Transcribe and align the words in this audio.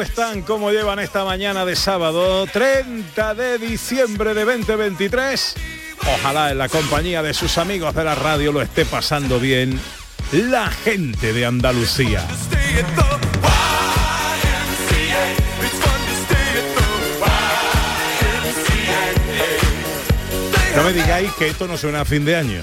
¿Cómo 0.00 0.08
están? 0.08 0.40
¿Cómo 0.40 0.70
llevan 0.70 0.98
esta 0.98 1.26
mañana 1.26 1.66
de 1.66 1.76
sábado 1.76 2.46
30 2.46 3.34
de 3.34 3.58
diciembre 3.58 4.32
de 4.32 4.46
2023? 4.46 5.54
Ojalá 6.14 6.52
en 6.52 6.56
la 6.56 6.70
compañía 6.70 7.22
de 7.22 7.34
sus 7.34 7.58
amigos 7.58 7.94
de 7.94 8.04
la 8.04 8.14
radio 8.14 8.50
lo 8.50 8.62
esté 8.62 8.86
pasando 8.86 9.38
bien 9.38 9.78
la 10.32 10.70
gente 10.70 11.34
de 11.34 11.44
Andalucía. 11.44 12.26
No 20.76 20.82
me 20.82 20.94
digáis 20.94 21.30
que 21.32 21.48
esto 21.48 21.68
no 21.68 21.76
suena 21.76 22.00
a 22.00 22.04
fin 22.06 22.24
de 22.24 22.36
año. 22.36 22.62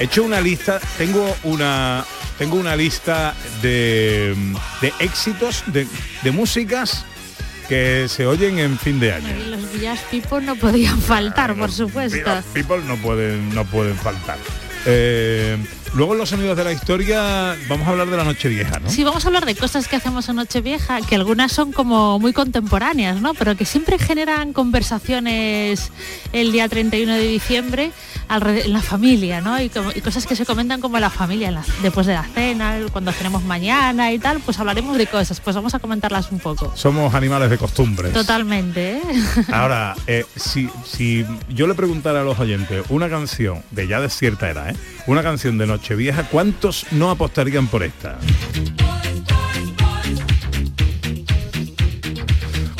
He 0.00 0.02
hecho 0.02 0.24
una 0.24 0.40
lista, 0.40 0.80
tengo 0.98 1.32
una 1.44 2.04
tengo 2.38 2.56
una 2.56 2.76
lista 2.76 3.34
de, 3.60 4.34
de 4.80 4.92
éxitos 4.98 5.64
de, 5.66 5.86
de 6.22 6.30
músicas 6.30 7.04
que 7.68 8.06
se 8.08 8.26
oyen 8.26 8.58
en 8.58 8.78
fin 8.78 9.00
de 9.00 9.12
año. 9.12 9.28
Y 9.38 9.50
los 9.50 9.72
Villas 9.72 10.00
People 10.10 10.42
no 10.44 10.56
podían 10.56 11.00
faltar, 11.00 11.54
por 11.56 11.72
supuesto. 11.72 12.16
Mira, 12.18 12.42
People 12.52 12.82
no 12.86 12.96
pueden, 12.96 13.54
no 13.54 13.64
pueden 13.64 13.96
faltar. 13.96 14.38
Eh, 14.84 15.56
luego 15.94 16.12
en 16.14 16.18
los 16.18 16.28
sonidos 16.28 16.56
de 16.56 16.64
la 16.64 16.72
historia 16.72 17.56
vamos 17.68 17.86
a 17.86 17.92
hablar 17.92 18.08
de 18.08 18.16
la 18.16 18.24
noche 18.24 18.48
vieja, 18.48 18.80
¿no? 18.80 18.90
Sí, 18.90 19.04
vamos 19.04 19.24
a 19.24 19.28
hablar 19.28 19.46
de 19.46 19.54
cosas 19.54 19.86
que 19.86 19.94
hacemos 19.96 20.28
en 20.28 20.36
Nochevieja, 20.36 21.00
que 21.02 21.14
algunas 21.14 21.52
son 21.52 21.72
como 21.72 22.18
muy 22.18 22.32
contemporáneas, 22.32 23.20
¿no? 23.20 23.32
Pero 23.34 23.56
que 23.56 23.64
siempre 23.64 23.98
generan 23.98 24.52
conversaciones 24.52 25.90
el 26.32 26.50
día 26.50 26.68
31 26.68 27.14
de 27.14 27.26
diciembre 27.28 27.92
en 28.36 28.72
la 28.72 28.80
familia, 28.80 29.40
¿no? 29.40 29.60
Y, 29.60 29.68
como- 29.68 29.90
y 29.94 30.00
cosas 30.00 30.26
que 30.26 30.34
se 30.36 30.46
comentan 30.46 30.80
como 30.80 30.98
la 30.98 31.10
familia, 31.10 31.48
en 31.48 31.54
la- 31.54 31.64
después 31.82 32.06
de 32.06 32.14
la 32.14 32.24
cena, 32.24 32.76
cuando 32.92 33.12
cenemos 33.12 33.42
mañana 33.44 34.12
y 34.12 34.18
tal, 34.18 34.40
pues 34.40 34.58
hablaremos 34.58 34.96
de 34.96 35.06
cosas, 35.06 35.40
pues 35.40 35.54
vamos 35.56 35.74
a 35.74 35.78
comentarlas 35.78 36.30
un 36.32 36.38
poco. 36.38 36.72
Somos 36.76 37.14
animales 37.14 37.50
de 37.50 37.58
costumbres. 37.58 38.12
Totalmente, 38.12 38.96
¿eh? 38.96 39.02
Ahora, 39.52 39.94
eh, 40.06 40.24
si, 40.36 40.68
si 40.86 41.24
yo 41.50 41.66
le 41.66 41.74
preguntara 41.74 42.22
a 42.22 42.24
los 42.24 42.38
oyentes 42.38 42.84
una 42.88 43.08
canción 43.08 43.62
de 43.70 43.86
ya 43.86 44.00
de 44.00 44.08
cierta 44.08 44.48
edad, 44.50 44.70
¿eh? 44.70 44.76
una 45.06 45.22
canción 45.22 45.58
de 45.58 45.66
Nochevieja, 45.66 46.24
¿cuántos 46.24 46.86
no 46.92 47.10
apostarían 47.10 47.66
por 47.66 47.82
esta? 47.82 48.18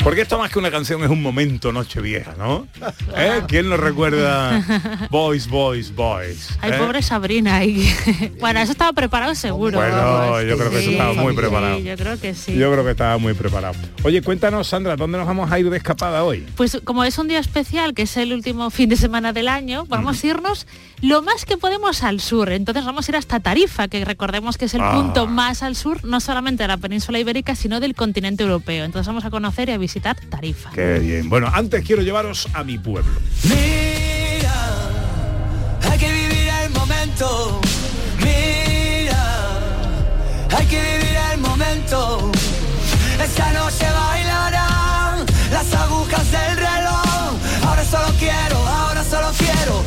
Porque 0.03 0.19
esto 0.21 0.37
más 0.37 0.51
que 0.51 0.59
una 0.59 0.69
canción 0.69 1.01
es 1.01 1.09
un 1.09 1.21
momento 1.21 1.71
Nochevieja, 1.71 2.33
¿no? 2.37 2.67
¿Eh? 3.15 3.41
¿Quién 3.47 3.69
nos 3.69 3.79
recuerda 3.79 4.61
Boys, 5.09 5.47
Boys, 5.47 5.95
Boys? 5.95 6.49
Ay, 6.59 6.71
¿Eh? 6.73 6.77
pobre 6.77 7.01
Sabrina. 7.01 7.63
y- 7.63 7.89
bueno, 8.39 8.59
eso 8.59 8.73
estaba 8.73 8.91
preparado 8.91 9.33
seguro. 9.33 9.77
Bueno, 9.79 9.95
vamos. 9.95 10.41
yo 10.45 10.57
creo 10.57 10.69
que 10.69 10.79
eso 10.79 10.87
Sí, 10.89 10.91
estaba 10.91 11.13
muy 11.13 11.31
sí, 11.33 11.37
preparado. 11.37 11.79
Yo 11.79 11.95
creo 11.95 12.19
que 12.19 12.35
sí. 12.35 12.53
Yo 12.53 12.69
creo 12.73 12.83
que 12.83 12.91
estaba 12.91 13.17
muy 13.17 13.33
preparado. 13.33 13.75
Oye, 14.03 14.21
cuéntanos, 14.21 14.67
Sandra, 14.67 14.97
¿dónde 14.97 15.17
nos 15.17 15.25
vamos 15.25 15.49
a 15.49 15.57
ir 15.57 15.69
de 15.69 15.77
escapada 15.77 16.25
hoy? 16.25 16.45
Pues 16.57 16.81
como 16.83 17.05
es 17.05 17.17
un 17.17 17.29
día 17.29 17.39
especial, 17.39 17.93
que 17.93 18.01
es 18.01 18.17
el 18.17 18.33
último 18.33 18.69
fin 18.71 18.89
de 18.89 18.97
semana 18.97 19.31
del 19.31 19.47
año, 19.47 19.85
vamos 19.87 20.21
a 20.21 20.27
irnos 20.27 20.67
lo 21.03 21.21
más 21.21 21.43
que 21.45 21.57
podemos 21.57 22.01
al 22.01 22.19
sur. 22.21 22.49
Entonces 22.51 22.85
vamos 22.85 23.07
a 23.07 23.11
ir 23.11 23.15
hasta 23.17 23.39
Tarifa, 23.39 23.87
que 23.89 24.03
recordemos 24.05 24.57
que 24.57 24.65
es 24.65 24.73
el 24.73 24.81
Ah. 24.81 24.93
punto 24.93 25.27
más 25.27 25.61
al 25.61 25.75
sur, 25.75 26.03
no 26.05 26.19
solamente 26.21 26.63
de 26.63 26.67
la 26.69 26.77
península 26.77 27.19
ibérica, 27.19 27.55
sino 27.55 27.79
del 27.79 27.93
continente 27.93 28.43
europeo. 28.43 28.85
Entonces 28.85 29.07
vamos 29.07 29.25
a 29.25 29.29
conocer 29.29 29.67
y 29.69 29.73
a 29.73 29.77
visitar 29.77 30.15
Tarifa. 30.29 30.71
Qué 30.71 30.99
bien. 30.99 31.29
Bueno, 31.29 31.49
antes 31.53 31.85
quiero 31.85 32.01
llevaros 32.01 32.47
a 32.53 32.63
mi 32.63 32.77
pueblo. 32.77 33.11
Mira, 33.43 34.53
hay 35.91 35.99
que 35.99 36.11
vivir 36.11 36.47
el 36.63 36.69
momento. 36.71 37.59
Mira, 38.19 39.59
hay 40.57 40.65
que 40.67 40.81
vivir 40.81 41.17
el 41.33 41.39
momento. 41.39 42.31
Esta 43.21 43.51
noche 43.51 43.85
bailarán 43.91 45.25
las 45.51 45.73
agujas 45.73 46.31
del 46.31 46.57
reloj. 46.57 47.33
Ahora 47.67 47.83
solo 47.85 48.07
quiero, 48.19 48.57
ahora 48.67 49.03
solo 49.03 49.27
quiero. 49.37 49.83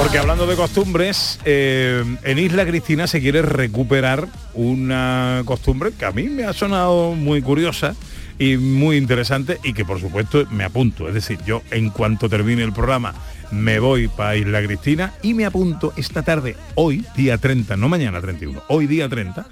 Porque 0.00 0.16
hablando 0.16 0.46
de 0.46 0.56
costumbres, 0.56 1.38
eh, 1.44 2.02
en 2.22 2.38
Isla 2.38 2.64
Cristina 2.64 3.06
se 3.06 3.20
quiere 3.20 3.42
recuperar 3.42 4.28
una 4.54 5.42
costumbre 5.44 5.92
que 5.92 6.06
a 6.06 6.10
mí 6.10 6.22
me 6.22 6.44
ha 6.44 6.54
sonado 6.54 7.12
muy 7.12 7.42
curiosa 7.42 7.94
y 8.38 8.56
muy 8.56 8.96
interesante 8.96 9.58
y 9.62 9.74
que 9.74 9.84
por 9.84 10.00
supuesto 10.00 10.46
me 10.50 10.64
apunto. 10.64 11.06
Es 11.06 11.12
decir, 11.12 11.38
yo 11.44 11.60
en 11.70 11.90
cuanto 11.90 12.30
termine 12.30 12.62
el 12.62 12.72
programa 12.72 13.12
me 13.50 13.78
voy 13.78 14.08
para 14.08 14.36
Isla 14.36 14.62
Cristina 14.62 15.12
y 15.22 15.34
me 15.34 15.44
apunto 15.44 15.92
esta 15.98 16.22
tarde, 16.22 16.56
hoy, 16.76 17.04
día 17.14 17.36
30, 17.36 17.76
no 17.76 17.90
mañana 17.90 18.22
31, 18.22 18.62
hoy 18.68 18.86
día 18.86 19.06
30, 19.06 19.46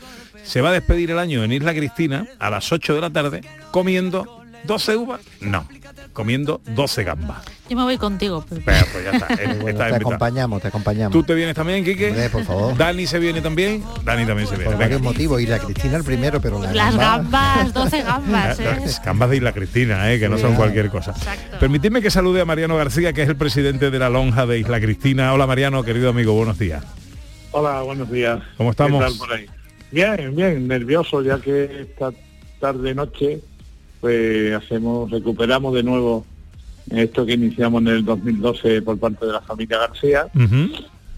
se 0.44 0.62
va 0.62 0.70
a 0.70 0.72
despedir 0.72 1.10
el 1.10 1.18
año 1.18 1.44
en 1.44 1.52
Isla 1.52 1.74
Cristina 1.74 2.26
a 2.38 2.48
las 2.48 2.72
8 2.72 2.94
de 2.94 3.00
la 3.02 3.10
tarde 3.10 3.42
comiendo 3.70 4.42
12 4.64 4.96
uvas, 4.96 5.20
no, 5.40 5.66
comiendo 6.12 6.60
12 6.74 7.04
gambas. 7.04 7.38
Yo 7.68 7.76
me 7.76 7.82
voy 7.84 7.96
contigo, 7.98 8.42
Pepe. 8.42 8.62
Pero, 8.64 8.86
pues 8.92 9.04
ya 9.04 9.10
está, 9.12 9.26
Bueno, 9.36 9.44
está 9.46 9.60
te 9.62 9.70
invitado. 9.70 9.94
acompañamos, 9.96 10.62
te 10.62 10.68
acompañamos. 10.68 11.12
¿Tú 11.12 11.22
te 11.22 11.34
vienes 11.34 11.54
también, 11.54 11.84
Quique? 11.84 12.08
Hombre, 12.08 12.30
por 12.30 12.44
favor. 12.44 12.76
Dani 12.76 13.06
se 13.06 13.18
viene 13.18 13.40
también. 13.40 13.82
Dani 14.04 14.26
también 14.26 14.48
se 14.48 14.56
viene. 14.56 14.70
Por 14.70 14.78
varios 14.80 15.00
motivos. 15.00 15.40
Y 15.40 15.46
la 15.46 15.58
Cristina 15.58 15.96
el 15.96 16.04
primero, 16.04 16.40
pero 16.40 16.60
la 16.62 16.72
Las 16.72 16.96
gamba- 16.96 17.56
gambas, 17.56 17.74
12 17.74 18.02
gambas, 18.02 18.58
¿eh? 18.60 18.64
Las 18.80 19.04
Gambas 19.04 19.30
de 19.30 19.36
Isla 19.36 19.52
Cristina, 19.52 20.12
eh, 20.12 20.18
que 20.18 20.28
no 20.28 20.38
son 20.38 20.54
cualquier 20.54 20.88
cosa. 20.90 21.10
Exacto. 21.12 21.58
Permitidme 21.60 22.02
que 22.02 22.10
salude 22.10 22.40
a 22.40 22.44
Mariano 22.44 22.76
García, 22.76 23.12
que 23.12 23.22
es 23.22 23.28
el 23.28 23.36
presidente 23.36 23.90
de 23.90 23.98
la 23.98 24.08
lonja 24.08 24.46
de 24.46 24.58
Isla 24.58 24.80
Cristina. 24.80 25.32
Hola 25.32 25.46
Mariano, 25.46 25.82
querido 25.84 26.10
amigo, 26.10 26.32
buenos 26.34 26.58
días. 26.58 26.84
Hola, 27.52 27.82
buenos 27.82 28.10
días. 28.10 28.40
¿Cómo 28.56 28.70
estamos? 28.70 29.02
¿Qué 29.04 29.10
tal 29.10 29.18
por 29.18 29.32
ahí? 29.32 29.46
Bien, 29.90 30.34
bien, 30.36 30.68
nervioso 30.68 31.22
ya 31.22 31.38
que 31.38 31.82
esta 31.82 32.10
tarde 32.60 32.94
noche 32.94 33.40
pues 34.00 34.54
hacemos, 34.54 35.10
recuperamos 35.10 35.74
de 35.74 35.82
nuevo 35.82 36.24
esto 36.90 37.26
que 37.26 37.34
iniciamos 37.34 37.82
en 37.82 37.88
el 37.88 38.04
2012 38.04 38.82
por 38.82 38.98
parte 38.98 39.26
de 39.26 39.32
la 39.32 39.40
familia 39.42 39.78
García 39.78 40.26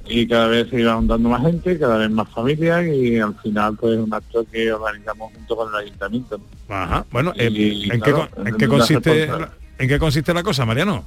y 0.09 0.27
cada 0.27 0.49
vez 0.49 0.69
se 0.71 0.81
iban 0.81 1.07
dando 1.07 1.29
más 1.29 1.43
gente, 1.43 1.79
cada 1.79 1.99
vez 1.99 2.11
más 2.11 2.29
familias 2.31 2.85
y 2.89 3.19
al 3.19 3.35
final 3.37 3.77
pues 3.77 3.99
un 3.99 4.13
acto 4.13 4.45
que 4.51 4.73
organizamos 4.73 5.33
junto 5.33 5.57
con 5.57 5.69
el 5.69 5.87
ayuntamiento. 5.87 6.41
Ajá. 6.69 7.05
Bueno, 7.13 7.33
eh, 7.37 7.49
Y, 7.53 7.91
¿en, 7.93 8.01
claro, 8.01 8.29
qué, 8.29 8.35
con- 8.35 8.47
en 8.49 8.55
qué 8.57 8.67
la 8.67 8.71
consiste, 8.71 9.11
responsabilidad. 9.11 9.53
¿en 9.79 9.89
qué 9.89 9.99
consiste 9.99 10.35
la 10.35 10.43
cosa, 10.43 10.65
Mariano? 10.67 11.05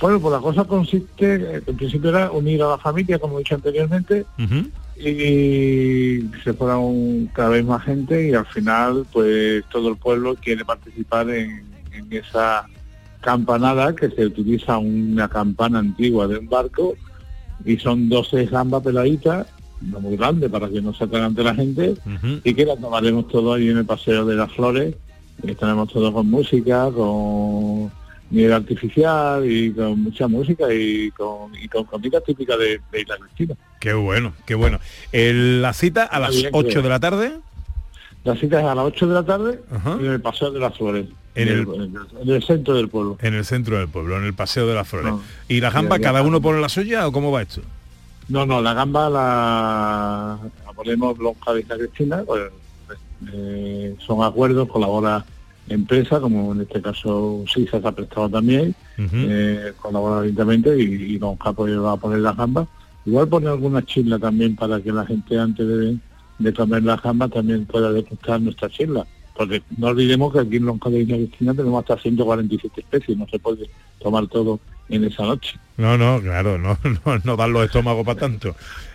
Bueno, 0.00 0.20
pues 0.20 0.32
la 0.32 0.40
cosa 0.40 0.64
consiste, 0.64 1.62
en 1.66 1.76
principio 1.76 2.10
era 2.10 2.30
unir 2.32 2.62
a 2.62 2.70
la 2.70 2.78
familia, 2.78 3.18
como 3.20 3.36
he 3.36 3.38
dicho 3.42 3.54
anteriormente. 3.54 4.26
Y 4.96 6.20
se 6.42 6.52
fuera 6.54 6.78
un- 6.78 7.28
cada 7.32 7.50
vez 7.50 7.64
más 7.64 7.82
gente 7.84 8.28
y 8.28 8.34
al 8.34 8.46
final 8.46 9.06
pues 9.12 9.64
todo 9.70 9.88
el 9.90 9.96
pueblo 9.96 10.34
quiere 10.36 10.64
participar 10.64 11.28
en, 11.30 11.64
en 11.92 12.12
esa 12.12 12.66
campanada 13.20 13.94
que 13.94 14.10
se 14.10 14.26
utiliza 14.26 14.78
una 14.78 15.28
campana 15.28 15.78
antigua 15.78 16.26
de 16.28 16.38
un 16.38 16.48
barco 16.48 16.94
y 17.64 17.76
son 17.78 18.08
12 18.08 18.46
gambas 18.46 18.82
peladitas, 18.82 19.46
no 19.80 20.00
muy 20.00 20.16
grandes 20.16 20.50
para 20.50 20.68
que 20.68 20.80
no 20.82 20.92
se 20.94 21.04
atragante 21.04 21.42
la 21.42 21.54
gente 21.54 21.94
y 22.44 22.54
que 22.54 22.64
la 22.66 22.76
tomaremos 22.76 23.28
todo 23.28 23.54
ahí 23.54 23.68
en 23.70 23.78
el 23.78 23.84
paseo 23.86 24.24
de 24.26 24.34
las 24.36 24.52
flores. 24.52 24.94
Y 25.42 25.50
estaremos 25.50 25.92
todos 25.92 26.12
con 26.12 26.30
música, 26.30 26.90
con 26.94 27.90
artificial 28.42 29.48
y 29.50 29.72
con 29.72 30.02
mucha 30.02 30.26
música 30.28 30.72
y 30.72 31.10
con, 31.12 31.54
y 31.54 31.68
con 31.68 31.84
comida 31.84 32.20
típica 32.20 32.56
de, 32.56 32.80
de 32.90 33.00
Isla 33.00 33.16
Cristina. 33.18 33.54
Qué 33.80 33.92
bueno, 33.92 34.32
qué 34.46 34.54
bueno. 34.54 34.78
El- 35.12 35.62
la 35.62 35.72
cita 35.72 36.04
a 36.04 36.18
las 36.20 36.34
bien, 36.34 36.50
8 36.52 36.68
creo. 36.68 36.82
de 36.82 36.88
la 36.88 37.00
tarde. 37.00 37.32
La 38.24 38.34
cita 38.36 38.58
es 38.60 38.64
a 38.66 38.74
las 38.74 38.84
8 38.86 39.06
de 39.06 39.14
la 39.14 39.22
tarde 39.24 39.60
Ajá. 39.70 39.92
en 40.00 40.06
el 40.06 40.20
Paseo 40.20 40.50
de 40.50 40.58
las 40.58 40.76
Flores, 40.76 41.06
En 41.34 41.48
el- 41.48 41.58
el, 41.60 41.74
en 41.74 41.80
el- 41.82 42.22
en 42.22 42.30
el 42.30 42.42
centro 42.42 42.74
del 42.74 42.88
pueblo. 42.88 43.18
En 43.20 43.34
el 43.34 43.44
centro 43.44 43.76
del 43.78 43.88
pueblo, 43.88 44.16
en 44.16 44.24
el 44.24 44.34
Paseo 44.34 44.66
de 44.66 44.74
las 44.74 44.88
Flores. 44.88 45.10
No. 45.12 45.22
¿Y 45.48 45.60
la 45.60 45.68
había 45.68 45.98
cada 46.00 46.22
uno 46.22 46.40
pone 46.40 46.60
la 46.60 46.68
suya 46.70 47.06
o 47.06 47.12
cómo 47.12 47.30
va 47.30 47.42
esto? 47.42 47.60
No, 48.28 48.46
no, 48.46 48.62
la 48.62 48.72
gamba 48.72 49.10
la, 49.10 50.38
la 50.64 50.72
ponemos 50.72 51.18
lonja 51.18 51.52
de 51.52 51.60
Isla 51.60 51.76
Cristina, 51.76 52.22
pues, 52.26 52.50
eh, 53.32 53.94
son 54.06 54.22
acuerdos, 54.24 54.68
colabora 54.68 55.24
empresa, 55.68 56.20
como 56.20 56.52
en 56.52 56.62
este 56.62 56.80
caso 56.82 57.44
SISA 57.52 57.80
se 57.80 57.88
ha 57.88 57.92
prestado 57.92 58.28
también, 58.28 58.74
Ujú. 58.98 59.16
eh, 59.16 59.72
colabora 59.80 60.22
directamente 60.22 60.76
y, 60.78 60.82
y 60.82 61.18
lonja 61.18 61.52
pues 61.52 61.78
va 61.78 61.92
a 61.92 61.96
poner 61.96 62.18
la 62.20 62.32
gamba. 62.32 62.66
Igual 63.06 63.28
pone 63.28 63.48
alguna 63.48 63.84
chisla 63.84 64.18
también 64.18 64.56
para 64.56 64.80
que 64.80 64.92
la 64.92 65.04
gente 65.06 65.38
antes 65.38 65.66
de, 65.66 65.98
de 66.38 66.52
comer 66.54 66.82
la 66.82 66.96
gamba 66.96 67.28
también 67.28 67.66
pueda 67.66 67.92
degustar 67.92 68.40
nuestra 68.40 68.68
chisla. 68.68 69.06
Porque 69.36 69.62
no 69.76 69.88
olvidemos 69.88 70.32
que 70.32 70.40
aquí 70.40 70.56
en 70.56 70.66
Lonja 70.66 70.90
de 70.90 71.00
Isla 71.00 71.16
Cristina 71.16 71.54
tenemos 71.54 71.80
hasta 71.80 72.00
147 72.00 72.80
especies, 72.80 73.18
no 73.18 73.26
se 73.28 73.38
puede 73.38 73.68
tomar 74.00 74.26
todo 74.28 74.60
en 74.88 75.04
esa 75.04 75.24
noche. 75.24 75.58
No, 75.76 75.98
no, 75.98 76.20
claro, 76.20 76.56
no, 76.56 76.78
no, 77.04 77.18
no 77.24 77.36
dan 77.36 77.52
los 77.52 77.64
estómagos 77.64 78.04
para 78.04 78.20
tanto. 78.20 78.54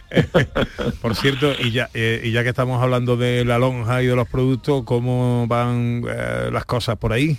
Por 1.01 1.15
cierto, 1.15 1.51
y 1.63 1.71
ya, 1.71 1.89
eh, 1.93 2.21
y 2.23 2.31
ya 2.31 2.43
que 2.43 2.49
estamos 2.49 2.81
hablando 2.81 3.17
de 3.17 3.45
la 3.45 3.59
lonja 3.59 4.01
y 4.01 4.07
de 4.07 4.15
los 4.15 4.27
productos, 4.27 4.83
¿cómo 4.83 5.45
van 5.47 6.03
eh, 6.09 6.49
las 6.51 6.65
cosas 6.65 6.97
por 6.97 7.13
ahí? 7.13 7.37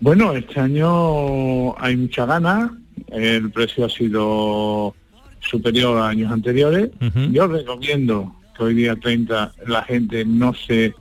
Bueno, 0.00 0.32
este 0.32 0.60
año 0.60 1.76
hay 1.80 1.96
mucha 1.96 2.24
gana, 2.26 2.76
el 3.08 3.50
precio 3.50 3.86
ha 3.86 3.88
sido 3.88 4.94
superior 5.40 5.98
a 5.98 6.08
años 6.08 6.30
anteriores. 6.30 6.90
Yo 7.32 7.46
recomiendo 7.48 8.32
que 8.56 8.64
hoy 8.64 8.74
día 8.74 8.94
30 8.94 9.52
la 9.66 9.82
gente 9.82 10.24
no 10.24 10.54
se 10.54 10.94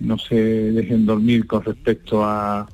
no 0.00 0.18
se 0.18 0.34
dejen 0.34 1.04
dormir 1.04 1.46
con 1.46 1.62
respecto 1.62 2.24
a, 2.24 2.66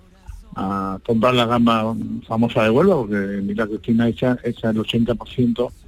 a 0.54 0.98
comprar 1.04 1.34
la 1.34 1.46
gama 1.46 1.94
famosa 2.26 2.62
de 2.62 2.70
Huelva, 2.70 2.96
porque 2.96 3.40
mira 3.42 3.66
Cristina 3.66 4.08
echa, 4.08 4.38
echa 4.44 4.70
el 4.70 4.76
80% 4.78 5.68
eh, 5.68 5.85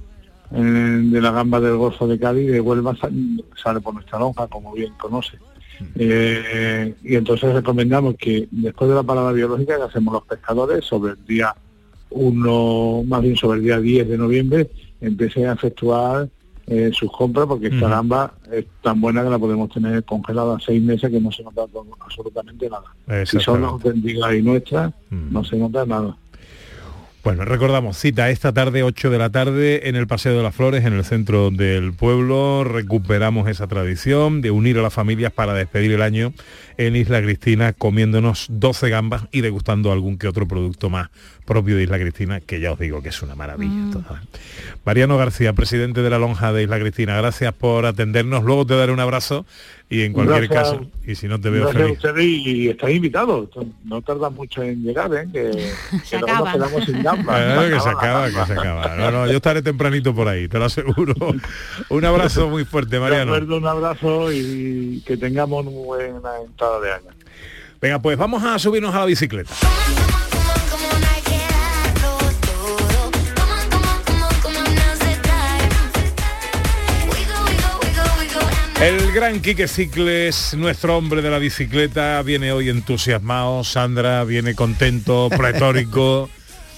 de 0.51 1.21
la 1.21 1.31
gamba 1.31 1.59
del 1.59 1.77
Golfo 1.77 2.07
de 2.07 2.17
Cádiz 2.19 2.51
de 2.51 2.59
Huelva 2.61 2.95
sa- 2.95 3.09
sale 3.61 3.79
por 3.81 3.93
nuestra 3.93 4.17
lonja, 4.19 4.47
como 4.47 4.73
bien 4.73 4.93
conoce. 4.99 5.37
Eh, 5.95 6.93
y 7.03 7.15
entonces 7.15 7.53
recomendamos 7.53 8.15
que 8.15 8.47
después 8.51 8.89
de 8.89 8.95
la 8.95 9.03
parada 9.03 9.31
biológica 9.31 9.77
que 9.77 9.83
hacemos 9.83 10.13
los 10.13 10.23
pescadores 10.23 10.83
sobre 10.85 11.13
el 11.13 11.25
día 11.25 11.55
1, 12.09 13.03
más 13.07 13.21
bien 13.21 13.35
sobre 13.35 13.59
el 13.59 13.63
día 13.65 13.79
10 13.79 14.07
de 14.09 14.17
noviembre, 14.17 14.69
empiecen 15.01 15.45
a 15.47 15.53
efectuar 15.53 16.27
eh, 16.67 16.91
sus 16.93 17.11
compras 17.11 17.47
porque 17.47 17.67
esta 17.67 17.87
gamba 17.89 18.33
es 18.51 18.65
tan 18.83 19.01
buena 19.01 19.23
que 19.23 19.29
la 19.29 19.39
podemos 19.39 19.69
tener 19.71 20.03
congelada 20.03 20.57
seis 20.63 20.81
meses 20.83 21.09
que 21.09 21.19
no 21.19 21.31
se 21.31 21.43
nota 21.43 21.65
absolutamente 21.99 22.69
nada. 22.69 22.83
Si 23.25 23.39
son 23.39 23.63
auténticas 23.63 24.33
y 24.35 24.41
nuestras, 24.41 24.93
Mm. 25.09 25.33
no 25.33 25.43
se 25.43 25.57
nota 25.57 25.85
nada. 25.85 26.15
Bueno, 27.29 27.45
recordamos, 27.45 27.95
cita 27.95 28.31
esta 28.31 28.53
tarde, 28.53 28.81
8 28.81 29.11
de 29.11 29.19
la 29.19 29.29
tarde, 29.29 29.87
en 29.87 29.95
el 29.95 30.07
Paseo 30.07 30.35
de 30.35 30.41
las 30.41 30.55
Flores, 30.55 30.83
en 30.83 30.93
el 30.93 31.05
centro 31.05 31.51
del 31.51 31.93
pueblo. 31.93 32.63
Recuperamos 32.63 33.47
esa 33.47 33.67
tradición 33.67 34.41
de 34.41 34.49
unir 34.49 34.79
a 34.79 34.81
las 34.81 34.95
familias 34.95 35.31
para 35.31 35.53
despedir 35.53 35.91
el 35.91 36.01
año 36.01 36.33
en 36.77 36.95
Isla 36.95 37.21
Cristina, 37.21 37.73
comiéndonos 37.73 38.47
12 38.49 38.89
gambas 38.89 39.25
y 39.31 39.41
degustando 39.41 39.91
algún 39.91 40.17
que 40.17 40.27
otro 40.27 40.47
producto 40.47 40.89
más 40.89 41.09
propio 41.49 41.75
de 41.75 41.83
Isla 41.83 41.97
Cristina, 41.99 42.39
que 42.39 42.61
ya 42.61 42.71
os 42.71 42.79
digo 42.79 43.01
que 43.01 43.09
es 43.09 43.21
una 43.21 43.35
maravilla. 43.35 43.91
toda. 43.91 44.21
Mariano 44.85 45.17
García, 45.17 45.51
presidente 45.51 46.01
de 46.01 46.09
la 46.09 46.17
Lonja 46.19 46.53
de 46.53 46.63
Isla 46.63 46.79
Cristina, 46.79 47.17
gracias 47.17 47.53
por 47.53 47.85
atendernos. 47.85 48.43
Luego 48.45 48.65
te 48.65 48.75
daré 48.77 48.93
un 48.93 49.01
abrazo 49.01 49.45
y 49.89 50.03
en 50.03 50.13
cualquier 50.13 50.47
Gracias. 50.47 50.77
caso, 50.77 50.87
y 51.05 51.15
si 51.15 51.27
no 51.27 51.41
te 51.41 51.49
veo 51.49 51.63
Gracias 51.63 51.81
a 51.81 51.85
feliz. 51.85 51.97
ustedes 51.97 52.23
y, 52.25 52.51
y 52.65 52.69
estáis 52.69 52.95
invitados. 52.95 53.49
No 53.83 54.01
tarda 54.01 54.29
mucho 54.29 54.61
en 54.63 54.83
llegar, 54.83 55.11
¿eh? 55.13 55.27
que, 55.33 55.51
Se 56.05 56.17
que 56.17 56.19
luego 56.21 56.45
nos 56.45 56.53
quedamos 56.53 56.85
sin 56.85 57.03
gamba. 57.03 57.33
Claro 57.53 57.69
que 57.75 57.79
se 57.81 57.89
acaba, 57.89 58.25
que 58.27 58.31
gamba. 58.31 58.45
se 58.47 58.53
acaba. 58.53 58.95
No, 58.95 59.11
no, 59.11 59.27
yo 59.27 59.35
estaré 59.37 59.61
tempranito 59.61 60.13
por 60.15 60.27
ahí, 60.27 60.47
te 60.47 60.57
lo 60.59 60.65
aseguro. 60.65 61.15
Un 61.89 62.05
abrazo 62.05 62.47
muy 62.49 62.63
fuerte, 62.63 62.99
Mariano. 62.99 63.33
acuerdo, 63.33 63.57
un 63.57 63.67
abrazo 63.67 64.31
y 64.31 65.03
que 65.05 65.17
tengamos 65.17 65.65
una 65.65 65.71
buena 65.75 66.29
entrada 66.45 66.79
de 66.79 66.91
año. 66.93 67.09
Venga, 67.81 67.99
pues 67.99 68.17
vamos 68.17 68.43
a 68.43 68.59
subirnos 68.59 68.93
a 68.93 68.99
la 68.99 69.05
bicicleta. 69.05 69.53
El 78.81 79.11
gran 79.11 79.41
Quique 79.41 79.67
Cicles, 79.67 80.53
nuestro 80.57 80.97
hombre 80.97 81.21
de 81.21 81.29
la 81.29 81.37
bicicleta, 81.37 82.21
viene 82.21 82.53
hoy 82.53 82.69
entusiasmado, 82.69 83.65
Sandra 83.65 84.23
viene 84.23 84.55
contento, 84.55 85.27
pletórico. 85.37 86.29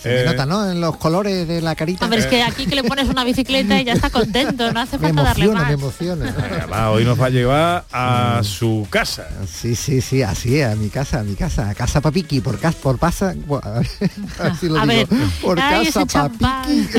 Se 0.02 0.22
eh, 0.22 0.26
nota, 0.26 0.46
¿no? 0.46 0.70
En 0.72 0.82
los 0.82 0.98
colores 0.98 1.48
de 1.48 1.62
la 1.62 1.76
carita. 1.76 2.06
Hombre, 2.06 2.22
es 2.22 2.26
que 2.26 2.42
aquí 2.42 2.66
que 2.66 2.76
le 2.76 2.84
pones 2.84 3.08
una 3.08 3.24
bicicleta 3.24 3.80
y 3.80 3.84
ya 3.86 3.94
está 3.94 4.10
contento, 4.10 4.72
no 4.74 4.80
hace 4.80 4.98
me 4.98 5.08
falta 5.10 5.24
darle 5.24 5.46
emociona, 5.46 5.60
más. 5.60 5.68
me 5.68 5.74
emociona. 5.74 6.26
venga, 6.50 6.66
va, 6.66 6.92
hoy 6.92 7.06
nos 7.06 7.22
va 7.22 7.26
a 7.28 7.30
llevar 7.30 7.86
a 7.92 8.42
su 8.44 8.88
casa. 8.90 9.28
Sí, 9.48 9.76
sí, 9.76 10.02
sí, 10.02 10.24
así 10.24 10.60
es, 10.60 10.72
a 10.72 10.76
mi 10.76 10.90
casa, 10.90 11.20
a 11.20 11.24
mi 11.24 11.36
casa, 11.36 11.70
a 11.70 11.76
casa 11.76 12.02
Papiqui, 12.02 12.42
por 12.42 12.58
casa, 12.60 12.78
por 12.82 12.98
pasa, 12.98 13.36
bueno, 13.46 13.68
a 13.68 13.80
ver, 13.80 13.88
a 14.40 14.44
ver 14.44 14.56
si 14.56 14.70
lo 14.70 14.80
A 14.80 14.86
digo, 14.88 15.08
ver, 15.10 15.30
por 15.42 15.60
ay, 15.60 15.86
casa 15.86 16.08
champán. 16.08 16.64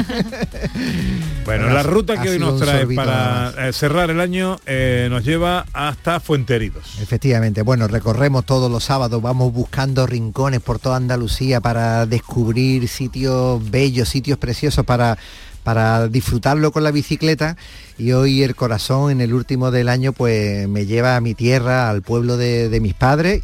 Bueno, 1.45 1.71
la 1.71 1.83
ruta 1.83 2.23
que 2.23 2.31
hoy 2.31 2.39
nos 2.39 2.61
trae 2.61 2.87
para 2.95 3.53
eh, 3.59 3.73
cerrar 3.73 4.11
el 4.11 4.21
año 4.21 4.61
eh, 4.65 5.09
nos 5.11 5.25
lleva 5.25 5.67
hasta 5.73 6.21
Fuenteridos. 6.21 6.99
Efectivamente, 7.01 7.63
bueno, 7.63 7.89
recorremos 7.89 8.47
todos 8.47 8.71
los 8.71 8.85
sábados, 8.85 9.21
vamos 9.21 9.53
buscando 9.53 10.07
rincones 10.07 10.61
por 10.61 10.79
toda 10.79 10.97
Andalucía 10.97 11.61
para 11.61 12.07
descubrir 12.07 12.89
sitios 12.93 13.71
bellos, 13.71 14.09
sitios 14.09 14.39
preciosos 14.39 14.85
para, 14.85 15.19
para 15.63 16.09
disfrutarlo 16.09 16.73
con 16.73 16.85
la 16.85 16.91
bicicleta 16.91 17.57
y 17.99 18.13
hoy 18.13 18.43
el 18.43 18.55
corazón 18.55 19.11
en 19.11 19.21
el 19.21 19.35
último 19.35 19.71
del 19.71 19.89
año 19.89 20.13
pues 20.13 20.69
me 20.69 20.87
lleva 20.87 21.17
a 21.17 21.21
mi 21.21 21.35
tierra, 21.35 21.89
al 21.91 22.03
pueblo 22.03 22.37
de, 22.37 22.79
mis 22.81 22.95
padres 22.95 23.43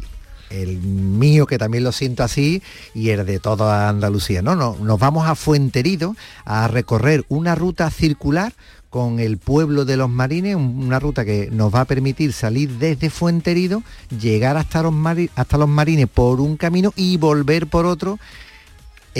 el 0.49 0.77
mío 0.79 1.45
que 1.45 1.59
también 1.59 1.83
lo 1.83 1.91
siento 1.91 2.23
así 2.23 2.63
y 2.95 3.09
el 3.11 3.23
de 3.25 3.37
toda 3.39 3.87
Andalucía. 3.87 4.41
No, 4.41 4.55
no, 4.55 4.75
nos 4.81 4.97
vamos 4.99 5.27
a 5.27 5.35
Fuenterido 5.35 6.15
a 6.43 6.67
recorrer 6.67 7.23
una 7.29 7.53
ruta 7.53 7.89
circular 7.91 8.53
con 8.89 9.19
el 9.19 9.37
pueblo 9.37 9.85
de 9.85 9.95
los 9.95 10.09
marines, 10.09 10.55
un- 10.55 10.83
una 10.83 10.97
ruta 10.97 11.23
que 11.23 11.49
nos 11.51 11.71
va 11.71 11.81
a 11.81 11.85
permitir 11.85 12.33
salir 12.33 12.67
desde 12.79 13.11
Fuenterido, 13.11 13.83
llegar 14.19 14.57
hasta 14.57 14.81
los, 14.81 14.95
hasta 15.35 15.57
los 15.59 15.69
marines 15.69 16.07
por 16.11 16.41
un 16.41 16.57
camino 16.57 16.93
y 16.95 17.17
volver 17.17 17.67
por 17.67 17.85
otro 17.85 18.17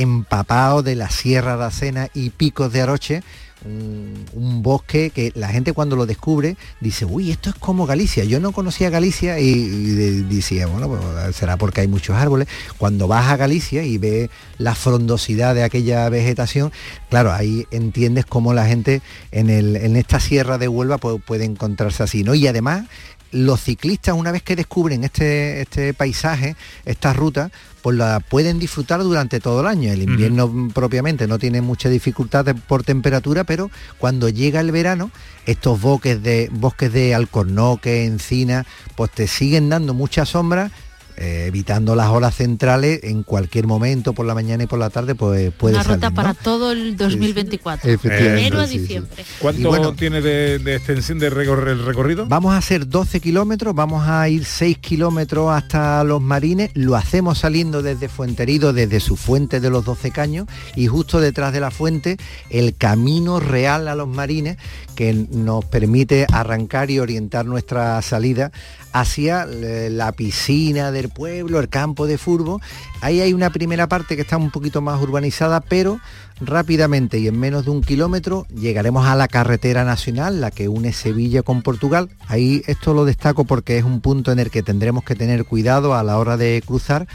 empapado 0.02 0.84
de 0.84 0.96
la 0.96 1.10
Sierra 1.10 1.58
de 1.58 1.66
Acena 1.66 2.10
y 2.14 2.30
Picos 2.32 2.72
de 2.72 2.82
Aroche, 2.82 3.24
un, 3.66 4.62
bosque 4.62 5.10
que 5.10 5.32
la 5.36 5.50
gente 5.50 5.74
cuando 5.74 5.96
lo 5.96 6.06
descubre 6.06 6.56
dice, 6.80 7.06
uy, 7.06 7.32
esto 7.32 7.50
es 7.50 7.56
como 7.56 7.86
Galicia. 7.86 8.24
Yo 8.24 8.40
no 8.40 8.52
conocía 8.52 8.90
Galicia 8.90 9.40
y, 9.40 9.50
y 9.50 10.64
bueno, 10.66 10.88
pues, 10.88 11.36
será 11.36 11.58
porque 11.58 11.82
hay 11.82 11.88
muchos 11.88 12.16
árboles. 12.16 12.48
Cuando 12.78 13.08
vas 13.08 13.28
a 13.28 13.38
Galicia 13.38 13.84
y 13.84 13.98
ves 13.98 14.30
la 14.58 14.76
frondosidad 14.76 15.56
de 15.56 15.64
aquella 15.64 16.08
vegetación, 16.10 16.72
claro, 17.10 17.32
ahí 17.32 17.66
entiendes 17.72 18.26
cómo 18.26 18.54
la 18.54 18.66
gente 18.66 19.02
en, 19.32 19.50
el, 19.50 19.76
en 19.76 19.96
esta 19.96 20.20
sierra 20.20 20.58
de 20.58 20.68
Huelva 20.68 20.98
pues, 20.98 21.18
puede 21.26 21.46
encontrarse 21.46 22.04
así, 22.04 22.24
¿no? 22.24 22.36
Y 22.36 22.48
además 22.48 22.86
los 23.32 23.62
ciclistas 23.62 24.16
una 24.16 24.32
vez 24.32 24.42
que 24.44 24.56
descubren 24.56 25.04
este, 25.04 25.62
este 25.62 25.94
paisaje, 25.94 26.56
esta 26.86 27.14
ruta, 27.14 27.52
pues 27.82 27.96
la 27.96 28.20
pueden 28.20 28.60
disfrutar 28.60 29.02
durante 29.04 29.40
todo 29.40 29.62
el 29.62 29.68
año. 29.68 29.92
El 29.94 30.02
invierno 30.02 30.70
propiamente 30.74 31.28
no 31.28 31.40
tiene 31.40 31.62
mucha 31.62 31.90
dificultad 31.90 32.44
de- 32.46 32.56
por 32.56 32.84
temperatura, 32.84 33.44
pero 33.44 33.70
cuando 33.98 34.30
llega 34.30 34.60
el 34.60 34.72
verano, 34.72 35.12
estos 35.46 35.80
bosques 35.80 36.22
de, 36.24 36.50
bosques 36.52 36.92
de 36.92 37.14
alcornoque, 37.16 38.06
encina, 38.06 38.66
pues 38.96 39.12
te 39.12 39.28
siguen 39.28 39.70
dando 39.70 39.94
mucha 39.94 40.26
sombra. 40.26 40.72
Eh, 41.20 41.46
evitando 41.48 41.96
las 41.96 42.08
horas 42.08 42.34
centrales 42.36 43.02
en 43.04 43.24
cualquier 43.24 43.68
momento 43.68 44.14
por 44.14 44.26
la 44.26 44.34
mañana 44.34 44.64
y 44.64 44.68
por 44.68 44.80
la 44.80 44.90
tarde 44.90 45.16
pues 45.16 45.52
puede 45.54 45.76
Una 45.76 45.84
ruta 45.84 46.00
salir, 46.00 46.10
¿no? 46.12 46.16
para 46.16 46.34
todo 46.34 46.72
el 46.72 46.96
2024. 46.96 47.90
Efectivamente, 47.92 48.32
De 48.34 48.40
enero 48.48 48.60
a 48.62 48.66
sí, 48.68 48.74
sí. 48.74 48.80
diciembre. 48.80 49.26
¿Cuánto 49.40 49.68
bueno- 49.68 49.94
tiene 49.94 50.22
de, 50.22 50.60
de 50.60 50.76
extensión 50.76 51.20
de 51.20 51.28
el 51.28 51.86
recorrido? 51.86 52.26
Vamos 52.28 52.54
a 52.54 52.58
hacer 52.58 52.88
12 52.88 53.20
kilómetros, 53.20 53.76
vamos 53.76 54.08
a 54.08 54.28
ir 54.30 54.46
6 54.46 54.78
kilómetros 54.80 55.52
hasta 55.52 56.04
los 56.04 56.22
marines, 56.22 56.72
lo 56.74 56.96
hacemos 56.96 57.38
saliendo 57.40 57.82
desde 57.82 58.08
Fuenterido, 58.08 58.72
desde 58.74 59.00
su 59.00 59.16
fuente 59.18 59.60
de 59.60 59.70
los 59.70 59.84
12 59.86 60.12
caños 60.12 60.48
y 60.76 60.88
justo 60.88 61.20
detrás 61.20 61.52
de 61.54 61.60
la 61.60 61.70
fuente 61.72 62.18
el 62.50 62.76
camino 62.76 63.40
real 63.40 63.88
a 63.88 63.96
los 63.96 64.08
marines 64.08 64.58
que 64.96 65.14
nos 65.32 65.66
permite 65.66 66.26
arrancar 66.32 66.92
y 66.92 67.00
orientar 67.00 67.46
nuestra 67.46 68.02
salida 68.02 68.52
hacia 68.92 69.46
la 69.46 70.12
piscina 70.12 70.92
del 70.92 71.00
el 71.00 71.10
pueblo, 71.10 71.60
el 71.60 71.70
campo 71.70 72.08
de 72.08 72.18
furbo. 72.18 72.62
Ahí 73.02 73.22
hay 73.22 73.34
una 73.34 73.50
primera 73.50 73.88
parte 73.88 74.16
que 74.16 74.22
está 74.22 74.38
un 74.38 74.52
poquito 74.52 74.82
más 74.82 75.02
urbanizada, 75.02 75.62
pero 75.62 76.00
rápidamente 76.42 77.20
y 77.20 77.28
en 77.28 77.40
menos 77.40 77.66
de 77.66 77.72
un 77.72 77.82
kilómetro 77.82 78.46
llegaremos 78.54 79.08
a 79.08 79.16
la 79.16 79.28
carretera 79.28 79.84
nacional, 79.84 80.42
la 80.42 80.52
que 80.52 80.68
une 80.68 80.94
Sevilla 80.94 81.42
con 81.42 81.62
Portugal. 81.62 82.10
Ahí 82.28 82.64
esto 82.68 82.94
lo 82.94 83.06
destaco 83.06 83.46
porque 83.46 83.78
es 83.78 83.84
un 83.84 84.02
punto 84.02 84.32
en 84.32 84.40
el 84.40 84.52
que 84.52 84.64
tendremos 84.64 85.04
que 85.04 85.16
tener 85.16 85.46
cuidado 85.46 85.94
a 85.96 86.04
la 86.04 86.18
hora 86.18 86.38
de 86.38 86.62
cruzar 86.66 87.08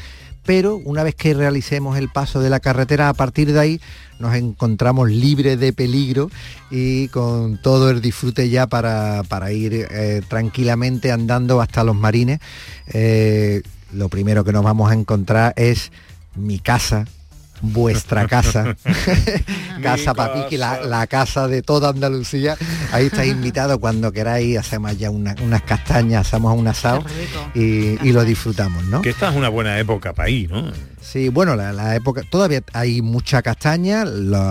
pero 0.45 0.77
una 0.77 1.03
vez 1.03 1.15
que 1.15 1.35
realicemos 1.35 1.97
el 1.97 2.11
paso 2.11 2.41
de 2.41 2.51
la 2.51 2.61
carretera, 2.61 3.09
a 3.09 3.15
partir 3.15 3.53
de 3.53 3.61
ahí 3.61 3.81
nos 4.19 4.35
encontramos 4.35 5.11
libres 5.11 5.59
de 5.59 5.73
peligro 5.73 6.31
y 6.71 7.09
con 7.09 7.59
todo 7.59 7.91
el 7.91 8.01
disfrute 8.01 8.49
ya 8.49 8.67
para, 8.67 9.53
ir 9.53 9.87
eh, 9.91 10.23
tranquilamente 10.29 11.13
andando 11.13 11.61
hasta 11.61 11.85
los 11.85 11.97
marines. 11.97 12.41
Eh, 12.93 13.63
lo 13.93 14.09
primero 14.09 14.45
que 14.45 14.53
nos 14.53 14.65
vamos 14.65 14.91
a 14.91 14.95
encontrar 14.95 15.55
es 15.57 15.93
mi 16.35 16.59
casa, 16.59 17.05
vuestra 17.61 18.27
casa, 18.27 18.77
Casa 19.83 20.15
Papiqui, 20.15 20.57
la, 20.57 21.07
casa 21.07 21.49
de 21.49 21.63
toda 21.63 21.91
Andalucía. 21.91 22.57
Ahí 22.93 23.07
estáis 23.07 23.33
invitados 23.33 23.79
cuando 23.79 24.13
queráis, 24.13 24.59
hacemos 24.59 24.97
ya 24.99 25.11
unas 25.11 25.63
castañas, 25.63 26.27
hacemos 26.27 26.59
un 26.59 26.67
asado 26.67 27.05
y, 27.55 28.13
lo 28.13 28.25
disfrutamos, 28.25 28.85
¿no? 28.85 29.03
Que 29.03 29.11
esta 29.11 29.31
es 29.31 29.37
una 29.37 29.49
buena 29.49 29.79
época 29.79 30.13
para 30.13 30.31
ir, 30.31 30.51
¿no? 30.51 30.73
Sí, 31.05 31.29
bueno, 31.29 31.55
la, 31.55 31.95
época, 31.95 32.23
todavía 32.29 32.63
hay 32.73 33.03
mucha 33.03 33.43
castaña, 33.43 34.05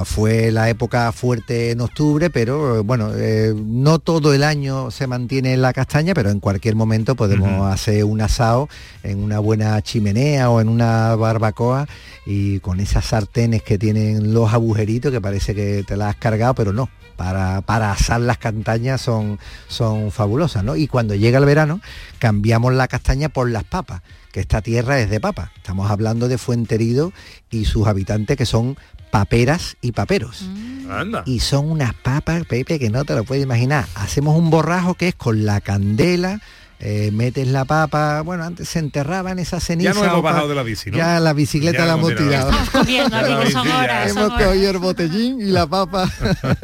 fue 0.06 0.52
la 0.52 0.70
época 0.70 1.12
fuerte 1.12 1.72
en 1.72 1.82
octubre, 1.82 2.30
pero 2.30 2.84
bueno, 2.84 3.12
eh, 3.16 3.54
no 3.58 3.98
todo 3.98 4.34
el 4.36 4.44
año 4.44 4.92
se 4.92 5.08
mantiene 5.08 5.58
la 5.58 5.74
castaña, 5.74 6.14
pero 6.14 6.30
en 6.30 6.40
cualquier 6.40 6.76
momento 6.76 7.16
podemos 7.16 7.74
hacer 7.74 8.06
un 8.06 8.22
asado 8.22 8.70
en 9.02 9.22
una 9.24 9.40
buena 9.40 9.82
chimenea 9.82 10.52
o 10.52 10.62
en 10.62 10.70
una 10.70 11.16
barbacoa 11.16 11.88
y 12.26 12.60
con 12.60 12.80
esas 12.80 13.06
sartenes 13.06 13.64
que 13.64 13.80
tienen 13.80 14.34
los 14.34 14.54
agujeritos 14.54 15.12
que 15.12 15.20
parece 15.20 15.56
que 15.56 15.84
te 15.86 15.98
las 15.98 16.10
has 16.12 16.16
cargado, 16.18 16.54
pero 16.54 16.72
no. 16.72 16.88
Para, 17.18 17.62
para 17.62 17.92
asar 17.92 18.22
las 18.22 18.38
castañas 18.38 19.02
son, 19.02 19.40
son 19.68 20.12
fabulosas, 20.12 20.64
¿no? 20.64 20.76
Y 20.76 20.88
cuando 20.88 21.14
llega 21.14 21.40
el 21.40 21.46
verano, 21.46 21.82
cambiamos 22.20 22.74
la 22.74 22.88
castaña 22.88 23.30
por 23.30 23.50
las 23.50 23.64
papas, 23.64 24.02
que 24.34 24.40
esta 24.40 24.62
tierra 24.62 25.00
es 25.00 25.10
de 25.12 25.22
papa. 25.22 25.52
Estamos 25.56 25.90
hablando 25.90 26.28
de 26.28 26.40
Fuenterido 26.40 27.14
y 27.52 27.66
sus 27.66 27.86
habitantes 27.88 28.36
que 28.36 28.48
son 28.48 28.78
paperas 29.12 29.78
y 29.80 29.92
paperos. 29.92 30.42
Mm. 30.42 31.18
Y 31.26 31.40
son 31.40 31.70
unas 31.70 31.94
papas, 31.94 32.44
Pepe, 32.46 32.80
que 32.80 32.90
no 32.90 33.06
te 33.06 33.14
lo 33.14 33.24
puedes 33.24 33.44
imaginar. 33.44 33.86
Hacemos 33.94 34.36
un 34.36 34.50
borrajo 34.50 34.96
que 34.96 35.10
es 35.10 35.16
con 35.16 35.46
la 35.46 35.62
candela, 35.62 36.42
eh, 36.86 37.12
metes 37.14 37.48
la 37.48 37.64
papa, 37.64 38.20
bueno, 38.24 38.44
antes 38.44 38.68
se 38.68 38.80
enterraba 38.80 39.32
en 39.32 39.40
esa 39.40 39.62
ceniza. 39.62 39.94
Ya 39.94 40.00
no 40.02 40.06
hemos 40.06 40.22
bajado 40.22 40.50
de 40.50 40.56
la 40.56 40.64
bici, 40.64 40.92
¿no? 40.92 40.98
Ya 40.98 41.18
la 41.22 41.32
bicicleta 41.32 41.86
la 41.86 41.94
hemos 41.94 42.14
tirado. 42.14 42.52
Estamos 42.52 42.70
comiendo, 42.72 43.18
son 43.52 43.68
horas, 43.70 44.12
Hemos 44.12 44.34
cogido 44.34 44.72
el 44.72 44.78
botellín 44.80 45.40
y 45.40 45.46
la 45.46 45.66
papa. 45.66 46.12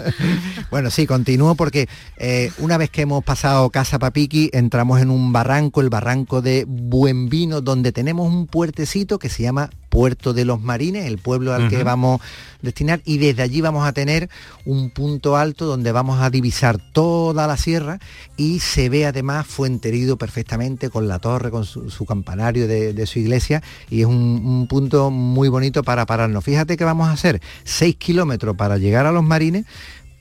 bueno, 0.71 0.89
sí, 0.89 1.07
continúo 1.07 1.55
porque 1.55 1.87
eh, 2.17 2.51
una 2.57 2.77
vez 2.77 2.89
que 2.89 3.03
hemos 3.03 3.23
pasado 3.23 3.69
Casa 3.69 3.97
Papiqui, 3.97 4.49
entramos 4.51 4.99
en 4.99 5.09
un 5.09 5.31
barranco, 5.31 5.79
el 5.79 5.89
barranco 5.89 6.41
de 6.41 6.65
Buen 6.67 7.29
Vino, 7.29 7.61
donde 7.61 7.93
tenemos 7.93 8.27
un 8.27 8.45
puertecito 8.45 9.19
que 9.19 9.29
se 9.29 9.43
llama 9.43 9.69
Puerto 9.89 10.33
de 10.33 10.45
los 10.45 10.61
Marines, 10.61 11.05
el 11.05 11.17
pueblo 11.17 11.53
al 11.53 11.69
que 11.69 11.83
vamos 11.83 12.21
a 12.21 12.23
destinar, 12.61 13.01
y 13.05 13.17
desde 13.17 13.41
allí 13.41 13.61
vamos 13.61 13.87
a 13.87 13.93
tener 13.93 14.29
un 14.65 14.91
punto 14.91 15.35
alto 15.35 15.65
donde 15.65 15.91
vamos 15.91 16.21
a 16.21 16.29
divisar 16.29 16.77
toda 16.93 17.47
la 17.47 17.57
sierra 17.57 17.99
y 18.37 18.59
se 18.59 18.89
ve 18.89 19.05
además 19.05 19.47
Fuenterido 19.47 20.17
perfectamente 20.17 20.89
con 20.89 21.07
la 21.07 21.19
torre, 21.19 21.49
con 21.51 21.65
su, 21.65 22.05
campanario 22.05 22.67
de, 22.67 23.05
su 23.05 23.19
iglesia, 23.19 23.61
y 23.89 24.01
es 24.01 24.05
un, 24.05 24.15
un, 24.45 24.67
punto 24.67 25.09
muy 25.09 25.49
bonito 25.49 25.83
para 25.83 26.05
pararnos. 26.05 26.43
Fíjate 26.43 26.77
que 26.77 26.85
vamos 26.85 27.09
a 27.09 27.13
hacer 27.13 27.41
6 27.63 27.95
kilómetros 27.95 28.55
para 28.55 28.77
llegar 28.77 29.05
a 29.05 29.11
los 29.11 29.23
Marines, 29.23 29.65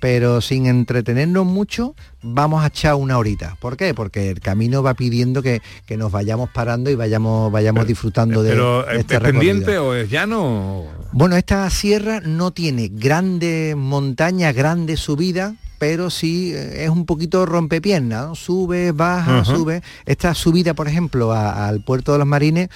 pero 0.01 0.41
sin 0.41 0.67
entretenernos 0.67 1.47
mucho, 1.47 1.95
vamos 2.23 2.63
a 2.63 2.69
echar 2.69 2.95
una 2.95 3.19
horita. 3.19 3.57
¿Por 3.61 3.77
qué? 3.77 3.95
Porque 3.95 4.31
el 4.31 4.41
camino 4.41 4.83
va 4.83 4.95
pidiendo 4.95 5.43
que, 5.43 5.61
nos 5.97 6.13
vayamos 6.13 6.51
parando 6.51 6.91
y 6.91 6.95
vayamos, 6.95 7.51
vayamos 7.51 7.87
disfrutando 7.87 8.43
de, 8.43 8.51
pero, 8.51 8.89
este 8.89 9.15
¿es 9.15 9.21
pendiente 9.21 9.79
o 9.79 9.95
es 9.95 10.11
llano? 10.11 10.85
Bueno, 11.13 11.37
esta 11.37 11.69
sierra 11.71 12.21
no 12.21 12.53
tiene 12.53 12.89
grandes 12.89 13.77
montañas, 13.77 14.55
grandes 14.55 15.01
subidas, 15.01 15.55
pero 15.79 16.11
sí 16.11 16.53
eh, 16.55 16.85
es 16.85 16.91
un 16.91 17.07
poquito 17.07 17.47
rompepierna, 17.47 18.35
sube, 18.35 18.93
baja, 18.93 19.45
sube. 19.45 19.83
Esta 20.07 20.35
subida, 20.35 20.75
por 20.75 20.89
ejemplo, 20.89 21.33
al 21.33 21.81
puerto 21.81 22.13
de 22.13 22.19
los 22.19 22.27
Marines 22.27 22.69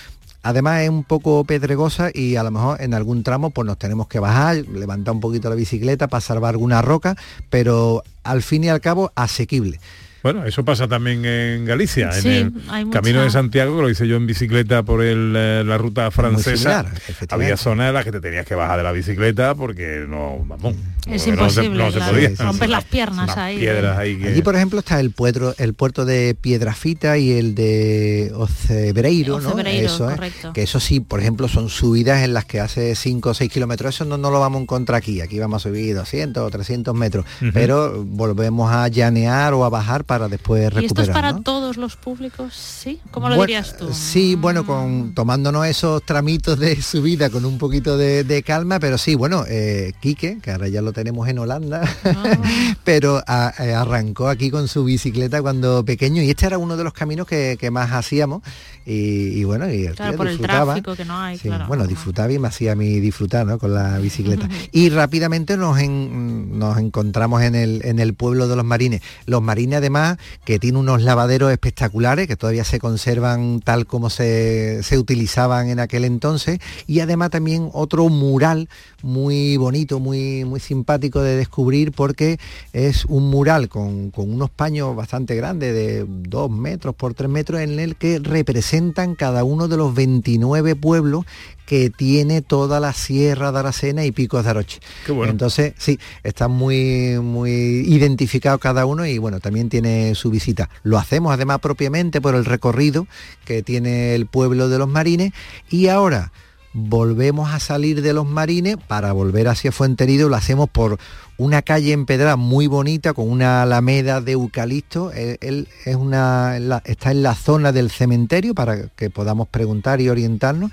Además 0.43 0.83
es 0.83 0.91
un 0.91 1.05
poco 1.05 1.45
pedregosa 1.45 2.11
y 2.13 2.37
a 2.37 2.43
lo 2.43 2.51
mejor 2.51 2.81
en 2.81 2.95
algún 2.95 3.23
tramo 3.23 3.51
pues 3.51 3.67
nos 3.67 3.79
tenemos 3.79 4.09
que 4.09 4.19
bajar, 4.19 4.57
levantar 4.57 5.15
un 5.15 5.21
poquito 5.21 5.49
la 5.49 5.55
bicicleta 5.55 6.09
para 6.09 6.21
salvar 6.21 6.55
alguna 6.55 6.83
roca, 6.83 7.17
pero 7.49 8.03
al 8.25 8.43
fin 8.43 8.65
y 8.65 8.69
al 8.69 8.81
cabo 8.81 9.13
asequible. 9.15 9.79
Bueno, 10.23 10.45
eso 10.45 10.65
pasa 10.65 10.89
también 10.89 11.25
en 11.25 11.65
Galicia, 11.65 12.11
en 12.19 12.63
el 12.73 12.91
Camino 12.91 13.23
de 13.23 13.31
Santiago, 13.31 13.77
que 13.77 13.83
lo 13.83 13.91
hice 13.91 14.07
yo 14.07 14.17
en 14.17 14.27
bicicleta 14.27 14.83
por 14.83 15.03
eh, 15.03 15.65
la 15.65 15.79
ruta 15.79 16.11
francesa. 16.11 16.87
había 17.31 17.57
zonas 17.57 17.89
en 17.89 17.95
las 17.95 18.05
que 18.05 18.13
te 18.13 18.21
tenías 18.21 18.47
que 18.47 18.55
bajar 18.55 18.79
de 18.79 18.85
la 18.85 18.93
bicicleta 18.93 19.55
porque 19.55 20.05
no, 20.09 20.45
vamos, 20.47 20.77
es 21.11 21.27
imposible, 21.27 21.77
no, 21.77 21.91
se, 21.91 21.99
podía. 21.99 22.31
Romper 22.39 22.69
las 22.69 22.85
piernas 22.85 23.37
ahí. 23.37 23.59
Piedras 23.59 23.99
ahí 23.99 24.23
Allí, 24.25 24.43
por 24.43 24.55
ejemplo, 24.55 24.79
está 24.79 25.01
el 25.01 25.11
puerto, 25.11 25.55
el 25.59 25.75
puerto 25.75 26.05
de 26.05 26.37
Piedrafita 26.41 27.19
y 27.19 27.33
el 27.33 27.57
de 27.57 28.33
Ocebreiro, 28.35 29.41
¿no? 29.41 29.59
Eso, 29.59 30.09
que 30.55 30.63
eso 30.63 30.79
sí, 30.79 31.01
por 31.01 31.21
ejemplo, 31.21 31.49
son 31.49 31.69
subidas 31.69 32.23
en 32.23 32.35
las 32.35 32.45
que 32.45 32.61
hace 32.61 32.95
5 32.95 33.31
o 33.31 33.35
6 33.35 33.51
kilómetros. 33.51 33.97
Eso 33.97 34.05
no, 34.05 34.17
no 34.17 34.31
lo 34.31 34.39
vamos 34.39 34.61
a 34.61 34.63
encontrar 34.63 34.99
aquí. 34.99 35.21
Aquí 35.21 35.41
vamos 35.41 35.65
a 35.65 35.69
subir 35.69 35.95
200 35.95 36.43
o 36.43 36.51
300 36.51 36.95
metros. 36.95 37.27
Pero 37.53 38.05
volvemos 38.05 38.73
a 38.73 38.87
llanear 38.87 39.55
o 39.55 39.65
a 39.65 39.71
bajar 39.71 40.05
para 40.13 40.29
después 40.29 40.65
recuperar. 40.65 40.83
¿Y 40.83 40.87
esto 40.87 41.03
es 41.03 41.09
para 41.09 41.41
todos 41.41 41.79
los 41.79 41.97
públicos? 41.97 42.55
¿Sí? 42.55 43.01
¿Cómo 43.11 43.31
lo 43.31 43.41
dirías 43.41 43.79
tú? 43.79 43.91
Sí, 43.95 44.35
bueno, 44.35 44.67
con 44.67 45.15
tomándonos 45.15 45.67
esos 45.67 46.03
tramitos 46.03 46.59
de 46.59 46.83
subida 46.83 47.31
con 47.31 47.47
un 47.47 47.57
poquito 47.57 47.97
de, 47.97 48.43
calma, 48.45 48.79
pero 48.79 48.99
sí, 48.99 49.15
bueno, 49.15 49.45
eh, 49.49 49.95
Quique, 50.01 50.39
que 50.43 50.51
ahora 50.51 50.69
ya 50.69 50.83
lo 50.83 50.93
tenemos 50.93 51.29
en 51.29 51.39
Holanda, 51.39 51.83
ah. 52.05 52.23
pero 52.85 53.21
eh, 53.21 53.73
arrancó 53.73 54.29
aquí 54.29 54.51
con 54.51 54.69
su 54.69 54.85
bicicleta 54.85 55.41
cuando 55.41 55.83
pequeño 55.83 56.21
y 56.21 56.29
este 56.29 56.45
era 56.47 56.59
uno 56.59 56.77
de 56.77 56.85
los 56.85 56.93
caminos 56.93 57.27
que, 57.27 57.57
más 57.73 57.93
hacíamos 57.93 58.43
y, 58.85 59.45
bueno, 59.45 59.73
y 59.73 59.87
el 59.87 59.95
claro, 59.95 60.19
por 60.19 60.27
el 60.27 60.39
tráfico 60.39 60.95
que 60.95 61.07
no 61.07 61.19
hay, 61.19 61.41
Bueno, 61.69 61.87
disfrutaba 61.87 62.31
y 62.33 62.39
me 62.39 62.49
hacía 62.49 62.73
a 62.73 62.75
mí 62.75 63.01
disfrutar 63.01 63.47
¿no? 63.47 63.59
con 63.59 63.73
la 63.73 63.97
bicicleta. 63.99 64.47
y 64.73 64.91
rápidamente 64.91 65.57
nos, 65.57 65.81
nos 65.89 66.79
encontramos 66.79 67.41
en 67.43 67.55
el, 67.55 67.81
en 67.85 67.99
el 67.99 68.13
pueblo 68.13 68.49
de 68.49 68.57
los 68.57 68.65
marines. 68.65 69.01
Los 69.25 69.41
marines 69.41 69.79
además 69.79 70.02
que 70.45 70.59
tiene 70.59 70.79
unos 70.79 71.03
lavaderos 71.03 71.53
espectaculares 71.53 72.27
que 72.27 72.37
todavía 72.37 72.65
se 72.65 72.79
conservan 72.79 73.61
tal 73.61 73.87
como 73.87 74.11
se, 74.11 74.81
utilizaban 74.97 75.69
en 75.69 75.81
aquel 75.81 76.05
entonces 76.05 76.59
y 76.87 77.01
además 77.01 77.31
también 77.31 77.71
otro 77.73 78.09
mural 78.09 78.69
muy 79.03 79.57
bonito, 79.57 80.01
muy, 80.01 80.45
muy 80.45 80.61
simpático 80.61 81.23
de 81.23 81.37
descubrir 81.37 81.93
porque 81.93 82.39
es 82.73 83.05
un 83.07 83.31
mural 83.31 83.69
con, 83.69 84.11
con 84.11 84.33
unos 84.33 84.51
paños 84.51 84.95
bastante 84.95 85.35
grandes 85.35 85.75
de 85.75 86.07
dos 86.07 86.51
metros 86.51 86.95
por 86.95 87.15
tres 87.15 87.31
metros 87.31 87.61
en 87.61 87.79
el 87.79 87.97
que 87.97 88.19
representan 88.19 89.15
cada 89.15 89.45
uno 89.45 89.69
de 89.69 89.77
los 89.77 89.95
29 89.95 90.77
pueblos 90.77 91.25
que 91.67 91.91
tiene 91.91 92.43
toda 92.43 92.81
la 92.81 92.93
Sierra 92.93 93.53
de 93.53 93.59
Aracena 93.61 94.05
y 94.05 94.13
Picos 94.13 94.45
de 94.45 94.51
Aroche. 94.51 94.81
Entonces, 95.27 95.75
sí, 95.79 95.99
está 96.23 96.49
muy, 96.49 97.19
muy 97.21 97.51
identificado 97.51 98.59
cada 98.59 98.87
uno 98.87 99.07
y 99.07 99.19
bueno, 99.19 99.41
también 99.41 99.69
tiene 99.69 100.15
su 100.15 100.31
visita. 100.31 100.69
Lo 100.83 100.99
hacemos 100.99 101.33
además 101.33 101.61
propiamente 101.61 102.21
por 102.21 102.35
el 102.35 102.45
recorrido 102.45 103.07
que 103.45 103.63
tiene 103.63 104.15
el 104.15 104.27
pueblo 104.27 104.69
de 104.69 104.79
los 104.79 104.89
marines 104.89 105.33
y 105.71 105.89
ahora 105.89 106.33
volvemos 106.75 107.53
a 107.53 107.61
salir 107.61 108.03
de 108.03 108.13
los 108.13 108.27
marines 108.27 108.77
para 108.89 109.13
volver 109.13 109.49
hacia 109.49 109.73
Fuenterido, 109.73 110.29
lo 110.29 110.37
hacemos 110.37 110.69
por 110.69 110.99
una 111.37 111.63
calle 111.63 111.93
empedrada 111.93 112.37
muy 112.37 112.67
bonita 112.67 113.15
con 113.15 113.29
una 113.29 113.63
alameda 113.63 114.21
de 114.21 114.33
eucalipto. 114.33 115.13
Él, 115.13 115.69
es 115.85 115.97
una, 115.97 116.57
está 116.85 117.11
en 117.11 117.23
la 117.23 117.35
zona 117.35 117.73
del 117.73 117.91
cementerio 117.91 118.55
para 118.55 118.89
que 118.89 119.11
podamos 119.11 119.49
preguntar 119.49 120.01
y 120.01 120.09
orientarnos. 120.09 120.71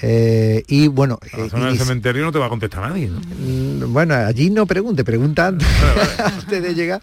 Eh, 0.00 0.64
y 0.68 0.88
bueno... 0.88 1.18
la 1.36 1.44
eh, 1.44 1.50
zona 1.50 1.66
del 1.66 1.78
cementerio 1.78 2.24
no 2.24 2.32
te 2.32 2.38
va 2.38 2.46
a 2.46 2.48
contestar 2.48 2.88
nadie, 2.88 3.08
mm, 3.08 3.92
Bueno, 3.92 4.14
allí 4.14 4.50
no 4.50 4.66
pregunte, 4.66 5.04
pregunta 5.04 5.48
antes, 6.18 6.62
de 6.62 6.74
llegar. 6.74 7.00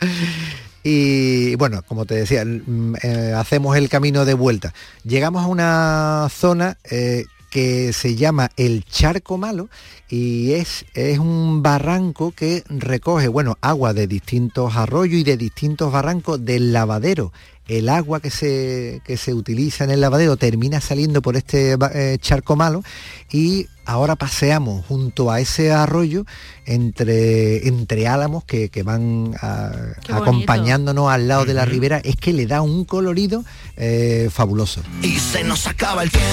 Y 0.83 1.55
bueno, 1.55 1.81
como 1.87 2.05
te 2.05 2.15
decía, 2.15 2.45
mm, 2.45 2.95
eh, 3.01 3.33
hacemos 3.35 3.75
el 3.77 3.89
camino 3.89 4.25
de 4.25 4.33
vuelta. 4.33 4.73
Llegamos 5.03 5.43
a 5.43 5.47
una 5.47 6.27
zona 6.29 6.77
que 7.55 7.93
se 7.93 8.17
llama 8.17 8.51
el 8.57 8.83
Charco 8.83 9.37
Malo 9.37 9.69
y 10.09 10.51
es, 10.51 10.83
es 10.93 11.19
un 11.19 11.63
barranco 11.63 12.33
que 12.33 12.65
recoge, 12.67 13.29
bueno, 13.29 13.57
agua 13.61 13.93
de 13.93 14.07
distintos 14.07 14.75
arroyos 14.75 15.21
y 15.21 15.23
de 15.23 15.37
distintos 15.37 15.89
barrancos 15.89 16.43
del 16.43 16.73
lavadero. 16.73 17.31
El 17.65 17.87
agua 17.87 18.19
que 18.19 18.29
se, 18.29 19.01
que 19.05 19.15
se 19.15 19.33
utiliza 19.33 19.85
en 19.85 19.91
el 19.91 20.01
lavadero 20.01 20.35
termina 20.35 20.81
saliendo 20.81 21.21
por 21.21 21.37
este 21.37 21.77
eh, 21.93 22.17
charco 22.19 22.57
malo 22.57 22.83
y 23.31 23.67
ahora 23.85 24.17
paseamos 24.17 24.85
junto 24.85 25.31
a 25.31 25.39
ese 25.39 25.71
arroyo 25.71 26.25
entre, 26.65 27.69
entre 27.69 28.07
álamos 28.09 28.43
que, 28.43 28.69
van 28.83 29.33
acompañándonos 30.09 31.09
al 31.09 31.29
lado 31.29 31.45
de 31.45 31.53
la 31.53 31.63
ribera, 31.63 31.99
es 31.99 32.17
que 32.17 32.33
le 32.33 32.47
da 32.47 32.61
un 32.61 32.83
colorido 32.83 33.45
eh, 33.77 34.29
fabuloso. 34.29 34.81
Y 35.01 35.17
se 35.19 35.43
nos 35.45 35.65
acaba 35.67 36.03
el 36.03 36.11
tiempo, 36.11 36.25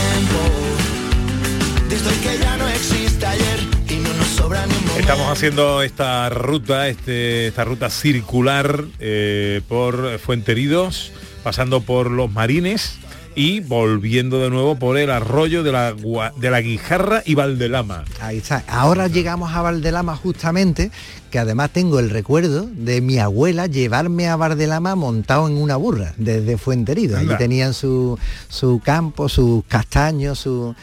Estamos 4.99 5.31
haciendo 5.31 5.83
esta 5.83 6.31
ruta, 6.31 6.89
este, 6.89 7.49
esta 7.49 7.65
ruta 7.65 7.91
circular 7.91 8.85
eh, 8.99 9.61
por 9.69 10.19
Fuenteridos, 10.19 11.13
pasando 11.43 11.83
por 11.83 12.11
los 12.11 12.33
Marines 12.33 12.95
y 13.35 13.61
volviendo 13.61 14.39
de 14.39 14.49
nuevo 14.49 14.77
por 14.77 14.97
el 14.97 15.11
arroyo 15.11 15.63
de 15.63 15.73
la, 15.73 15.95
de 16.37 16.51
la 16.51 16.61
Guijarra 16.63 17.23
y 17.27 17.35
Valdelama. 17.35 18.05
Ahí 18.21 18.39
está. 18.39 18.65
Ahora 18.69 19.09
llegamos 19.09 19.53
a 19.53 19.61
Valdelama 19.61 20.17
justamente, 20.17 20.91
que 21.31 21.39
además 21.39 21.71
tengo 21.75 21.99
el 21.99 22.09
recuerdo 22.09 22.69
de 22.73 23.03
mi 23.03 23.19
abuela 23.19 23.67
llevarme 23.67 24.29
a 24.29 24.37
Valdelama 24.37 24.95
montado 24.95 25.47
en 25.47 25.59
una 25.59 25.77
burra 25.77 26.15
desde 26.17 26.57
Fuenterido. 26.57 27.19
Allí 27.19 27.37
tenían 27.37 27.75
su, 27.75 28.19
su 28.49 28.81
campo, 28.83 29.29
sus 29.29 29.63
castaños, 29.67 30.39
su 30.39 30.75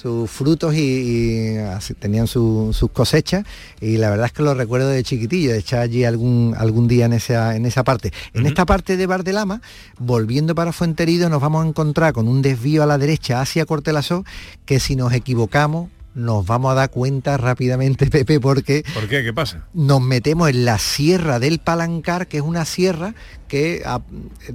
sus 0.00 0.30
frutos 0.30 0.74
y, 0.76 1.56
tenían 1.98 2.28
sus 2.28 2.90
cosechas 2.92 3.44
y 3.80 3.96
la 3.96 4.10
verdad 4.10 4.26
es 4.26 4.32
que 4.32 4.44
lo 4.44 4.54
recuerdo 4.54 4.88
de 4.88 5.02
chiquitillo, 5.02 5.50
de 5.50 5.58
echar 5.58 5.80
allí 5.80 6.04
algún, 6.04 6.54
algún 6.56 6.86
día 6.86 7.06
en 7.06 7.14
esa, 7.14 7.56
en 7.56 7.66
esa 7.66 7.82
parte. 7.82 8.12
En 8.32 8.46
esta 8.46 8.64
parte 8.64 8.96
de 8.96 9.06
Bardelama, 9.06 9.60
volviendo 9.98 10.54
para 10.54 10.72
Fuenterido, 10.72 11.28
nos 11.28 11.40
vamos 11.40 11.64
a 11.64 11.68
encontrar 11.68 12.12
con 12.12 12.28
un 12.28 12.42
desvío 12.42 12.84
a 12.84 12.86
la 12.86 12.96
derecha 12.96 13.40
hacia 13.40 13.66
Cortelazó, 13.66 14.24
que 14.66 14.78
si 14.78 14.94
nos 14.94 15.12
equivocamos 15.12 15.90
nos 16.18 16.44
vamos 16.44 16.72
a 16.72 16.74
dar 16.74 16.90
cuenta 16.90 17.36
rápidamente, 17.36 18.06
Pepe, 18.10 18.40
porque... 18.40 18.84
¿Por 18.92 19.08
qué? 19.08 19.22
¿Qué 19.22 19.32
pasa? 19.32 19.66
Nos 19.72 20.02
metemos 20.02 20.50
en 20.50 20.64
la 20.64 20.78
Sierra 20.78 21.38
del 21.38 21.60
Palancar, 21.60 22.26
que 22.26 22.38
es 22.38 22.42
una 22.42 22.64
sierra 22.64 23.14
que, 23.48 23.82
ah, 23.86 24.02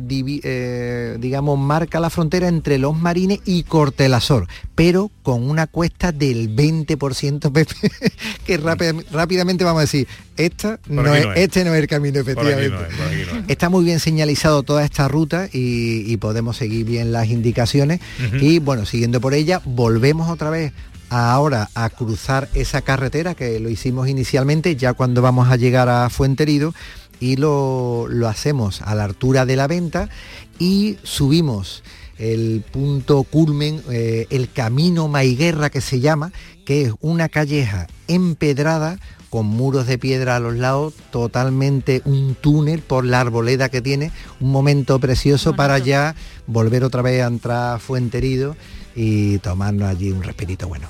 eh, 0.10 1.18
digamos, 1.20 1.58
marca 1.58 2.00
la 2.00 2.10
frontera 2.10 2.48
entre 2.48 2.78
Los 2.78 2.96
Marines 2.96 3.40
y 3.46 3.64
Cortelazor, 3.64 4.48
pero 4.76 5.10
con 5.24 5.50
una 5.50 5.68
cuesta 5.68 6.12
del 6.12 6.56
20%, 6.56 7.52
Pepe, 7.52 7.76
que 8.46 8.58
rápidamente 8.58 9.64
vamos 9.64 9.80
a 9.80 9.82
decir, 9.82 10.08
esta 10.38 10.80
no 10.88 11.14
es, 11.14 11.26
este 11.36 11.64
no 11.64 11.74
es 11.74 11.82
el 11.82 11.88
camino, 11.88 12.20
efectivamente. 12.20 12.78
Está 13.48 13.70
muy 13.70 13.84
bien 13.84 14.00
señalizado 14.00 14.64
toda 14.64 14.86
esta 14.86 15.08
ruta 15.08 15.50
y, 15.52 16.16
podemos 16.18 16.56
seguir 16.56 16.86
bien 16.86 17.12
las 17.12 17.28
indicaciones. 17.28 18.00
Y 18.40 18.60
bueno, 18.60 18.86
siguiendo 18.86 19.20
por 19.20 19.34
ella, 19.34 19.62
volvemos 19.66 20.30
otra 20.30 20.50
vez 20.50 20.72
ahora 21.14 21.70
a 21.76 21.90
cruzar 21.90 22.50
esa 22.54 22.82
carretera 22.82 23.36
que 23.36 23.60
lo 23.60 23.70
hicimos 23.70 24.08
inicialmente, 24.08 24.76
ya 24.76 24.94
cuando 24.94 25.22
vamos 25.22 25.50
a 25.50 25.56
llegar 25.56 25.90
a 25.90 26.10
Fuenterido, 26.10 26.74
y 27.20 27.38
lo, 27.38 28.08
hacemos 28.28 28.82
a 28.82 28.96
la 28.96 29.06
altura 29.06 29.46
de 29.46 29.56
la 29.56 29.68
venta 29.68 30.10
y 30.60 30.98
subimos 31.04 31.84
el 32.18 32.64
punto 32.70 33.24
culmen, 33.24 33.82
eh, 33.90 34.28
el 34.30 34.52
camino 34.52 35.08
Maiguerra 35.08 35.70
que 35.70 35.80
se 35.80 36.02
llama, 36.02 36.34
que 36.66 36.84
es 36.84 36.94
una 37.00 37.30
calleja 37.30 37.88
empedrada 38.08 39.00
con 39.30 39.46
muros 39.46 39.88
de 39.88 39.98
piedra 39.98 40.36
a 40.36 40.40
los 40.40 40.56
lados, 40.56 40.94
totalmente 41.12 42.02
un 42.06 42.36
túnel 42.36 42.82
por 42.82 43.06
la 43.06 43.22
arboleda 43.22 43.70
que 43.70 43.82
tiene, 43.82 44.12
un 44.40 44.52
momento 44.52 45.00
precioso 45.00 45.56
para 45.56 45.80
ya 45.80 46.16
volver 46.46 46.84
otra 46.84 47.02
vez 47.02 47.24
a 47.24 47.28
entrar 47.28 47.76
a 47.76 47.80
Fuenterido 47.80 48.56
y 48.96 49.38
tomarnos 49.40 49.90
allí 49.90 50.12
un 50.12 50.24
respirito 50.24 50.68
bueno. 50.68 50.88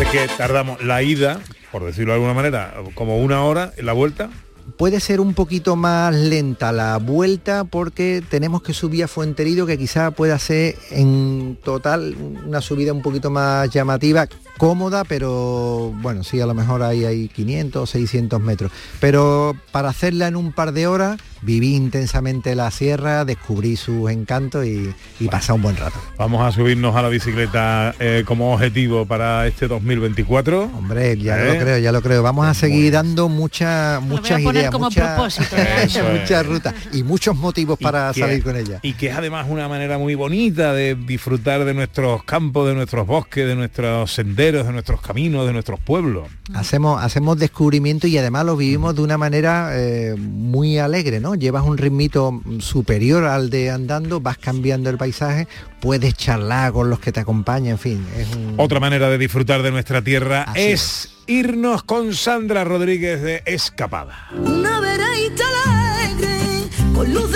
Es 0.00 0.08
que 0.10 0.28
tardamos 0.36 0.82
la 0.82 1.02
ida, 1.02 1.40
por 1.70 1.84
decirlo 1.84 2.12
de 2.12 2.16
alguna 2.16 2.34
manera, 2.34 2.74
como 2.94 3.18
una 3.18 3.42
hora, 3.42 3.72
en 3.76 3.86
la 3.86 3.92
vuelta, 3.92 4.30
puede 4.76 5.00
ser 5.00 5.20
un 5.20 5.34
poquito 5.34 5.76
más 5.76 6.14
lenta 6.14 6.72
la 6.72 6.96
vuelta 6.98 7.64
porque 7.64 8.22
tenemos 8.28 8.62
que 8.62 8.72
subir 8.72 9.04
a 9.04 9.08
Fuenterido 9.08 9.66
que 9.66 9.78
quizá 9.78 10.10
pueda 10.10 10.38
ser 10.38 10.76
en 10.90 11.58
total 11.62 12.16
una 12.46 12.60
subida 12.60 12.92
un 12.92 13.02
poquito 13.02 13.30
más 13.30 13.70
llamativa, 13.70 14.26
cómoda, 14.58 15.04
pero 15.04 15.92
bueno, 16.00 16.24
sí, 16.24 16.40
a 16.40 16.46
lo 16.46 16.54
mejor 16.54 16.82
ahí 16.82 17.04
hay 17.04 17.28
500, 17.28 17.88
600 17.88 18.40
metros. 18.40 18.72
Pero 19.00 19.56
para 19.72 19.88
hacerla 19.88 20.28
en 20.28 20.36
un 20.36 20.52
par 20.52 20.72
de 20.72 20.86
horas, 20.86 21.18
viví 21.42 21.74
intensamente 21.74 22.54
la 22.54 22.70
sierra, 22.70 23.24
descubrí 23.24 23.76
sus 23.76 24.10
encantos 24.10 24.66
y, 24.66 24.94
y 25.20 25.28
pasar 25.28 25.56
un 25.56 25.62
buen 25.62 25.76
rato. 25.76 25.98
Vamos 26.16 26.42
a 26.42 26.52
subirnos 26.52 26.96
a 26.96 27.02
la 27.02 27.08
bicicleta 27.08 27.94
eh, 27.98 28.24
como 28.26 28.54
objetivo 28.54 29.06
para 29.06 29.46
este 29.46 29.68
2024. 29.68 30.70
Hombre, 30.76 31.16
ya 31.18 31.36
lo 31.36 31.52
¿Eh? 31.52 31.58
creo, 31.58 31.78
ya 31.78 31.92
lo 31.92 32.02
creo. 32.02 32.22
Vamos 32.22 32.46
a 32.46 32.54
seguir 32.54 32.92
dando 32.92 33.28
muchas 33.28 34.02
muchas 34.02 34.40
ideas, 34.40 34.70
como 34.70 34.90
propósito, 34.90 35.56
muchas 36.12 36.46
rutas 36.46 36.74
y 36.92 37.02
muchos 37.02 37.36
motivos 37.36 37.78
para 37.78 38.12
salir 38.14 38.42
con 38.42 38.56
ella. 38.56 38.80
Y 38.82 38.94
que 38.94 39.08
es 39.08 39.16
además 39.16 39.46
una 39.48 39.68
manera 39.68 39.98
muy 39.98 40.14
bonita 40.14 40.72
de 40.72 40.94
disfrutar 40.94 41.64
de 41.64 41.74
nuestros 41.74 42.24
campos, 42.24 42.68
de 42.68 42.74
nuestros 42.74 43.06
bosques, 43.06 43.46
de 43.46 43.54
nuestros 43.54 44.12
senderos, 44.12 44.43
de 44.52 44.72
nuestros 44.72 45.00
caminos, 45.00 45.46
de 45.46 45.52
nuestros 45.52 45.80
pueblos. 45.80 46.28
Hacemos, 46.52 47.02
hacemos 47.02 47.38
descubrimiento 47.38 48.06
y 48.06 48.18
además 48.18 48.44
lo 48.44 48.56
vivimos 48.56 48.94
de 48.94 49.02
una 49.02 49.16
manera 49.16 49.70
eh, 49.72 50.14
muy 50.18 50.78
alegre, 50.78 51.20
¿no? 51.20 51.34
Llevas 51.34 51.64
un 51.64 51.78
ritmito 51.78 52.42
superior 52.58 53.24
al 53.24 53.48
de 53.48 53.70
andando, 53.70 54.20
vas 54.20 54.36
cambiando 54.36 54.90
el 54.90 54.98
paisaje, 54.98 55.48
puedes 55.80 56.14
charlar 56.14 56.72
con 56.72 56.90
los 56.90 57.00
que 57.00 57.10
te 57.10 57.20
acompañan, 57.20 57.72
en 57.72 57.78
fin. 57.78 58.06
Es 58.18 58.28
Otra 58.58 58.80
manera 58.80 59.08
de 59.08 59.16
disfrutar 59.16 59.62
de 59.62 59.70
nuestra 59.70 60.02
tierra 60.02 60.46
es, 60.54 61.14
irnos 61.26 61.82
con 61.82 62.14
Sandra 62.14 62.64
Rodríguez 62.64 63.22
de 63.22 63.42
Escapada. 63.46 64.28
Una 64.32 64.80
veraita 64.80 65.44
alegre, 65.66 66.68
con 66.94 67.14
luz 67.14 67.33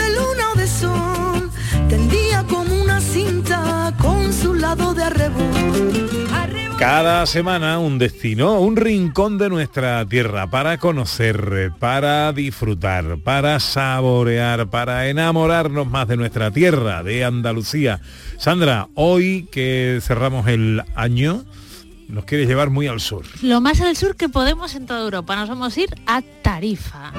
cada 6.78 7.26
semana 7.26 7.80
un 7.80 7.98
destino, 7.98 8.60
un 8.60 8.76
rincón 8.76 9.36
de 9.36 9.48
nuestra 9.48 10.06
tierra 10.06 10.48
para 10.48 10.78
conocer, 10.78 11.72
para 11.80 12.32
disfrutar, 12.32 13.18
para 13.18 13.58
saborear, 13.58 14.70
para 14.70 15.08
enamorarnos 15.08 15.88
más 15.88 16.06
de 16.06 16.16
nuestra 16.16 16.52
tierra, 16.52 17.02
de 17.02 17.24
Andalucía. 17.24 18.00
Sandra, 18.36 18.88
hoy 18.94 19.48
que 19.50 19.98
cerramos 20.00 20.46
el 20.46 20.84
año, 20.94 21.44
nos 22.06 22.24
quieres 22.24 22.46
llevar 22.46 22.70
muy 22.70 22.86
al 22.86 23.00
sur. 23.00 23.24
Lo 23.42 23.60
más 23.60 23.80
al 23.80 23.96
sur 23.96 24.14
que 24.14 24.28
podemos 24.28 24.76
en 24.76 24.86
toda 24.86 25.02
Europa. 25.02 25.34
Nos 25.34 25.48
vamos 25.48 25.76
a 25.76 25.80
ir 25.80 25.90
a 26.06 26.22
Tarifa. 26.42 27.12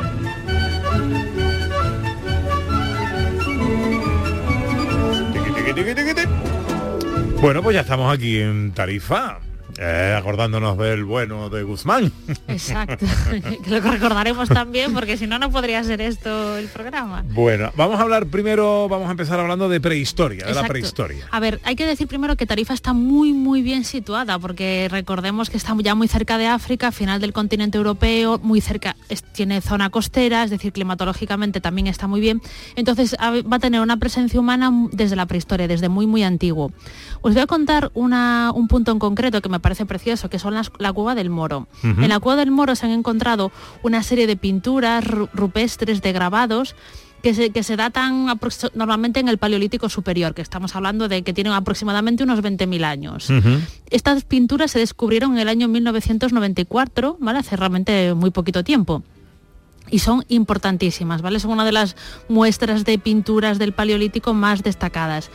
Bueno, 7.42 7.62
pues 7.62 7.74
ya 7.74 7.82
estamos 7.82 8.14
aquí 8.14 8.40
en 8.40 8.72
Tarifa. 8.72 9.49
Eh, 9.82 10.14
acordándonos 10.14 10.78
del 10.78 11.06
bueno 11.06 11.50
de 11.50 11.64
Guzmán. 11.64 12.12
Exacto, 12.50 13.06
que 13.64 13.70
lo 13.70 13.80
recordaremos 13.80 14.50
también 14.50 14.94
porque 14.94 15.16
si 15.16 15.26
no, 15.26 15.40
no 15.40 15.52
podría 15.52 15.82
ser 15.86 16.02
esto 16.02 16.58
el 16.58 16.68
programa. 16.68 17.24
Bueno, 17.30 17.72
vamos 17.78 17.98
a 17.98 18.02
hablar 18.02 18.28
primero, 18.28 18.90
vamos 18.90 19.08
a 19.08 19.12
empezar 19.12 19.40
hablando 19.40 19.70
de 19.70 19.80
prehistoria, 19.80 20.46
de 20.46 20.54
la 20.54 20.68
prehistoria. 20.68 21.26
A 21.32 21.40
ver, 21.40 21.62
hay 21.64 21.78
que 21.78 21.86
decir 21.86 22.10
primero 22.10 22.36
que 22.36 22.46
Tarifa 22.46 22.74
está 22.74 22.92
muy, 22.92 23.32
muy 23.32 23.62
bien 23.62 23.86
situada 23.86 24.38
porque 24.38 24.90
recordemos 24.92 25.50
que 25.50 25.56
está 25.56 25.74
ya 25.80 25.96
muy 25.96 26.10
cerca 26.10 26.38
de 26.38 26.48
África, 26.48 26.92
final 26.92 27.22
del 27.22 27.32
continente 27.32 27.78
europeo, 27.78 28.38
muy 28.44 28.60
cerca, 28.60 28.98
tiene 29.32 29.62
zona 29.62 29.90
costera, 29.92 30.44
es 30.44 30.50
decir, 30.50 30.74
climatológicamente 30.74 31.62
también 31.62 31.88
está 31.88 32.06
muy 32.06 32.20
bien. 32.20 32.42
Entonces 32.76 33.16
va 33.18 33.56
a 33.56 33.60
tener 33.60 33.80
una 33.80 33.96
presencia 33.96 34.42
humana 34.42 34.74
desde 34.92 35.16
la 35.16 35.26
prehistoria, 35.26 35.70
desde 35.70 35.88
muy, 35.88 36.06
muy 36.06 36.24
antiguo. 36.24 36.74
Os 37.22 37.34
voy 37.34 37.42
a 37.42 37.48
contar 37.48 37.92
un 37.94 38.68
punto 38.68 38.92
en 38.92 39.00
concreto 39.00 39.42
que 39.42 39.48
me 39.48 39.60
parece 39.60 39.69
parece 39.70 39.86
precioso, 39.86 40.32
que 40.32 40.40
son 40.40 40.56
la 40.80 40.94
cueva 40.94 41.14
del 41.14 41.30
Moro. 41.30 41.68
En 41.84 42.10
la 42.10 42.20
cueva 42.20 42.40
del 42.40 42.50
Moro 42.50 42.74
se 42.76 42.88
han 42.88 42.92
encontrado 42.92 43.52
una 43.84 44.02
serie 44.02 44.26
de 44.26 44.36
pinturas 44.36 45.04
rupestres 45.06 46.02
de 46.02 46.12
grabados 46.12 46.76
que 47.22 47.36
se, 47.36 47.52
que 47.52 47.62
se, 47.62 47.76
datan 47.76 48.26
normalmente 48.74 49.20
en 49.20 49.28
el 49.28 49.38
Paleolítico 49.38 49.88
Superior, 49.88 50.34
que 50.34 50.42
estamos 50.42 50.76
hablando 50.76 51.08
de 51.08 51.22
que 51.22 51.34
tienen 51.34 51.54
aproximadamente 51.54 52.24
unos 52.24 52.40
20.000 52.40 52.84
años. 52.84 53.32
Estas 53.92 54.24
pinturas 54.24 54.72
se 54.72 54.80
descubrieron 54.80 55.34
en 55.34 55.38
el 55.38 55.50
año 55.50 55.68
1994, 55.68 57.18
¿vale? 57.20 57.38
hace 57.38 57.56
realmente 57.56 58.16
muy 58.16 58.32
poquito 58.32 58.64
tiempo. 58.64 59.04
Y 59.92 60.00
son 60.00 60.26
importantísimas, 60.30 61.22
¿vale? 61.22 61.40
Son 61.40 61.52
una 61.52 61.66
de 61.66 61.74
las 61.74 61.96
muestras 62.28 62.86
de 62.86 62.98
pinturas 62.98 63.60
del 63.60 63.74
Paleolítico 63.74 64.34
más 64.34 64.64
destacadas. 64.64 65.30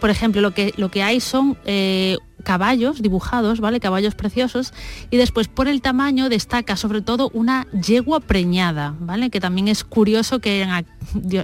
Por 0.00 0.10
ejemplo, 0.10 0.40
lo 0.40 0.52
que, 0.52 0.72
lo 0.76 0.90
que 0.90 1.02
hay 1.02 1.20
son 1.20 1.56
eh, 1.64 2.16
caballos 2.42 3.02
dibujados, 3.02 3.60
¿vale? 3.60 3.80
Caballos 3.80 4.14
preciosos. 4.14 4.72
Y 5.10 5.16
después 5.16 5.48
por 5.48 5.68
el 5.68 5.82
tamaño 5.82 6.28
destaca 6.28 6.76
sobre 6.76 7.02
todo 7.02 7.30
una 7.34 7.66
yegua 7.72 8.20
preñada, 8.20 8.94
¿vale? 8.98 9.30
Que 9.30 9.40
también 9.40 9.68
es 9.68 9.84
curioso 9.84 10.40
que 10.40 10.62
en, 10.62 10.86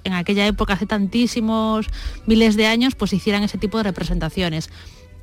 en 0.04 0.12
aquella 0.12 0.46
época, 0.46 0.74
hace 0.74 0.86
tantísimos 0.86 1.86
miles 2.26 2.56
de 2.56 2.66
años, 2.66 2.94
pues 2.94 3.12
hicieran 3.12 3.42
ese 3.42 3.58
tipo 3.58 3.78
de 3.78 3.84
representaciones. 3.84 4.70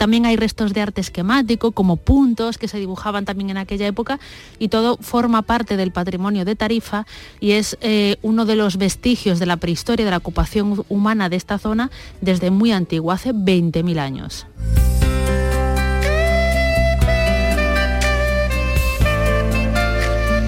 También 0.04 0.26
hay 0.26 0.36
restos 0.36 0.74
de 0.74 0.82
arte 0.82 1.00
esquemático, 1.00 1.72
como 1.72 1.96
puntos 1.96 2.58
que 2.58 2.68
se 2.68 2.78
dibujaban 2.78 3.24
también 3.24 3.52
en 3.52 3.56
aquella 3.56 3.88
época, 3.88 4.20
y 4.60 4.68
todo 4.68 4.98
forma 4.98 5.44
parte 5.44 5.78
del 5.78 5.94
patrimonio 5.94 6.44
de 6.44 6.58
Tarifa 6.58 7.08
y 7.40 7.52
es 7.52 7.78
eh, 7.80 8.18
uno 8.22 8.44
de 8.44 8.58
los 8.58 8.76
vestigios 8.76 9.40
de 9.40 9.46
la 9.46 9.56
prehistoria 9.56 10.04
de 10.04 10.12
la 10.12 10.18
ocupación 10.18 10.84
humana 10.90 11.30
de 11.30 11.38
esta 11.38 11.58
zona 11.58 11.90
desde 12.20 12.52
muy 12.52 12.74
antiguo, 12.74 13.14
hace 13.14 13.34
20.000 13.34 13.98
años. 13.98 14.46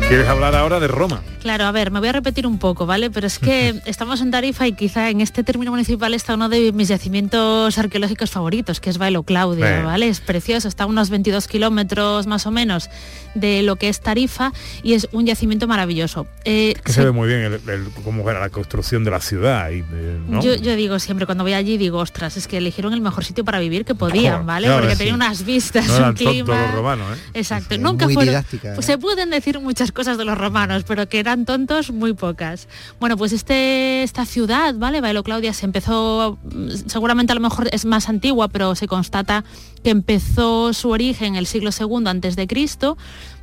¿Quieres 0.08 0.28
hablar 0.28 0.56
ahora 0.56 0.80
de 0.80 0.88
Roma? 0.88 1.24
Claro, 1.41 1.65
a 1.65 1.72
ver, 1.72 1.89
me 1.89 2.00
voy 2.00 2.10
a 2.10 2.12
repetir 2.12 2.46
un 2.46 2.60
poco, 2.60 2.86
¿vale? 2.86 3.10
Pero 3.10 3.26
es 3.26 3.39
que 3.39 3.82
estamos 3.86 4.22
en 4.22 4.30
Tarifa 4.30 4.68
y 4.68 4.74
quizá 4.74 5.10
en 5.10 5.20
este 5.20 5.44
término 5.44 5.72
municipal 5.72 6.13
está 6.13 6.36
uno 6.36 6.48
de 6.48 6.72
mis 6.72 6.88
yacimientos 6.88 7.78
arqueológicos 7.78 8.30
favoritos, 8.30 8.80
que 8.80 8.89
es 8.91 9.00
Bailo 9.00 9.24
Claudia, 9.24 9.82
¿vale? 9.84 10.08
Es 10.08 10.22
precioso, 10.22 10.68
está 10.68 10.84
a 10.84 10.88
unos 10.88 11.10
22 11.10 11.48
kilómetros 11.48 12.28
más 12.28 12.46
o 12.46 12.52
menos 12.52 12.89
de 13.36 13.63
lo 13.63 13.76
que 13.76 13.89
es 13.89 14.00
Tarifa 14.00 14.54
y 14.82 14.94
es 14.94 15.08
un 15.12 15.26
yacimiento 15.26 15.68
maravilloso. 15.68 16.28
Eh, 16.46 16.76
que 16.84 16.94
se, 16.94 17.04
ve 17.04 17.12
muy 17.12 17.28
bien 17.28 17.41
el, 17.41 17.62
cómo 18.04 18.30
era 18.30 18.39
la 18.39 18.50
construcción 18.50 19.04
de 19.04 19.12
la 19.12 19.22
ciudad. 19.22 19.70
Y, 19.72 19.84
eh, 19.91 20.20
yo, 20.41 20.76
digo 20.76 21.00
siempre, 21.00 21.26
cuando 21.26 21.44
voy 21.44 21.54
allí, 21.54 21.78
digo, 21.78 22.00
ostras, 22.00 22.38
es 22.38 22.48
que 22.48 22.58
eligieron 22.58 22.94
el 22.94 23.02
mejor 23.02 23.24
sitio 23.24 23.44
para 23.44 23.60
vivir 23.60 23.86
que 23.86 23.96
podían, 23.96 24.46
¿vale? 24.46 24.70
Porque 24.72 24.96
tenía 24.96 25.13
unas 25.13 25.46
vistas, 25.46 25.89
un 25.89 26.13
clima... 26.13 26.60
Los 26.60 26.74
romanos, 26.74 27.18
¿eh? 27.18 27.22
Exacto, 27.36 27.78
nunca 27.78 28.08
fueron... 28.10 28.44
Pues 28.74 28.86
se 28.86 28.98
pueden 28.98 29.30
decir 29.30 29.60
muchas 29.60 29.91
cosas 29.95 30.19
de 30.19 30.25
los 30.25 30.38
romanos, 30.38 30.84
pero 30.88 31.10
que 31.10 31.19
eran 31.19 31.45
tontos, 31.45 31.91
muy 31.91 32.13
pocas. 32.13 32.67
Bueno, 32.99 33.17
pues 33.17 33.31
este, 33.31 34.03
esta 34.03 34.25
ciudad, 34.25 34.75
¿vale? 34.75 35.01
Bailo 35.01 35.23
Claudia 35.23 35.53
se 35.53 35.65
empezó, 35.65 36.38
mm, 36.43 36.88
seguramente 36.88 37.31
a 37.31 37.36
lo 37.36 37.41
mejor 37.41 37.69
es 37.71 37.86
más 37.86 38.10
antigua, 38.10 38.49
pero 38.49 38.75
se 38.75 38.88
constata 38.88 39.43
que 39.84 39.89
empezó 39.89 40.73
su 40.73 40.89
origen 40.89 41.29
en 41.29 41.36
el 41.38 41.47
siglo 41.47 41.71
II 41.71 42.08
antes 42.08 42.36
de 42.36 42.45
Cristo. 42.45 42.97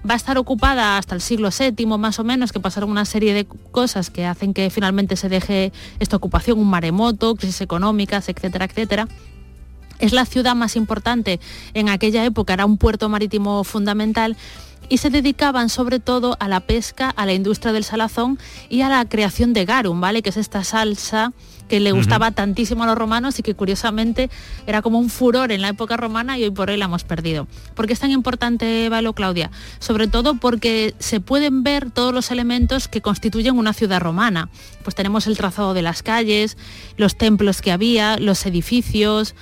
Va 0.08 0.14
a 0.14 0.16
estar 0.16 0.38
ocupada 0.38 0.98
hasta 0.98 1.14
el 1.14 1.20
siglo 1.20 1.48
VII 1.50 1.86
más 1.98 2.18
o 2.20 2.24
menos, 2.24 2.52
que 2.52 2.60
pasaron 2.60 2.90
una 2.90 3.06
serie 3.06 3.34
de 3.34 3.46
cosas 3.46 4.10
que 4.10 4.26
hacen 4.26 4.52
que 4.54 4.70
finalmente 4.70 5.16
se 5.16 5.28
deje 5.28 5.72
esta 5.98 6.16
ocupación, 6.16 6.58
un 6.58 6.68
maremoto, 6.68 7.34
crisis 7.34 7.62
económicas, 7.62 8.28
etcétera, 8.28 8.66
etcétera 8.66 9.08
es 10.02 10.12
la 10.12 10.26
ciudad 10.26 10.56
más 10.56 10.74
importante 10.74 11.38
en 11.74 11.88
aquella 11.88 12.24
época, 12.24 12.52
era 12.54 12.66
un 12.66 12.76
puerto 12.76 13.08
marítimo 13.08 13.62
fundamental 13.62 14.36
y 14.92 14.98
se 14.98 15.08
dedicaban 15.08 15.70
sobre 15.70 16.00
todo 16.00 16.36
a 16.38 16.48
la 16.48 16.60
pesca, 16.60 17.08
a 17.08 17.24
la 17.24 17.32
industria 17.32 17.72
del 17.72 17.82
salazón 17.82 18.38
y 18.68 18.82
a 18.82 18.90
la 18.90 19.08
creación 19.08 19.54
de 19.54 19.64
garum, 19.64 20.02
¿vale? 20.02 20.20
Que 20.20 20.28
es 20.28 20.36
esta 20.36 20.64
salsa 20.64 21.32
que 21.66 21.80
le 21.80 21.92
gustaba 21.92 22.30
tantísimo 22.32 22.82
a 22.82 22.86
los 22.86 22.98
romanos 22.98 23.38
y 23.38 23.42
que 23.42 23.54
curiosamente 23.54 24.28
era 24.66 24.82
como 24.82 24.98
un 24.98 25.08
furor 25.08 25.50
en 25.50 25.62
la 25.62 25.70
época 25.70 25.96
romana 25.96 26.36
y 26.36 26.44
hoy 26.44 26.50
por 26.50 26.68
hoy 26.68 26.76
la 26.76 26.84
hemos 26.84 27.04
perdido. 27.04 27.48
¿Por 27.74 27.86
qué 27.86 27.94
es 27.94 28.00
tan 28.00 28.10
importante 28.10 28.90
Valo 28.90 29.14
Claudia? 29.14 29.50
Sobre 29.78 30.08
todo 30.08 30.34
porque 30.34 30.94
se 30.98 31.20
pueden 31.20 31.62
ver 31.62 31.90
todos 31.90 32.12
los 32.12 32.30
elementos 32.30 32.86
que 32.86 33.00
constituyen 33.00 33.56
una 33.56 33.72
ciudad 33.72 34.02
romana. 34.02 34.50
Pues 34.84 34.94
tenemos 34.94 35.26
el 35.26 35.38
trazado 35.38 35.72
de 35.72 35.80
las 35.80 36.02
calles, 36.02 36.58
los 36.98 37.16
templos 37.16 37.62
que 37.62 37.72
había, 37.72 38.18
los 38.18 38.44
edificios, 38.44 39.34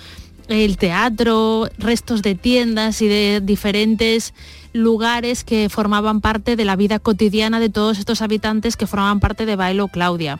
el 0.47 0.77
teatro, 0.77 1.69
restos 1.79 2.23
de 2.23 2.35
tiendas 2.35 3.03
y 3.03 3.09
de 3.09 3.41
diferentes 3.43 4.35
lugares 4.73 5.45
que 5.45 5.69
formaban 5.69 6.21
parte 6.21 6.57
de 6.57 6.65
la 6.65 6.77
vida 6.77 6.99
cotidiana 6.99 7.61
de 7.61 7.71
todos 7.71 7.99
estos 7.99 8.23
habitantes 8.23 8.77
que 8.77 8.87
formaban 8.87 9.21
parte 9.21 9.47
de 9.47 9.57
Bailo 9.57 9.89
Claudia 9.89 10.39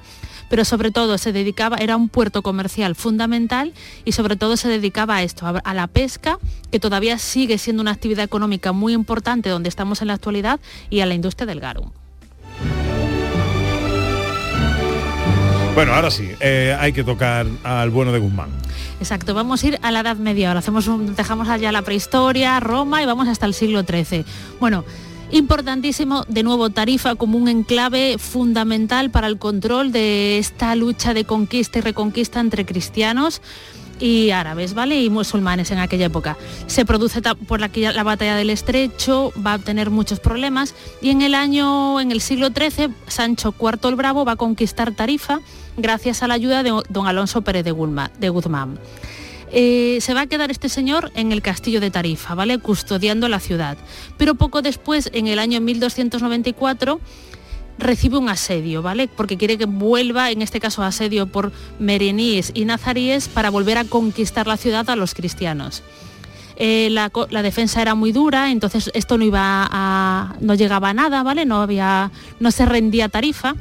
pero 0.51 0.65
sobre 0.65 0.91
todo 0.91 1.17
se 1.17 1.33
dedicaba, 1.33 1.77
era 1.79 1.97
un 1.97 2.09
puerto 2.11 2.43
comercial 2.43 2.97
fundamental 2.97 3.73
y 4.05 4.13
sobre 4.13 4.37
todo 4.37 4.57
se 4.59 4.69
dedicaba 4.69 5.17
a 5.17 5.23
esto, 5.23 5.47
a, 5.47 5.75
la 5.75 5.87
pesca, 5.87 6.39
que 6.73 6.81
todavía 6.81 7.19
sigue 7.19 7.57
siendo 7.57 7.81
una 7.81 7.93
actividad 7.93 8.25
económica 8.25 8.73
muy 8.73 8.93
importante 8.93 9.49
donde 9.49 9.69
estamos 9.69 10.03
en 10.03 10.09
la 10.09 10.15
actualidad, 10.15 10.59
y 10.91 11.01
a 11.01 11.07
la 11.07 11.15
industria 11.15 11.47
del 11.47 11.61
garum. 11.61 11.91
Bueno, 15.75 15.95
ahora 15.95 16.11
sí, 16.11 16.29
eh, 16.41 16.77
hay 16.79 16.93
que 16.93 17.05
tocar 17.05 17.47
al 17.63 17.91
bueno 17.91 18.11
de 18.11 18.19
Guzmán. 18.19 18.51
Exacto, 19.01 19.33
vamos 19.33 19.65
a 19.65 19.67
ir 19.67 19.79
a 19.83 19.91
la 19.91 20.01
Edad 20.01 20.17
Media, 20.17 20.49
ahora 20.49 20.61
hacemos 20.61 20.87
dejamos 21.17 21.49
allá 21.49 21.73
la 21.73 21.83
prehistoria, 21.83 22.61
Roma 22.61 23.03
y 23.03 23.07
vamos 23.07 23.29
hasta 23.29 23.47
el 23.47 23.55
siglo 23.55 23.83
XIII. 23.83 24.25
Bueno, 24.61 24.85
Importantísimo, 25.33 26.25
de 26.27 26.43
nuevo, 26.43 26.71
Tarifa 26.71 27.15
como 27.15 27.39
un 27.39 27.47
enclave 27.47 28.19
fundamental 28.19 29.11
para 29.11 29.29
el 29.29 29.39
control 29.39 29.93
de 29.93 30.39
esta 30.39 30.75
lucha 30.75 31.15
de 31.15 31.25
conquista 31.25 31.79
y 31.79 31.83
reconquista 31.83 32.41
entre 32.41 32.67
cristianos 32.67 33.41
y 34.01 34.31
árabes, 34.31 34.75
¿vale? 34.75 35.01
Y 35.01 35.11
musulmanes 35.11 35.71
en 35.71 35.79
aquella 35.79 36.07
época. 36.07 36.37
Se 36.67 36.85
produce 36.85 37.21
por 37.47 37.61
la, 37.61 37.71
la 37.75 38.03
batalla 38.03 38.35
del 38.35 38.51
Estrecho, 38.51 39.33
va 39.47 39.55
a 39.55 39.59
tener 39.59 39.91
muchos 39.91 40.19
problemas 40.19 40.75
y 41.03 41.11
en 41.11 41.23
el 41.23 41.35
año, 41.35 42.01
en 42.01 42.11
el 42.11 42.21
siglo 42.21 42.49
XIII, 42.49 42.89
Sancho 43.07 43.55
IV 43.61 43.89
el 43.89 43.95
Bravo 43.97 44.25
va 44.25 44.33
a 44.33 44.37
conquistar 44.37 44.93
Tarifa 44.93 45.41
gracias 45.77 46.23
a 46.23 46.29
la 46.29 46.35
ayuda 46.35 46.63
de 46.63 46.73
don 46.89 47.07
Alonso 47.07 47.43
Pérez 47.43 47.65
de, 47.65 47.73
Guzmán. 47.73 48.79
Eh, 49.53 49.99
se 50.01 50.15
va 50.15 50.23
a 50.23 50.27
quedar 50.27 50.51
este 50.51 50.69
señor 50.69 51.11
en 51.15 51.33
el 51.33 51.43
castillo 51.43 51.81
de 51.81 51.91
Tarifa, 51.91 52.35
¿vale? 52.35 52.59
Custodiando 52.59 53.29
la 53.29 53.41
ciudad. 53.41 53.77
Pero 54.17 54.37
poco 54.37 54.63
después, 54.63 55.11
en 55.13 55.27
el 55.27 55.39
año 55.41 55.61
1294, 55.61 57.01
recibe 57.81 58.19
un 58.19 58.29
asedio, 58.29 58.83
¿vale? 58.83 59.09
Porque 59.09 59.37
quiere 59.37 59.59
que 59.59 59.67
vuelva, 59.67 60.31
en 60.31 60.43
este 60.43 60.61
caso 60.61 60.83
asedio 60.83 61.27
por 61.27 61.53
mereníes 61.79 62.53
y 62.55 62.65
nazaríes, 62.65 63.29
para 63.29 63.51
volver 63.51 63.79
a 63.79 63.85
conquistar 63.85 64.47
la 64.47 64.57
ciudad 64.57 64.89
a 64.91 64.97
los 64.97 65.15
cristianos. 65.15 65.83
Eh, 66.63 66.91
la, 66.91 67.09
defensa 67.43 67.81
era 67.81 67.95
muy 67.95 68.13
dura, 68.13 68.51
entonces 68.51 68.91
esto 68.93 69.17
no 69.17 69.25
iba 69.25 70.37
no 70.41 70.55
llegaba 70.55 70.91
a 70.91 70.95
nada, 70.95 71.23
¿vale? 71.23 71.47
No 71.47 71.63
había, 71.63 72.11
no 72.39 72.51
se 72.51 72.67
rendía 72.67 73.09
tarifa. 73.09 73.55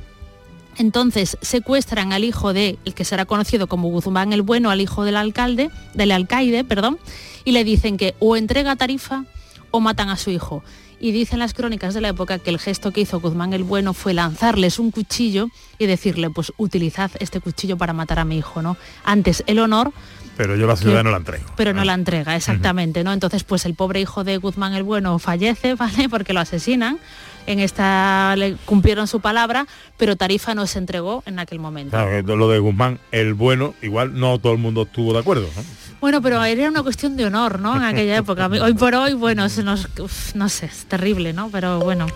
Entonces 0.77 1.37
secuestran 1.41 2.13
al 2.13 2.25
hijo 2.25 2.51
de, 2.51 2.77
el 2.85 2.93
que 2.93 3.05
será 3.05 3.25
conocido 3.25 3.67
como 3.67 3.89
Guzmán 3.89 4.33
el 4.33 4.41
Bueno, 4.41 4.69
al 4.69 4.81
hijo 4.81 5.05
del 5.05 5.15
alcalde, 5.15 5.71
del 5.93 6.11
alcaide, 6.11 6.63
perdón, 6.63 6.99
y 7.45 7.53
le 7.53 7.63
dicen 7.63 7.97
que 7.97 8.15
o 8.19 8.35
entrega 8.35 8.75
tarifa 8.75 9.23
o 9.71 9.79
matan 9.79 10.09
a 10.09 10.17
su 10.17 10.31
hijo. 10.31 10.63
Y 10.99 11.11
dicen 11.11 11.39
las 11.39 11.53
crónicas 11.53 11.93
de 11.93 12.01
la 12.01 12.09
época 12.09 12.39
que 12.39 12.49
el 12.49 12.59
gesto 12.59 12.91
que 12.91 13.01
hizo 13.01 13.19
Guzmán 13.19 13.53
el 13.53 13.63
Bueno 13.63 13.93
fue 13.93 14.13
lanzarles 14.13 14.79
un 14.79 14.91
cuchillo 14.91 15.47
y 15.77 15.85
decirle, 15.85 16.29
pues 16.29 16.51
utilizad 16.57 17.11
este 17.19 17.39
cuchillo 17.39 17.77
para 17.77 17.93
matar 17.93 18.19
a 18.19 18.25
mi 18.25 18.37
hijo, 18.37 18.61
¿no? 18.61 18.77
Antes 19.03 19.43
el 19.47 19.59
honor 19.59 19.93
pero 20.35 20.55
yo 20.55 20.67
la 20.67 20.77
ciudad 20.77 21.03
no 21.03 21.11
la 21.11 21.17
entrego. 21.17 21.43
Pero 21.57 21.73
no 21.73 21.83
la 21.83 21.93
entrega, 21.93 22.33
exactamente, 22.33 23.03
¿no? 23.03 23.11
Entonces, 23.11 23.43
pues 23.43 23.65
el 23.65 23.73
pobre 23.73 23.99
hijo 23.99 24.23
de 24.23 24.37
Guzmán 24.37 24.73
el 24.73 24.83
Bueno 24.83 25.19
fallece, 25.19 25.73
¿vale? 25.75 26.07
Porque 26.07 26.31
lo 26.31 26.39
asesinan 26.39 26.97
en 27.49 27.59
esta 27.59 28.35
le 28.35 28.55
cumplieron 28.65 29.07
su 29.07 29.21
palabra, 29.21 29.65
pero 29.97 30.15
Tarifa 30.15 30.53
no 30.53 30.67
se 30.67 30.77
entregó 30.77 31.23
en 31.25 31.39
aquel 31.39 31.59
momento. 31.59 31.97
Claro, 31.97 32.35
lo 32.37 32.47
de 32.47 32.59
Guzmán, 32.59 32.99
el 33.11 33.33
bueno, 33.33 33.73
igual 33.81 34.19
no 34.19 34.37
todo 34.39 34.53
el 34.53 34.59
mundo 34.59 34.83
estuvo 34.83 35.13
de 35.13 35.19
acuerdo. 35.19 35.49
Bueno, 36.01 36.21
pero 36.21 36.43
era 36.43 36.69
una 36.69 36.83
cuestión 36.83 37.17
de 37.17 37.25
honor, 37.25 37.59
¿no? 37.59 37.75
En 37.75 37.83
aquella 37.83 38.17
época. 38.23 38.47
Hoy 38.47 38.73
por 38.73 38.95
hoy, 38.95 39.13
bueno, 39.13 39.47
se 39.49 39.63
nos, 39.63 39.87
no 40.35 40.49
sé, 40.49 40.67
es 40.67 40.85
terrible, 40.85 41.33
¿no? 41.33 41.49
Pero 41.49 41.79
bueno. 41.79 42.07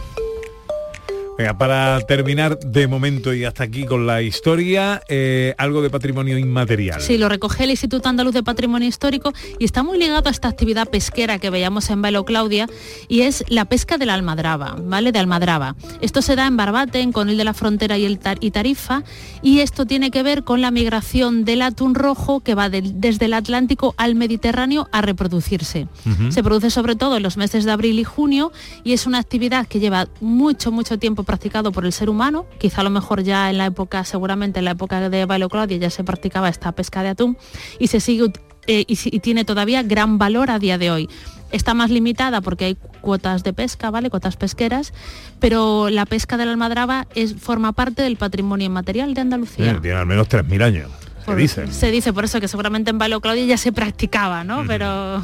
Venga, 1.36 1.58
para 1.58 2.00
terminar 2.02 2.60
de 2.60 2.88
momento 2.88 3.34
y 3.34 3.44
hasta 3.44 3.64
aquí 3.64 3.86
con 3.86 4.06
la 4.06 4.22
historia, 4.22 5.02
eh, 5.08 5.56
algo 5.58 5.82
de 5.82 5.90
patrimonio 5.90 6.38
inmaterial. 6.38 7.02
Sí, 7.02 7.18
lo 7.18 7.28
recoge 7.28 7.64
el 7.64 7.72
Instituto 7.72 8.08
Andaluz 8.08 8.36
de 8.36 8.44
Patrimonio 8.44 8.88
Histórico 8.88 9.34
y 9.58 9.66
está 9.66 9.82
muy 9.82 9.98
ligado 9.98 10.28
a 10.28 10.32
esta 10.32 10.48
actividad 10.48 10.88
pesquera 10.88 11.40
que 11.40 11.50
veíamos 11.50 11.90
en 11.90 12.04
Bailo 12.04 12.24
Claudia 12.24 12.68
y 13.08 13.22
es 13.22 13.44
la 13.48 13.66
pesca 13.66 13.98
de 13.98 14.06
la 14.06 14.14
almadraba, 14.14 14.76
¿vale? 14.80 15.12
De 15.12 15.18
almadraba. 15.18 15.76
Esto 16.02 16.22
se 16.22 16.36
da 16.36 16.46
en 16.46 16.56
Barbate, 16.56 17.02
en 17.02 17.12
Conil 17.12 17.38
de 17.38 17.46
la 17.46 17.56
Frontera 17.56 17.98
y, 17.98 18.06
el 18.06 18.20
y 18.40 18.52
Tarifa 18.52 19.04
y 19.42 19.62
esto 19.62 19.88
tiene 19.88 20.12
que 20.12 20.22
ver 20.22 20.44
con 20.44 20.62
la 20.62 20.70
migración 20.70 21.46
del 21.46 21.64
atún 21.64 21.96
rojo 21.96 22.42
que 22.42 22.54
va 22.54 22.70
desde 22.70 23.26
el 23.26 23.34
Atlántico 23.34 23.96
al 23.98 24.14
Mediterráneo 24.14 24.88
a 24.92 25.02
reproducirse. 25.02 25.88
Se 26.30 26.44
produce 26.44 26.70
sobre 26.70 26.96
todo 26.96 27.18
en 27.18 27.24
los 27.24 27.38
meses 27.38 27.66
de 27.66 27.72
abril 27.72 27.98
y 27.98 28.04
junio 28.04 28.52
y 28.84 28.94
es 28.94 29.08
una 29.08 29.18
actividad 29.18 29.66
que 29.66 29.80
lleva 29.80 30.08
mucho, 30.22 30.72
mucho 30.72 31.00
tiempo 31.00 31.23
practicado 31.24 31.72
por 31.72 31.86
el 31.86 31.94
ser 31.94 32.10
humano, 32.10 32.46
quizá 32.60 32.82
a 32.82 32.84
lo 32.84 32.90
mejor 32.90 33.24
ya 33.24 33.50
en 33.50 33.58
la 33.58 33.66
época, 33.66 34.04
seguramente 34.04 34.60
en 34.60 34.66
la 34.66 34.72
época 34.72 35.10
de 35.10 35.26
Bailo 35.26 35.50
Claudia 35.50 35.78
ya 35.78 35.90
se 35.90 36.04
practicaba 36.04 36.50
esta 36.50 36.72
pesca 36.72 37.04
de 37.04 37.10
atún 37.10 37.38
y 37.80 37.88
se 37.88 38.00
sigue 38.00 38.32
eh, 38.68 38.86
y, 38.88 39.20
tiene 39.20 39.44
todavía 39.44 39.84
gran 39.84 40.18
valor 40.18 40.50
a 40.50 40.60
día 40.60 40.78
de 40.78 40.92
hoy. 40.92 41.10
Está 41.52 41.74
más 41.74 41.92
limitada 41.92 42.42
porque 42.42 42.66
hay 42.66 42.76
cuotas 43.02 43.44
de 43.44 43.54
pesca, 43.54 43.92
¿vale? 43.92 44.10
Cuotas 44.10 44.38
pesqueras, 44.38 44.94
pero 45.40 45.90
la 45.90 46.06
pesca 46.06 46.38
de 46.38 46.46
la 46.46 46.52
almadraba 46.52 47.08
es, 47.14 47.36
forma 47.36 47.74
parte 47.74 48.02
del 48.02 48.16
patrimonio 48.16 48.66
inmaterial 48.66 49.14
de 49.14 49.22
Andalucía. 49.22 49.80
tiene 49.82 49.98
al 49.98 50.06
menos 50.06 50.30
3.000 50.30 50.64
años. 50.64 50.92
Por- 51.26 51.36
dice. 51.36 51.72
Se 51.72 51.92
dice 51.92 52.12
por 52.12 52.26
eso 52.26 52.40
que 52.40 52.48
seguramente 52.48 52.90
en 52.90 52.98
Bailo 52.98 53.22
Claudia 53.22 53.46
ya 53.46 53.58
se 53.58 53.72
practicaba, 53.72 54.44
¿no? 54.44 54.64
Pero 54.66 55.24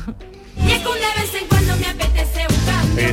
Y 0.58 0.72
es 0.72 0.80
que 0.80 0.84
de 0.84 1.22
vez 1.22 1.42
en 1.42 1.48
cuando 1.48 1.76
me 1.78 1.86
apetece 1.88 2.08
un 2.20 2.20
cambio. 2.20 2.38
Ahí 2.38 2.38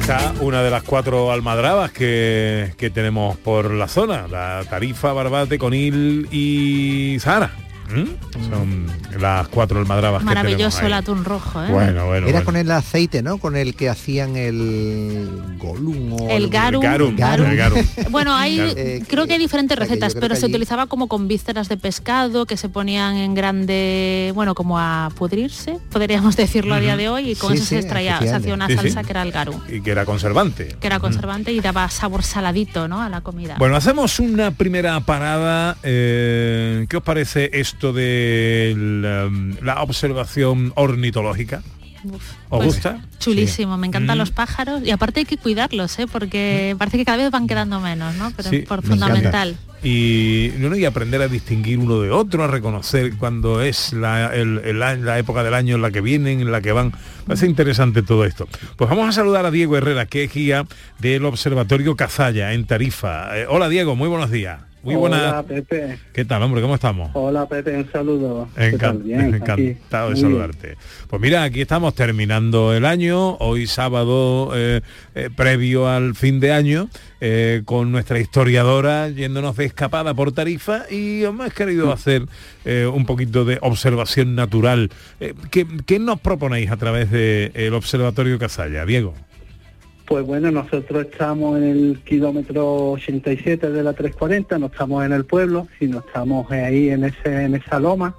está 0.07 0.35
una 0.41 0.63
de 0.63 0.71
las 0.71 0.85
cuatro 0.85 1.33
almadrabas 1.33 1.91
que, 1.91 2.73
que 2.77 2.91
tenemos 2.91 3.37
por 3.39 3.73
la 3.73 3.89
zona, 3.89 4.29
la 4.29 4.65
Tarifa, 4.71 5.13
Barbate, 5.13 5.59
Conil 5.59 6.29
y 6.31 7.17
Sahara. 7.19 7.66
¿Mm? 7.89 8.51
Son 8.51 8.87
las 9.21 9.49
cuatro 9.49 9.79
almadrabas 9.79 10.21
que 10.21 10.25
maravilloso 10.27 10.85
el 10.87 10.93
atún 10.93 11.25
rojo, 11.25 11.63
¿eh? 11.63 11.69
Bueno, 11.71 12.07
bueno, 12.07 12.27
Era 12.27 12.39
bueno. 12.39 12.45
con 12.45 12.57
el 12.57 12.71
aceite, 12.71 13.23
¿no? 13.23 13.39
Con 13.39 13.57
el 13.57 13.75
que 13.75 13.89
hacían 13.89 14.37
el 14.37 15.29
Golum 15.59 16.13
o 16.15 16.29
El 16.31 16.49
garum. 16.49 16.83
Garum, 16.83 17.17
Garum. 17.17 17.47
el 17.47 17.57
garum. 17.57 17.79
Bueno, 18.11 18.35
hay. 18.35 18.59
Eh, 18.77 19.03
creo 19.09 19.27
que 19.27 19.35
hay 19.35 19.39
diferentes 19.39 19.79
recetas, 19.79 20.15
pero 20.15 20.35
se 20.37 20.47
utilizaba 20.47 20.87
como 20.87 21.09
con 21.09 21.29
vísceras 21.29 21.69
de 21.69 21.77
pescado 21.77 22.47
que 22.47 22.57
se 22.57 22.69
ponían 22.69 23.17
en 23.17 23.35
grande, 23.35 24.33
bueno, 24.35 24.55
como 24.55 24.79
a 24.79 25.11
pudrirse, 25.17 25.79
podríamos 25.91 26.37
decirlo 26.37 26.75
a 26.75 26.81
día 26.81 26.97
de 26.97 27.09
hoy, 27.09 27.31
y 27.33 27.35
con 27.37 27.51
Sí, 27.53 27.57
eso 27.59 27.65
sí, 27.65 27.69
se 27.75 27.79
extraía, 27.81 28.19
se 28.21 28.35
hacía 28.35 28.55
una 28.55 28.67
Sí, 28.67 28.73
sí. 28.73 28.79
salsa 28.79 29.03
que 29.05 29.11
era 29.13 29.23
el 29.23 29.33
garum, 29.33 29.61
Y 29.69 29.81
que 29.81 29.91
era 29.91 30.05
conservante. 30.05 30.77
que 30.81 30.87
era 30.87 30.99
conservante 30.99 31.53
y 31.53 31.61
daba 31.61 31.89
sabor 31.91 32.23
saladito, 32.23 32.89
¿no? 32.89 33.01
A 33.01 33.09
la 33.09 33.21
comida. 33.21 33.57
Bueno, 33.59 33.77
hacemos 33.77 34.19
una 34.21 34.51
primera 34.51 34.99
parada. 35.01 35.77
eh, 35.83 36.87
¿Qué 36.89 36.97
os 36.97 37.03
parece 37.03 37.51
esto 37.53 37.76
de 37.93 38.75
la, 38.77 39.31
la 39.63 39.83
observación 39.83 40.73
ornitológica? 40.77 41.63
Uf, 42.05 42.15
¿Os 42.15 42.59
pues, 42.59 42.67
gusta? 42.67 43.01
Chulísimo, 43.19 43.77
me 43.77 43.87
encantan 43.89 44.17
Mm. 44.17 44.21
los 44.21 44.31
pájaros 44.31 44.83
y 44.85 44.91
aparte 44.91 45.21
hay 45.21 45.27
que 45.27 45.37
cuidarlos, 45.39 45.99
¿eh? 45.99 46.07
porque 46.07 46.77
parece 46.79 46.99
que 46.99 47.05
cada 47.05 47.19
vez 47.19 47.31
van 47.31 47.47
quedando 47.49 47.81
menos, 47.81 48.15
¿no? 48.15 48.31
Pero 48.37 48.51
Sí, 48.51 48.59
por 48.61 48.87
me 48.87 48.95
encanta. 48.95 49.47
Y, 49.83 50.53
y 50.77 50.85
aprender 50.85 51.23
a 51.23 51.29
distinguir 51.29 51.79
uno 51.79 52.01
de 52.01 52.11
otro, 52.11 52.43
a 52.43 52.47
reconocer 52.49 53.17
cuando 53.19 53.63
es 53.63 53.93
la, 53.93 54.35
el- 54.35 54.61
el 54.65 54.81
la 54.81 55.19
época 55.19 55.43
del 55.45 55.55
año 55.55 55.77
en 55.77 55.83
la 55.83 55.91
que 55.91 56.01
vienen, 56.01 56.41
en 56.41 56.51
la 56.51 56.61
que 56.61 56.73
van. 56.73 56.93
Parece 57.27 57.47
interesante 57.47 58.03
todo 58.03 58.25
esto. 58.25 58.49
Pues 58.77 58.91
vamos 58.91 59.09
a 59.09 59.13
saludar 59.13 59.47
a 59.47 59.51
Diego 59.51 59.77
Herrera, 59.77 60.07
que 60.07 60.25
es 60.25 60.33
guía 60.35 60.65
del 60.99 61.25
Observatorio 61.25 61.95
Cazalla 61.97 62.53
en 62.53 62.67
Tarifa. 62.67 63.39
Eh, 63.39 63.47
hola 63.49 63.69
Diego, 63.69 63.95
muy 63.97 64.09
buenos 64.09 64.31
días. 64.31 64.61
Muy 64.83 64.95
Hola 64.95 65.43
buena. 65.43 65.43
Pepe, 65.43 65.99
¿Qué 66.13 66.25
tal, 66.25 66.41
hombre? 66.45 66.63
¿Cómo 66.63 66.77
estamos? 66.77 67.11
hola 67.15 67.45
Pepe, 67.49 67.77
un 67.77 67.91
saludo. 67.91 68.49
Bien, 69.03 69.35
aquí. 69.45 69.67
encantado 69.67 70.11
de 70.11 70.17
saludarte. 70.17 70.77
Pues 71.09 71.21
mira, 71.21 71.43
aquí 71.43 71.61
estamos 71.63 71.93
terminando 71.97 72.73
el 72.73 72.85
año, 72.85 73.35
hoy 73.39 73.67
sábado 73.67 74.53
eh, 74.55 74.83
eh, 75.17 75.31
previo 75.35 75.89
al 75.89 76.15
fin 76.15 76.41
de 76.41 76.53
año, 76.53 76.91
eh, 77.23 77.63
con 77.65 77.91
nuestra 77.91 78.21
historiadora 78.21 79.09
yéndonos 79.09 79.57
de 79.57 79.65
escapada 79.65 80.13
por 80.13 80.33
Tarifa 80.33 80.83
y 80.91 81.25
hemos 81.25 81.55
querido 81.55 81.91
hacer 81.91 82.27
eh, 82.67 82.87
un 82.87 83.07
poquito 83.07 83.47
de 83.47 83.59
observación 83.63 84.35
natural. 84.35 84.91
Eh, 85.19 85.33
¿qué, 85.51 85.67
qué 85.87 85.99
nos 85.99 86.21
proponéis 86.21 86.71
a 86.71 86.77
través 86.77 87.11
del 87.11 87.73
Observatorio 87.73 88.39
Casalla, 88.39 88.85
Diego? 88.85 89.15
Pues 90.05 90.25
bueno, 90.27 90.51
nosotros 90.51 91.07
estamos 91.11 91.57
en 91.57 91.65
el 91.65 92.01
kilómetro 92.05 92.93
87 92.93 93.71
de 93.71 93.83
la 93.83 93.95
340, 93.95 94.59
no 94.59 94.67
estamos 94.67 95.03
en 95.07 95.13
el 95.13 95.25
pueblo, 95.25 95.67
sino 95.79 96.01
estamos 96.01 96.51
ahí 96.53 96.91
en 96.91 97.05
ese 97.05 97.45
en 97.45 97.55
esa 97.55 97.81
loma 97.81 98.15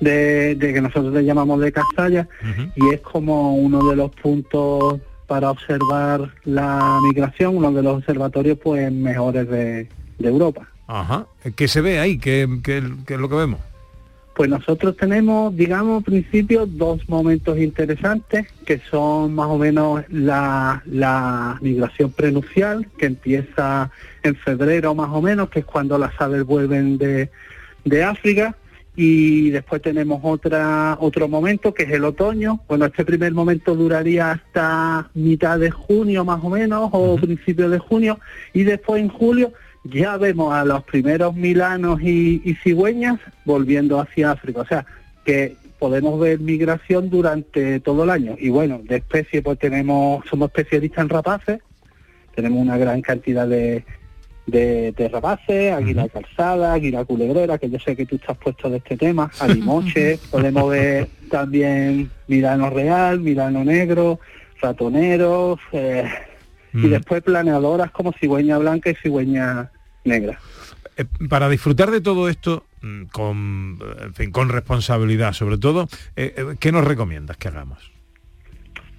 de, 0.00 0.54
de 0.56 0.74
que 0.74 0.80
nosotros 0.82 1.14
le 1.14 1.24
llamamos 1.24 1.58
de 1.60 1.72
Castalla 1.72 2.28
y 2.76 2.92
es 2.92 3.00
como 3.00 3.56
uno 3.56 3.88
de 3.88 3.96
los 3.96 4.10
puntos 4.10 5.00
para 5.34 5.50
observar 5.50 6.30
la 6.44 7.00
migración, 7.02 7.56
uno 7.56 7.72
de 7.72 7.82
los 7.82 7.96
observatorios 7.98 8.56
pues 8.62 8.92
mejores 8.92 9.48
de, 9.48 9.88
de 10.20 10.28
Europa. 10.28 10.68
Ajá. 10.86 11.26
¿Qué 11.56 11.66
se 11.66 11.80
ve 11.80 11.98
ahí? 11.98 12.18
¿Qué, 12.18 12.48
qué- 12.62 12.84
qué 13.04 13.14
es 13.14 13.20
lo 13.20 13.28
que 13.28 13.34
vemos? 13.34 13.58
Pues 14.36 14.48
nosotros 14.48 14.96
tenemos, 14.96 15.56
digamos, 15.56 15.98
al 15.98 16.04
principio 16.04 16.66
dos 16.66 17.08
momentos 17.08 17.58
interesantes, 17.58 18.46
que 18.64 18.78
son 18.88 19.34
más 19.34 19.48
o 19.48 19.58
menos 19.58 20.04
la, 20.08 20.80
la 20.86 21.58
migración 21.60 22.12
prenupcial, 22.12 22.86
que 22.96 23.06
empieza 23.06 23.90
en 24.22 24.36
febrero 24.36 24.94
más 24.94 25.10
o 25.10 25.20
menos, 25.20 25.48
que 25.50 25.60
es 25.60 25.64
cuando 25.64 25.98
las 25.98 26.12
aves 26.20 26.44
vuelven 26.44 26.96
de, 26.96 27.28
de 27.84 28.04
África, 28.04 28.54
y 28.96 29.50
después 29.50 29.82
tenemos 29.82 30.20
otra 30.22 30.96
otro 31.00 31.28
momento, 31.28 31.74
que 31.74 31.84
es 31.84 31.90
el 31.90 32.04
otoño. 32.04 32.60
Bueno, 32.68 32.86
este 32.86 33.04
primer 33.04 33.32
momento 33.32 33.74
duraría 33.74 34.32
hasta 34.32 35.10
mitad 35.14 35.58
de 35.58 35.70
junio 35.70 36.24
más 36.24 36.42
o 36.42 36.50
menos, 36.50 36.90
o 36.92 37.16
principio 37.16 37.68
de 37.68 37.78
junio, 37.78 38.18
y 38.52 38.62
después 38.62 39.02
en 39.02 39.08
julio 39.08 39.52
ya 39.84 40.16
vemos 40.16 40.54
a 40.54 40.64
los 40.64 40.82
primeros 40.84 41.34
milanos 41.34 42.00
y, 42.00 42.40
y 42.44 42.54
cigüeñas 42.62 43.18
volviendo 43.44 44.00
hacia 44.00 44.30
África. 44.30 44.60
O 44.60 44.66
sea, 44.66 44.86
que 45.24 45.56
podemos 45.78 46.18
ver 46.18 46.40
migración 46.40 47.10
durante 47.10 47.80
todo 47.80 48.04
el 48.04 48.10
año. 48.10 48.36
Y 48.38 48.48
bueno, 48.48 48.80
de 48.84 48.96
especies, 48.96 49.42
pues 49.42 49.58
tenemos, 49.58 50.24
somos 50.30 50.48
especialistas 50.48 51.02
en 51.02 51.08
rapaces, 51.08 51.58
tenemos 52.34 52.60
una 52.60 52.78
gran 52.78 53.02
cantidad 53.02 53.46
de, 53.46 53.84
de, 54.46 54.92
de 54.92 55.72
águila 55.72 56.08
calzada, 56.08 56.74
águila 56.74 57.04
culebrera, 57.04 57.58
que 57.58 57.70
yo 57.70 57.78
sé 57.78 57.96
que 57.96 58.06
tú 58.06 58.16
estás 58.16 58.36
puesto 58.38 58.68
de 58.68 58.78
este 58.78 58.96
tema, 58.96 59.30
alimoche, 59.40 60.18
podemos 60.30 60.70
ver 60.70 61.08
también 61.30 62.10
milano 62.28 62.70
real, 62.70 63.20
milano 63.20 63.64
negro, 63.64 64.20
ratoneros, 64.60 65.58
eh, 65.72 66.08
y 66.72 66.78
Mm. 66.78 66.90
después 66.90 67.22
planeadoras 67.22 67.92
como 67.92 68.12
cigüeña 68.12 68.58
blanca 68.58 68.90
y 68.90 68.96
cigüeña 68.96 69.70
negra. 70.04 70.40
Eh, 70.96 71.04
para 71.28 71.48
disfrutar 71.48 71.92
de 71.92 72.00
todo 72.00 72.28
esto 72.28 72.64
mm, 72.82 73.04
con, 73.04 73.78
en 74.00 74.14
fin, 74.14 74.32
con 74.32 74.48
responsabilidad 74.48 75.32
sobre 75.34 75.56
todo, 75.56 75.88
eh, 76.16 76.56
¿qué 76.58 76.72
nos 76.72 76.84
recomiendas 76.84 77.36
que 77.36 77.46
hagamos? 77.46 77.92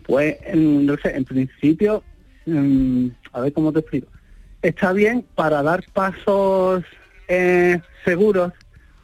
Pues, 0.07 0.37
en, 0.45 0.85
no 0.85 0.95
sé, 0.97 1.15
en 1.17 1.25
principio, 1.25 2.03
mm, 2.45 3.07
a 3.33 3.41
ver 3.41 3.53
cómo 3.53 3.73
te 3.73 3.79
explico. 3.79 4.07
Está 4.65 4.93
bien 4.93 5.23
para 5.35 5.61
dar 5.61 5.83
pasos 5.93 6.83
eh, 7.27 7.79
seguros, 8.03 8.51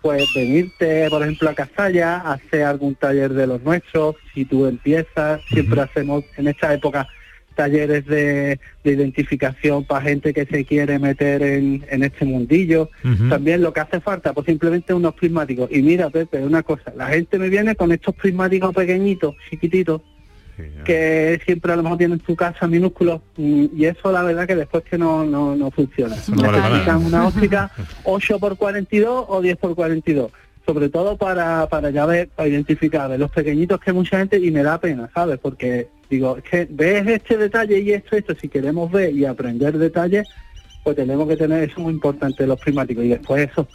pues 0.02 0.28
venirte, 0.34 1.08
por 1.12 1.22
ejemplo, 1.22 1.52
a 1.52 1.54
Castalla, 1.54 2.18
hacer 2.18 2.64
algún 2.64 2.96
taller 2.96 3.32
de 3.32 3.46
los 3.46 3.62
nuestros, 3.62 4.16
si 4.34 4.44
tú 4.44 4.66
empiezas, 4.66 5.40
siempre 5.50 5.82
hacemos 5.82 6.24
en 6.38 6.48
esta 6.48 6.74
época 6.74 7.08
talleres 7.54 8.08
de, 8.08 8.60
de 8.84 8.92
identificación 8.92 9.86
para 9.86 10.02
gente 10.02 10.34
que 10.34 10.48
se 10.48 10.66
quiere 10.66 10.98
meter 10.98 11.44
en, 11.44 11.86
en 11.92 12.04
este 12.06 12.26
mundillo. 12.26 12.90
También 13.30 13.62
lo 13.62 13.72
que 13.72 13.82
hace 13.82 14.00
falta, 14.00 14.34
pues 14.34 14.48
simplemente 14.48 14.96
unos 14.96 15.14
prismáticos. 15.14 15.70
Y 15.72 15.84
mira, 15.84 16.10
Pepe, 16.10 16.40
una 16.40 16.64
cosa, 16.64 16.92
la 16.96 17.06
gente 17.06 17.38
me 17.38 17.50
viene 17.50 17.76
con 17.76 17.92
estos 17.92 18.16
prismáticos 18.16 18.74
pequeñitos, 18.74 19.36
chiquititos, 19.52 20.02
que 20.86 21.40
siempre 21.46 21.74
a 21.74 21.76
lo 21.76 21.84
mejor 21.84 21.98
tienen 21.98 22.22
su 22.26 22.36
casa 22.36 22.68
minúsculos 22.68 23.22
mm, 23.38 23.66
y 23.76 23.86
eso 23.86 24.12
la 24.12 24.24
verdad 24.24 24.48
que 24.48 24.56
después 24.56 24.84
que 24.84 24.98
no, 24.98 25.24
no, 25.24 25.56
no 25.56 25.72
funciona. 25.72 26.16
no 26.28 26.44
vale 26.44 26.96
una 26.96 27.28
óptica 27.28 27.72
8 28.04 28.40
por 28.40 28.58
42 28.58 29.26
o 29.28 29.42
10 29.42 29.58
por 29.58 29.76
42 29.76 30.32
sobre 30.66 30.90
todo 30.90 31.18
para, 31.18 31.68
para 31.68 31.90
ya 31.90 32.06
ver, 32.06 32.30
para 32.30 32.48
identificar 32.48 33.10
de 33.10 33.18
los 33.18 33.32
pequeñitos 33.32 33.80
que 33.80 33.94
mucha 33.94 34.20
gente 34.20 34.38
y 34.38 34.52
me 34.52 34.64
da 34.64 34.80
pena, 34.80 35.10
¿sabes? 35.14 35.40
Porque 35.40 35.90
digo, 36.10 36.38
es 36.38 36.44
que 36.44 36.68
ves 36.70 37.08
este 37.08 37.38
detalle 37.38 37.80
y 37.80 37.92
esto, 37.94 38.16
esto, 38.16 38.36
si 38.36 38.48
queremos 38.48 38.92
ver 38.92 39.14
y 39.16 39.26
aprender 39.26 39.78
detalles, 39.78 40.28
pues 40.84 40.96
tenemos 40.96 41.28
que 41.28 41.38
tener 41.38 41.70
eso 41.70 41.82
muy 41.82 41.94
importante 41.94 42.46
los 42.46 42.60
primáticos 42.60 43.04
y 43.06 43.10
después 43.10 43.50
eso 43.50 43.68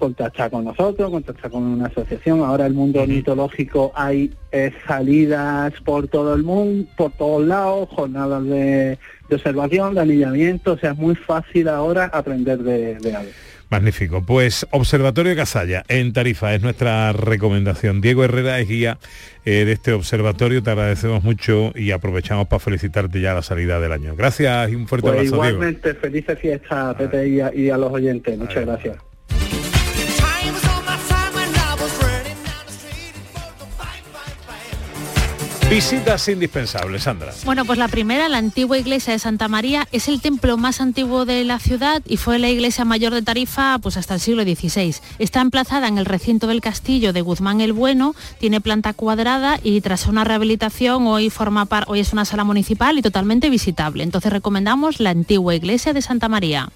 contactar 0.00 0.50
con 0.50 0.64
nosotros, 0.64 1.08
contactar 1.10 1.48
con 1.52 1.62
una 1.62 1.86
asociación. 1.86 2.40
Ahora 2.40 2.66
el 2.66 2.74
mundo 2.74 3.02
ornitológico 3.02 3.92
hay 3.94 4.32
eh, 4.50 4.72
salidas 4.88 5.72
por 5.84 6.08
todo 6.08 6.34
el 6.34 6.42
mundo, 6.42 6.90
por 6.96 7.12
todos 7.12 7.46
lados, 7.46 7.88
jornadas 7.90 8.42
de, 8.44 8.98
de 9.28 9.34
observación, 9.36 9.94
de 9.94 10.00
anillamiento, 10.00 10.72
o 10.72 10.78
sea, 10.78 10.90
es 10.90 10.98
muy 10.98 11.14
fácil 11.14 11.68
ahora 11.68 12.06
aprender 12.12 12.58
de, 12.58 12.96
de 12.96 13.14
aves. 13.14 13.34
Magnífico. 13.70 14.24
Pues 14.26 14.66
Observatorio 14.72 15.36
Casalla 15.36 15.84
en 15.86 16.12
Tarifa 16.12 16.52
es 16.56 16.60
nuestra 16.60 17.12
recomendación. 17.12 18.00
Diego 18.00 18.24
Herrera 18.24 18.58
es 18.58 18.66
guía 18.68 18.98
eh, 19.44 19.64
de 19.64 19.70
este 19.70 19.92
observatorio. 19.92 20.60
Te 20.60 20.70
agradecemos 20.72 21.22
mucho 21.22 21.70
y 21.76 21.92
aprovechamos 21.92 22.48
para 22.48 22.58
felicitarte 22.58 23.20
ya 23.20 23.30
a 23.30 23.34
la 23.36 23.42
salida 23.42 23.78
del 23.78 23.92
año. 23.92 24.16
Gracias 24.16 24.72
y 24.72 24.74
un 24.74 24.88
fuerte 24.88 25.06
Pues 25.06 25.18
abrazo, 25.18 25.36
Diego. 25.36 25.48
igualmente, 25.50 25.94
felices 25.94 26.36
fiestas, 26.40 26.96
Pepe, 26.96 27.28
y 27.28 27.40
a, 27.40 27.54
y 27.54 27.70
a 27.70 27.76
los 27.76 27.92
oyentes. 27.92 28.36
Muchas 28.36 28.66
gracias. 28.66 28.96
Visitas 35.70 36.26
indispensables, 36.26 37.04
Sandra. 37.04 37.32
Bueno, 37.44 37.64
pues 37.64 37.78
la 37.78 37.86
primera, 37.86 38.28
la 38.28 38.38
antigua 38.38 38.76
iglesia 38.76 39.12
de 39.12 39.20
Santa 39.20 39.46
María, 39.46 39.86
es 39.92 40.08
el 40.08 40.20
templo 40.20 40.56
más 40.56 40.80
antiguo 40.80 41.24
de 41.24 41.44
la 41.44 41.60
ciudad 41.60 42.02
y 42.08 42.16
fue 42.16 42.40
la 42.40 42.48
iglesia 42.48 42.84
mayor 42.84 43.14
de 43.14 43.22
Tarifa 43.22 43.78
pues 43.78 43.96
hasta 43.96 44.14
el 44.14 44.20
siglo 44.20 44.42
XVI. 44.42 44.96
Está 45.20 45.40
emplazada 45.40 45.86
en 45.86 45.96
el 45.96 46.06
recinto 46.06 46.48
del 46.48 46.60
castillo 46.60 47.12
de 47.12 47.20
Guzmán 47.20 47.60
el 47.60 47.72
Bueno, 47.72 48.16
tiene 48.40 48.60
planta 48.60 48.94
cuadrada 48.94 49.60
y 49.62 49.80
tras 49.80 50.08
una 50.08 50.24
rehabilitación 50.24 51.06
hoy 51.06 51.30
forma 51.30 51.66
par, 51.66 51.84
hoy 51.86 52.00
es 52.00 52.12
una 52.12 52.24
sala 52.24 52.42
municipal 52.42 52.98
y 52.98 53.02
totalmente 53.02 53.48
visitable. 53.48 54.02
Entonces 54.02 54.32
recomendamos 54.32 54.98
la 54.98 55.10
antigua 55.10 55.54
iglesia 55.54 55.92
de 55.92 56.02
Santa 56.02 56.28
María. 56.28 56.68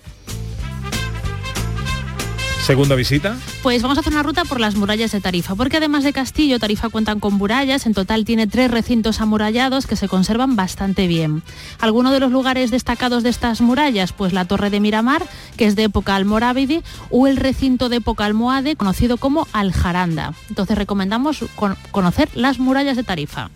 Segunda 2.64 2.94
visita. 2.94 3.36
Pues 3.62 3.82
vamos 3.82 3.98
a 3.98 4.00
hacer 4.00 4.14
una 4.14 4.22
ruta 4.22 4.44
por 4.46 4.58
las 4.58 4.74
murallas 4.74 5.12
de 5.12 5.20
Tarifa, 5.20 5.54
porque 5.54 5.76
además 5.76 6.02
de 6.02 6.14
Castillo, 6.14 6.58
Tarifa 6.58 6.88
cuentan 6.88 7.20
con 7.20 7.34
murallas, 7.34 7.84
en 7.84 7.92
total 7.92 8.24
tiene 8.24 8.46
tres 8.46 8.70
recintos 8.70 9.20
amurallados 9.20 9.86
que 9.86 9.96
se 9.96 10.08
conservan 10.08 10.56
bastante 10.56 11.06
bien. 11.06 11.42
Algunos 11.78 12.12
de 12.12 12.20
los 12.20 12.32
lugares 12.32 12.70
destacados 12.70 13.22
de 13.22 13.28
estas 13.28 13.60
murallas, 13.60 14.12
pues 14.14 14.32
la 14.32 14.46
Torre 14.46 14.70
de 14.70 14.80
Miramar, 14.80 15.26
que 15.58 15.66
es 15.66 15.76
de 15.76 15.84
época 15.84 16.16
almorávide, 16.16 16.82
o 17.10 17.26
el 17.26 17.36
recinto 17.36 17.90
de 17.90 17.96
época 17.96 18.24
almohade, 18.24 18.76
conocido 18.76 19.18
como 19.18 19.46
Aljaranda. 19.52 20.32
Entonces 20.48 20.78
recomendamos 20.78 21.44
con- 21.56 21.76
conocer 21.90 22.30
las 22.34 22.58
murallas 22.58 22.96
de 22.96 23.04
Tarifa. 23.04 23.50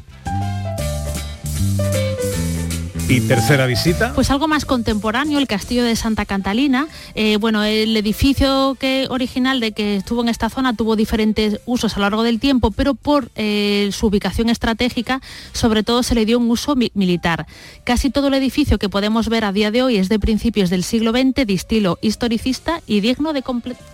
Y 3.10 3.22
tercera 3.22 3.64
visita. 3.64 4.12
Pues 4.14 4.30
algo 4.30 4.48
más 4.48 4.66
contemporáneo, 4.66 5.38
el 5.38 5.46
castillo 5.46 5.82
de 5.82 5.96
Santa 5.96 6.26
Catalina. 6.26 6.88
Eh, 7.14 7.38
bueno, 7.38 7.64
el 7.64 7.96
edificio 7.96 8.76
que, 8.78 9.06
original 9.08 9.60
de 9.60 9.72
que 9.72 9.96
estuvo 9.96 10.20
en 10.20 10.28
esta 10.28 10.50
zona 10.50 10.74
tuvo 10.76 10.94
diferentes 10.94 11.58
usos 11.64 11.94
a 11.96 12.00
lo 12.00 12.02
largo 12.04 12.22
del 12.22 12.38
tiempo, 12.38 12.70
pero 12.70 12.94
por 12.94 13.30
eh, 13.34 13.88
su 13.92 14.08
ubicación 14.08 14.50
estratégica, 14.50 15.22
sobre 15.52 15.82
todo 15.82 16.02
se 16.02 16.14
le 16.14 16.26
dio 16.26 16.38
un 16.38 16.50
uso 16.50 16.76
mi- 16.76 16.92
militar. 16.94 17.46
Casi 17.84 18.10
todo 18.10 18.28
el 18.28 18.34
edificio 18.34 18.78
que 18.78 18.90
podemos 18.90 19.30
ver 19.30 19.44
a 19.46 19.52
día 19.52 19.70
de 19.70 19.82
hoy 19.82 19.96
es 19.96 20.10
de 20.10 20.18
principios 20.18 20.68
del 20.68 20.84
siglo 20.84 21.12
XX, 21.12 21.46
de 21.46 21.54
estilo 21.54 21.98
historicista 22.02 22.82
y 22.86 23.00
digno 23.00 23.32
de 23.32 23.42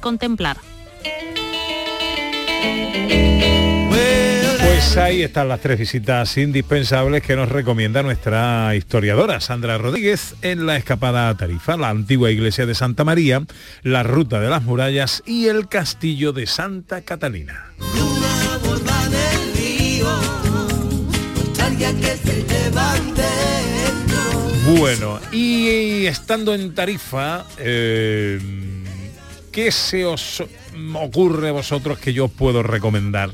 contemplar. 0.01 0.57
Pues 4.75 4.97
ahí 4.97 5.23
están 5.23 5.49
las 5.49 5.61
tres 5.61 5.79
visitas 5.79 6.37
indispensables 6.37 7.23
que 7.23 7.37
nos 7.37 7.49
recomienda 7.49 8.03
nuestra 8.03 8.75
historiadora 8.75 9.39
Sandra 9.41 9.79
Rodríguez 9.79 10.35
en 10.43 10.67
la 10.67 10.77
escapada 10.77 11.29
a 11.29 11.37
Tarifa, 11.37 11.77
la 11.77 11.91
antigua 11.91 12.33
iglesia 12.33 12.67
de 12.67 12.75
Santa 12.75 13.05
María, 13.05 13.47
la 13.85 14.03
ruta 14.03 14.41
de 14.41 14.49
las 14.49 14.65
murallas 14.65 15.23
y 15.27 15.47
el 15.47 15.69
castillo 15.69 16.33
de 16.33 16.49
Santa 16.49 17.03
Catalina. 17.03 17.67
Bueno, 24.77 25.21
y 25.31 26.07
estando 26.07 26.53
en 26.53 26.75
Tarifa, 26.75 27.47
eh, 27.59 28.41
¿qué 29.53 29.71
se 29.71 30.05
os 30.05 30.43
ocurre 30.95 31.51
a 31.51 31.53
vosotros 31.53 31.97
que 32.01 32.13
yo 32.13 32.27
puedo 32.27 32.65
recomendar? 32.65 33.31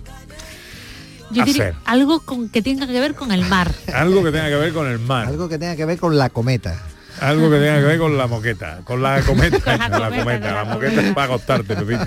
Yo 1.30 1.44
diría 1.44 1.68
Hacer. 1.68 1.74
algo 1.84 2.20
con, 2.20 2.48
que 2.48 2.62
tenga 2.62 2.86
que 2.86 2.98
ver 3.00 3.14
con 3.14 3.32
el 3.32 3.44
mar. 3.46 3.70
Algo 3.94 4.22
que 4.24 4.30
tenga 4.32 4.48
que 4.48 4.56
ver 4.56 4.72
con 4.72 4.86
el 4.88 4.98
mar. 4.98 5.26
Algo 5.28 5.48
que 5.48 5.58
tenga 5.58 5.76
que 5.76 5.84
ver 5.84 5.98
con 5.98 6.16
la 6.18 6.30
cometa. 6.30 6.80
Algo 7.20 7.50
que 7.50 7.58
tenga 7.58 7.78
que 7.80 7.84
ver 7.84 7.98
con 7.98 8.16
la 8.16 8.26
moqueta, 8.26 8.80
con 8.84 9.02
la 9.02 9.20
cometa, 9.26 9.58
Con 9.90 10.00
la 10.00 10.08
cometa, 10.10 10.52
la 10.52 10.64
la 10.64 10.74
moqueta 10.74 11.02
es 11.02 11.12
para 11.14 11.26
acostarte, 11.34 11.76
Pepito. 11.76 12.06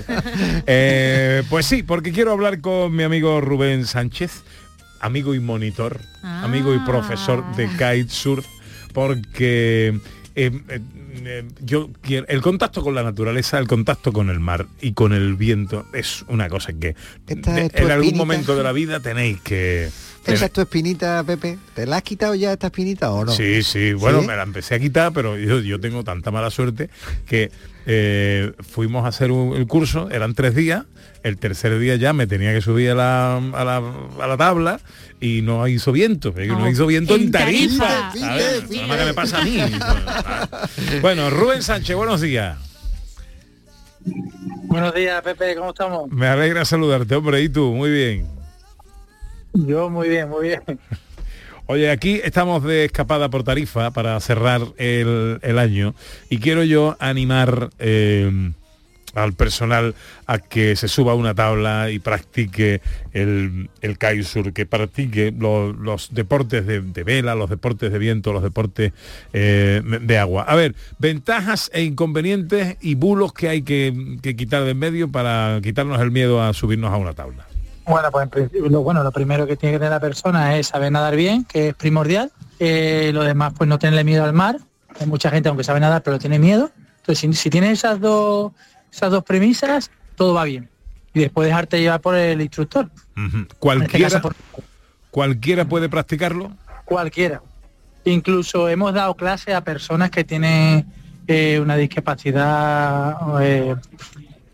Eh, 0.66 1.42
pues 1.48 1.66
sí, 1.66 1.82
porque 1.82 2.12
quiero 2.12 2.32
hablar 2.32 2.60
con 2.60 2.94
mi 2.94 3.04
amigo 3.04 3.40
Rubén 3.40 3.86
Sánchez, 3.86 4.42
amigo 5.00 5.34
y 5.34 5.40
monitor, 5.40 6.00
amigo 6.22 6.74
y 6.74 6.78
profesor 6.80 7.44
de 7.54 7.68
kitesurf, 7.68 8.46
porque 8.92 10.00
eh, 10.34 10.50
eh, 10.68 10.80
eh, 11.26 11.44
yo 11.60 11.90
quiero 12.02 12.26
el 12.28 12.40
contacto 12.40 12.82
con 12.82 12.94
la 12.94 13.02
naturaleza, 13.02 13.58
el 13.58 13.66
contacto 13.66 14.12
con 14.12 14.30
el 14.30 14.40
mar 14.40 14.66
y 14.80 14.92
con 14.92 15.12
el 15.12 15.34
viento 15.34 15.86
es 15.92 16.24
una 16.28 16.48
cosa 16.48 16.72
que 16.72 16.94
Esta 17.26 17.60
es 17.60 17.70
en 17.74 17.90
algún 17.90 18.04
espinita. 18.04 18.16
momento 18.16 18.56
de 18.56 18.62
la 18.62 18.72
vida 18.72 19.00
tenéis 19.00 19.40
que 19.42 19.88
¿Esa 20.26 20.46
es 20.46 20.52
tu 20.52 20.62
espinita, 20.62 21.22
Pepe? 21.22 21.58
¿Te 21.74 21.84
la 21.86 21.96
has 21.96 22.02
quitado 22.02 22.34
ya 22.34 22.50
esta 22.52 22.68
espinita 22.68 23.10
o 23.12 23.26
no? 23.26 23.32
Sí, 23.32 23.62
sí, 23.62 23.92
bueno, 23.92 24.22
¿Sí? 24.22 24.26
me 24.26 24.34
la 24.34 24.42
empecé 24.44 24.74
a 24.74 24.78
quitar, 24.78 25.12
pero 25.12 25.36
yo, 25.36 25.60
yo 25.60 25.78
tengo 25.78 26.02
tanta 26.02 26.30
mala 26.30 26.50
suerte 26.50 26.88
que 27.26 27.50
eh, 27.84 28.52
fuimos 28.66 29.04
a 29.04 29.08
hacer 29.08 29.30
un- 29.30 29.54
el 29.54 29.66
curso, 29.66 30.08
eran 30.10 30.32
tres 30.34 30.54
días, 30.54 30.84
el 31.24 31.38
tercer 31.38 31.76
día 31.78 31.96
ya 31.96 32.12
me 32.12 32.26
tenía 32.26 32.52
que 32.52 32.60
subir 32.60 32.90
a 32.90 32.94
la, 32.94 33.36
a 33.38 33.64
la, 33.64 33.82
a 34.20 34.26
la 34.26 34.36
tabla 34.36 34.78
y 35.20 35.40
no 35.40 35.66
hizo 35.66 35.90
viento, 35.90 36.34
no, 36.36 36.58
No, 36.58 36.68
hizo 36.68 36.86
viento 36.86 37.16
en 37.16 37.32
Tarifa. 37.32 38.12
Tarifa. 38.12 38.98
que 38.98 39.04
me 39.06 39.14
pasa 39.14 39.38
a 39.38 39.44
mí. 39.44 39.58
Bueno, 41.00 41.30
Rubén 41.30 41.62
Sánchez, 41.62 41.96
buenos 41.96 42.20
días. 42.20 42.58
Buenos 44.64 44.94
días, 44.94 45.22
Pepe, 45.22 45.56
¿cómo 45.56 45.70
estamos? 45.70 46.10
Me 46.10 46.26
alegra 46.26 46.66
saludarte, 46.66 47.14
hombre, 47.14 47.40
y 47.40 47.48
tú, 47.48 47.72
muy 47.72 47.90
bien. 47.90 48.28
Yo 49.54 49.88
muy 49.88 50.10
bien, 50.10 50.28
muy 50.28 50.48
bien. 50.48 50.62
Oye, 51.66 51.90
aquí 51.90 52.20
estamos 52.22 52.62
de 52.62 52.84
escapada 52.84 53.30
por 53.30 53.44
Tarifa 53.44 53.92
para 53.92 54.20
cerrar 54.20 54.60
el, 54.76 55.38
el 55.40 55.58
año 55.58 55.94
y 56.28 56.36
quiero 56.36 56.64
yo 56.64 56.98
animar 57.00 57.70
eh, 57.78 58.52
al 59.14 59.32
personal 59.32 59.94
a 60.26 60.38
que 60.38 60.76
se 60.76 60.88
suba 60.88 61.12
a 61.12 61.14
una 61.14 61.34
tabla 61.34 61.90
y 61.90 61.98
practique 61.98 62.82
el, 63.12 63.70
el 63.80 63.98
kitesurf, 63.98 64.52
que 64.52 64.66
practique 64.66 65.32
lo- 65.36 65.72
los 65.72 66.12
deportes 66.14 66.66
de, 66.66 66.80
vela, 67.04 67.34
los 67.34 67.48
deportes 67.48 67.90
de 67.90 67.98
viento, 67.98 68.32
los 68.32 68.42
deportes 68.42 68.92
eh, 69.32 69.80
de 70.02 70.18
agua. 70.18 70.42
A 70.42 70.54
ver, 70.56 70.74
ventajas 70.98 71.70
e 71.72 71.82
inconvenientes 71.84 72.76
y 72.80 72.96
bulos 72.96 73.32
que 73.32 73.48
hay 73.48 73.62
que, 73.62 74.18
quitar 74.36 74.64
de 74.64 74.74
en 74.74 74.78
medio 74.78 75.10
para 75.10 75.60
quitarnos 75.62 76.00
el 76.00 76.10
miedo 76.10 76.42
a 76.42 76.52
subirnos 76.52 76.92
a 76.92 76.96
una 76.96 77.12
tabla. 77.12 77.46
Bueno, 77.86 78.10
pues 78.10 78.24
en 78.24 78.30
principio, 78.30 78.68
lo, 78.68 78.82
bueno, 78.82 79.02
lo 79.02 79.12
primero 79.12 79.46
que 79.46 79.56
tiene 79.56 79.74
que 79.74 79.78
tener 79.78 79.92
la 79.92 80.00
persona 80.00 80.56
es 80.58 80.68
saber 80.68 80.90
nadar 80.90 81.16
bien, 81.16 81.44
que 81.44 81.68
es 81.68 81.74
primordial. 81.74 82.32
Eh, 82.58 83.10
lo 83.14 83.22
demás, 83.22 83.52
pues 83.56 83.68
no 83.68 83.78
tenerle 83.78 84.04
miedo 84.04 84.24
al 84.24 84.32
mar. 84.32 84.56
Hay 85.00 85.06
mucha 85.06 85.30
gente, 85.30 85.48
aunque 85.48 85.64
sabe 85.64 85.80
nadar, 85.80 86.02
pero 86.02 86.18
tiene 86.18 86.38
miedo. 86.38 86.70
Entonces, 86.98 87.38
si, 87.38 87.50
tienes 87.50 87.72
esas 87.72 88.00
dos, 88.00 88.52
esas 88.94 89.10
dos 89.10 89.24
premisas, 89.24 89.90
todo 90.16 90.34
va 90.34 90.44
bien. 90.44 90.68
Y 91.12 91.20
después 91.20 91.46
dejarte 91.46 91.80
llevar 91.80 92.00
por 92.00 92.14
el 92.14 92.40
instructor. 92.40 92.90
Este 93.16 93.54
Cualquiera, 93.58 94.20
por 94.20 94.34
cualquiera 95.10 95.64
puede 95.64 95.88
practicarlo. 95.88 96.52
cualquiera. 96.84 97.42
Incluso 98.04 98.68
hemos 98.68 98.92
dado 98.92 99.14
clase 99.14 99.54
a 99.54 99.62
personas 99.62 100.10
que 100.10 100.24
tienen 100.24 100.86
eh, 101.26 101.58
una 101.60 101.76
discapacidad 101.76 103.16
eh, 103.42 103.76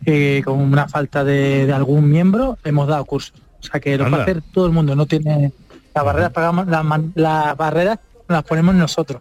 eh, 0.05 0.42
con 0.44 0.61
una 0.61 0.87
falta 0.88 1.24
de, 1.24 1.66
de 1.66 1.72
algún 1.72 2.09
miembro, 2.11 2.59
hemos 2.64 2.87
dado 2.88 3.05
cursos. 3.05 3.35
O 3.61 3.62
sea 3.62 3.81
que 3.81 3.96
lo 3.96 4.05
a 4.07 4.22
hacer 4.22 4.42
todo 4.53 4.66
el 4.66 4.72
mundo, 4.72 4.94
no 4.94 5.07
tiene 5.07 5.53
las 5.94 6.05
barreras 6.05 6.31
pagamos, 6.31 6.66
las, 6.66 6.85
las 7.14 7.57
barreras 7.57 7.98
las 8.29 8.42
ponemos 8.44 8.74
nosotros. 8.74 9.20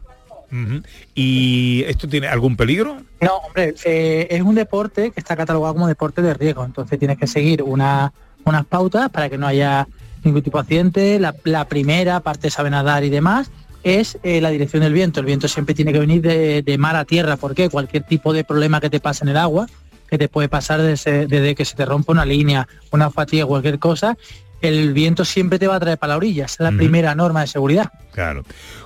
¿Y 1.15 1.83
esto 1.87 2.07
tiene 2.07 2.27
algún 2.27 2.55
peligro? 2.55 2.97
No, 3.21 3.35
hombre, 3.37 3.73
eh, 3.85 4.27
es 4.29 4.41
un 4.41 4.55
deporte 4.55 5.11
que 5.11 5.19
está 5.19 5.35
catalogado 5.35 5.73
como 5.73 5.87
deporte 5.87 6.21
de 6.21 6.33
riesgo, 6.33 6.63
entonces 6.65 6.97
tienes 6.99 7.17
que 7.17 7.27
seguir 7.27 7.63
una- 7.63 8.11
unas 8.45 8.65
pautas 8.65 9.09
para 9.09 9.29
que 9.29 9.37
no 9.37 9.47
haya 9.47 9.87
ningún 10.23 10.41
tipo 10.41 10.57
de 10.57 10.61
accidente. 10.61 11.19
La, 11.19 11.35
la 11.43 11.65
primera, 11.65 12.19
parte 12.21 12.49
sabe 12.49 12.69
nadar 12.69 13.03
y 13.03 13.09
demás, 13.09 13.51
es 13.83 14.17
eh, 14.23 14.41
la 14.41 14.49
dirección 14.49 14.83
del 14.83 14.93
viento. 14.93 15.19
El 15.19 15.25
viento 15.25 15.47
siempre 15.47 15.75
tiene 15.75 15.93
que 15.93 15.99
venir 15.99 16.21
de, 16.21 16.61
de 16.61 16.77
mar 16.77 16.95
a 16.95 17.05
tierra, 17.05 17.37
porque 17.37 17.69
cualquier 17.69 18.03
tipo 18.03 18.33
de 18.33 18.43
problema 18.43 18.81
que 18.81 18.89
te 18.89 18.99
pase 18.99 19.23
en 19.23 19.29
el 19.29 19.37
agua, 19.37 19.67
que 20.09 20.17
te 20.17 20.27
puede 20.27 20.49
pasar 20.49 20.81
desde, 20.81 21.27
desde 21.27 21.53
que 21.55 21.65
se 21.65 21.75
te 21.75 21.85
rompa 21.85 22.11
una 22.11 22.25
línea, 22.25 22.67
una 22.91 23.09
fatiga, 23.11 23.45
cualquier 23.45 23.77
cosa, 23.79 24.17
el 24.61 24.91
viento 24.91 25.23
siempre 25.23 25.59
te 25.59 25.67
va 25.67 25.75
a 25.75 25.79
traer 25.79 25.97
para 25.97 26.13
la 26.13 26.17
orilla. 26.17 26.45
Esa 26.45 26.65
es 26.65 26.71
la 26.73 26.77
primera 26.77 27.15
norma 27.15 27.41
de 27.41 27.47
seguridad. 27.47 27.89
Claro. 28.11 28.43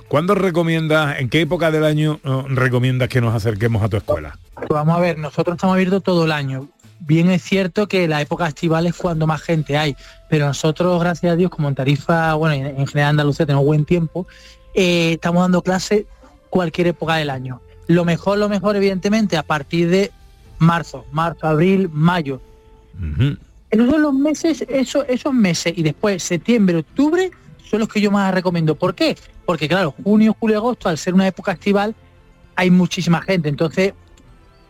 ¿Cuándo 0.08 0.34
recomiendas, 0.34 1.18
en 1.18 1.28
qué 1.28 1.40
época 1.40 1.70
del 1.70 1.84
año 1.84 2.20
eh, 2.24 2.42
recomiendas 2.48 3.08
que 3.08 3.20
nos 3.20 3.34
acerquemos 3.34 3.82
a 3.82 3.88
tu 3.88 3.96
escuela? 3.96 4.38
Pues 4.54 4.68
vamos 4.68 4.96
a 4.96 5.00
ver, 5.00 5.18
nosotros 5.18 5.56
estamos 5.56 5.74
abiertos 5.74 6.02
todo 6.02 6.24
el 6.24 6.32
año. 6.32 6.68
Bien 7.00 7.30
es 7.30 7.42
cierto 7.42 7.88
que 7.88 8.06
la 8.06 8.20
época 8.22 8.46
estival 8.46 8.86
es 8.86 8.94
cuando 8.94 9.26
más 9.26 9.42
gente 9.42 9.76
hay, 9.76 9.96
pero 10.30 10.46
nosotros, 10.46 11.00
gracias 11.00 11.32
a 11.32 11.36
Dios, 11.36 11.50
como 11.50 11.68
en 11.68 11.74
Tarifa, 11.74 12.34
bueno, 12.34 12.54
en, 12.54 12.78
en 12.78 12.86
general 12.86 13.10
Andalucía 13.10 13.44
tenemos 13.46 13.66
buen 13.66 13.84
tiempo, 13.84 14.26
eh, 14.74 15.12
estamos 15.14 15.42
dando 15.42 15.62
clase 15.62 16.06
cualquier 16.50 16.88
época 16.88 17.16
del 17.16 17.30
año. 17.30 17.60
Lo 17.88 18.04
mejor, 18.04 18.38
lo 18.38 18.48
mejor, 18.48 18.76
evidentemente, 18.76 19.36
a 19.36 19.42
partir 19.42 19.88
de 19.90 20.12
marzo, 20.58 21.04
marzo, 21.12 21.46
abril, 21.46 21.90
mayo. 21.92 22.40
Ujú. 22.96 23.36
Esos 23.70 23.90
son 23.90 24.02
los 24.02 24.14
meses, 24.14 24.64
eso- 24.68 25.04
esos 25.06 25.34
meses, 25.34 25.74
y 25.76 25.82
después 25.82 26.22
septiembre, 26.22 26.76
octubre, 26.78 27.30
son 27.74 27.80
los 27.80 27.88
que 27.88 28.00
yo 28.00 28.12
más 28.12 28.32
recomiendo. 28.32 28.76
¿Por 28.76 28.94
qué? 28.94 29.16
Porque 29.44 29.66
claro, 29.68 29.92
junio, 30.04 30.36
julio, 30.38 30.58
agosto, 30.58 30.88
al 30.88 30.96
ser 30.96 31.12
una 31.12 31.26
época 31.26 31.50
estival, 31.52 31.92
hay 32.54 32.70
muchísima 32.70 33.20
gente. 33.20 33.48
Entonces, 33.48 33.94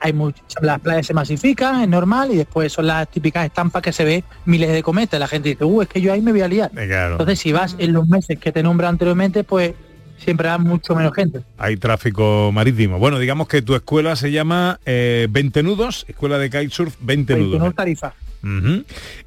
hay 0.01 0.12
much- 0.14 0.35
las 0.62 0.81
playas 0.81 1.07
se 1.07 1.12
masifican, 1.12 1.83
es 1.83 1.88
normal, 1.88 2.31
y 2.33 2.37
después 2.37 2.73
son 2.73 2.87
las 2.87 3.07
típicas 3.11 3.45
estampas 3.45 3.83
que 3.83 3.93
se 3.93 4.05
ve 4.05 4.25
miles 4.47 4.73
de 4.73 4.83
cometas. 4.83 5.21
La 5.21 5.29
gente 5.29 5.51
dice, 5.51 5.64
uh, 5.64 5.83
es 5.83 5.88
que 5.88 6.01
yo 6.01 6.14
ahí 6.14 6.23
me 6.23 6.33
voy 6.33 6.41
a 6.41 6.49
liar. 6.49 6.70
Eh, 6.78 6.87
Claro. 6.87 7.12
Entonces, 7.12 7.39
si 7.41 7.53
vas 7.53 7.76
en 7.78 7.93
los 7.93 8.09
meses 8.09 8.39
que 8.39 8.53
te 8.53 8.62
nombro 8.62 8.89
anteriormente, 8.89 9.45
pues 9.45 9.74
siempre 10.16 10.49
va 10.49 10.57
mucho 10.57 10.95
menos 10.95 11.12
gente. 11.14 11.41
Hay 11.59 11.76
tráfico 11.76 12.51
marítimo. 12.55 12.99
Bueno, 12.99 13.18
digamos 13.18 13.49
que 13.49 13.61
tu 13.61 13.74
escuela 13.74 14.16
se 14.16 14.33
llama 14.33 14.81
eh, 14.87 15.26
20 15.31 15.62
nudos, 15.62 16.07
Escuela 16.09 16.39
de 16.39 16.49
Kitesurf 16.49 16.95
20 17.01 17.37
nudos. 17.37 17.61
No 17.61 17.70
tarifa. 17.72 18.14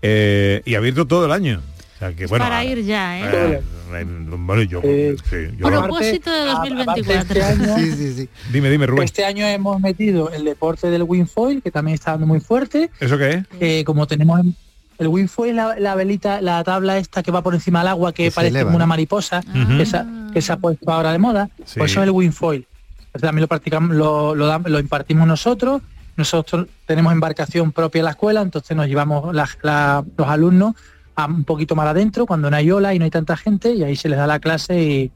Eh, 0.02 0.62
y 0.66 0.76
abierto 0.76 1.06
todo 1.06 1.26
el 1.26 1.32
año. 1.32 1.62
O 1.96 2.00
sea 2.00 2.14
que, 2.14 2.28
bueno, 2.28 2.46
para 2.46 2.60
ahora- 2.60 2.70
ir 2.72 2.84
ya, 2.86 3.20
¿eh? 3.20 3.24
eh, 3.34 3.62
En- 3.64 3.77
bueno, 3.88 4.62
yo, 4.64 4.82
Eh, 4.84 5.16
sí, 5.30 5.36
yo 5.58 5.70
lo- 5.70 5.82
Propósito 5.84 6.32
de 6.32 6.50
Aparte, 6.52 6.70
2024. 6.76 7.20
este 7.40 7.44
año- 7.44 7.76
Sí, 7.78 7.92
sí, 7.94 8.14
sí. 8.14 8.30
Dime, 8.52 8.70
dime, 8.70 8.86
Rubén. 8.88 9.04
Este 9.04 9.26
año 9.26 9.46
hemos 9.46 9.80
metido 9.80 10.32
el 10.32 10.44
deporte 10.46 10.90
del 10.90 11.04
windfoil, 11.04 11.62
que 11.62 11.72
también 11.72 11.96
está 11.96 12.12
dando 12.12 12.28
muy 12.28 12.40
fuerte. 12.40 12.90
¿Eso 13.00 13.18
qué 13.18 13.30
es? 13.32 13.46
Eh, 13.60 13.84
como 13.86 14.08
tenemos 14.08 14.40
en- 14.40 14.56
el 15.00 15.08
windfoil, 15.10 15.56
la, 15.56 15.80
la 15.80 15.94
velita, 15.96 16.42
la 16.42 16.64
tabla 16.64 16.98
esta 16.98 17.22
que 17.22 17.30
va 17.32 17.44
por 17.44 17.54
encima 17.54 17.80
del 17.80 17.90
agua, 17.90 18.14
que, 18.14 18.32
parece 18.32 18.50
eleva, 18.50 18.70
como 18.70 18.78
una 18.78 18.86
¿no? 18.86 18.90
mariposa, 18.90 19.42
Ujú. 19.48 19.78
que, 19.78 19.86
se, 19.86 19.98
ha- 19.98 20.08
que 20.34 20.42
se 20.42 20.52
ha 20.52 20.58
puesto 20.58 20.92
ahora 20.92 21.12
de 21.12 21.20
moda, 21.20 21.50
Sí. 21.66 21.78
pues 21.80 21.92
eso 21.92 22.02
es 22.02 22.06
el 22.08 22.12
windfoil. 22.12 22.66
Eso 23.14 23.26
también 23.26 23.42
lo 23.42 23.48
practicamos, 23.48 23.96
lo, 23.96 24.34
lo, 24.34 24.48
dam- 24.52 24.68
lo 24.68 24.80
impartimos 24.80 25.28
nosotros. 25.28 25.82
Nosotros 26.16 26.66
tenemos 26.88 27.14
embarcación 27.14 27.72
propia 27.72 28.00
en 28.00 28.06
la 28.06 28.12
escuela, 28.12 28.42
entonces 28.42 28.76
nos 28.76 28.88
llevamos 28.88 29.36
la- 29.36 29.48
la- 29.62 30.04
los 30.18 30.28
alumnos 30.28 30.74
un 31.26 31.44
poquito 31.44 31.76
más 31.76 31.88
adentro, 31.88 32.26
cuando 32.26 32.50
no 32.52 32.58
hay 32.58 32.70
ola 32.70 32.94
y 32.94 33.00
no 33.00 33.06
hay 33.06 33.12
tanta 33.12 33.36
gente, 33.38 33.74
y 33.74 33.84
ahí 33.84 33.96
se 33.96 34.10
les 34.10 34.18
da 34.20 34.28
la 34.28 34.40
clase 34.40 34.80
y, 34.80 35.12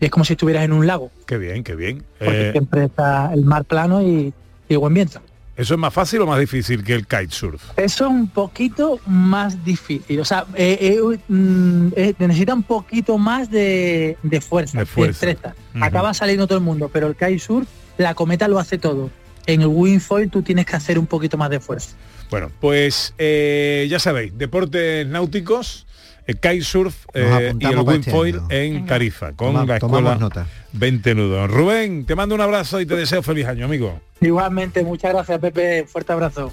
y 0.00 0.04
es 0.04 0.10
como 0.10 0.24
si 0.24 0.32
estuvieras 0.32 0.64
en 0.64 0.72
un 0.72 0.86
lago, 0.86 1.10
Qué 1.26 1.36
bien, 1.38 1.62
qué 1.62 1.74
bien. 1.74 2.02
porque 2.18 2.48
Eh, 2.48 2.52
siempre 2.52 2.84
está 2.84 3.32
el 3.34 3.44
mar 3.44 3.64
plano 3.64 4.00
y, 4.02 4.32
y 4.68 4.76
buen 4.76 4.94
viento. 4.94 5.20
¿Eso 5.54 5.74
es 5.74 5.80
más 5.80 5.92
fácil 5.92 6.22
o 6.22 6.26
más 6.26 6.40
difícil 6.40 6.82
que 6.82 6.94
el 6.94 7.06
kitesurf? 7.06 7.62
Eso 7.76 8.06
es 8.06 8.10
un 8.10 8.26
poquito 8.28 8.98
más 9.06 9.62
difícil. 9.62 10.18
O 10.20 10.24
sea, 10.24 10.46
eh, 10.54 10.78
eh, 10.80 11.18
mm, 11.28 11.88
eh, 11.94 12.14
necesita 12.18 12.54
un 12.54 12.62
poquito 12.62 13.18
más 13.18 13.50
de, 13.50 14.16
de 14.22 14.40
fuerza, 14.40 14.78
De 14.78 14.84
de, 14.84 14.86
fuerza. 14.86 15.54
Acaba 15.78 16.14
saliendo 16.14 16.46
todo 16.46 16.56
el 16.56 16.64
mundo, 16.64 16.88
pero 16.90 17.06
el 17.06 17.14
kitesurf, 17.14 17.68
la 17.98 18.14
cometa 18.14 18.48
lo 18.48 18.58
hace 18.58 18.78
todo. 18.78 19.10
En 19.46 19.60
el 19.62 19.66
windfoil 19.68 20.30
tú 20.30 20.42
tienes 20.42 20.66
que 20.66 20.76
hacer 20.76 20.98
un 20.98 21.06
poquito 21.06 21.36
más 21.36 21.50
de 21.50 21.60
fuerza. 21.60 21.96
Bueno, 22.30 22.50
pues 22.60 23.14
eh, 23.18 23.86
ya 23.90 23.98
sabéis, 23.98 24.36
deportes 24.38 25.06
náuticos, 25.06 25.86
el 26.26 26.36
kitesurf 26.38 26.94
eh, 27.14 27.52
y 27.58 27.64
el 27.66 27.72
este 27.72 27.80
windfoil 27.82 28.36
año. 28.36 28.46
en. 28.50 28.86
Tarifa, 28.86 29.32
con 29.32 29.48
Toma- 29.52 29.66
la 29.66 29.76
escuela 29.76 30.14
nota. 30.16 30.46
20 30.72 31.14
nudos. 31.14 31.50
Rubén, 31.50 32.06
te 32.06 32.14
mando 32.14 32.34
un 32.34 32.40
abrazo 32.40 32.80
y 32.80 32.86
te 32.86 32.96
deseo 32.96 33.22
feliz 33.22 33.46
año, 33.46 33.64
amigo. 33.66 34.00
Igualmente, 34.20 34.82
muchas 34.84 35.12
gracias 35.12 35.38
Pepe, 35.40 35.84
fuerte 35.86 36.12
abrazo. 36.12 36.52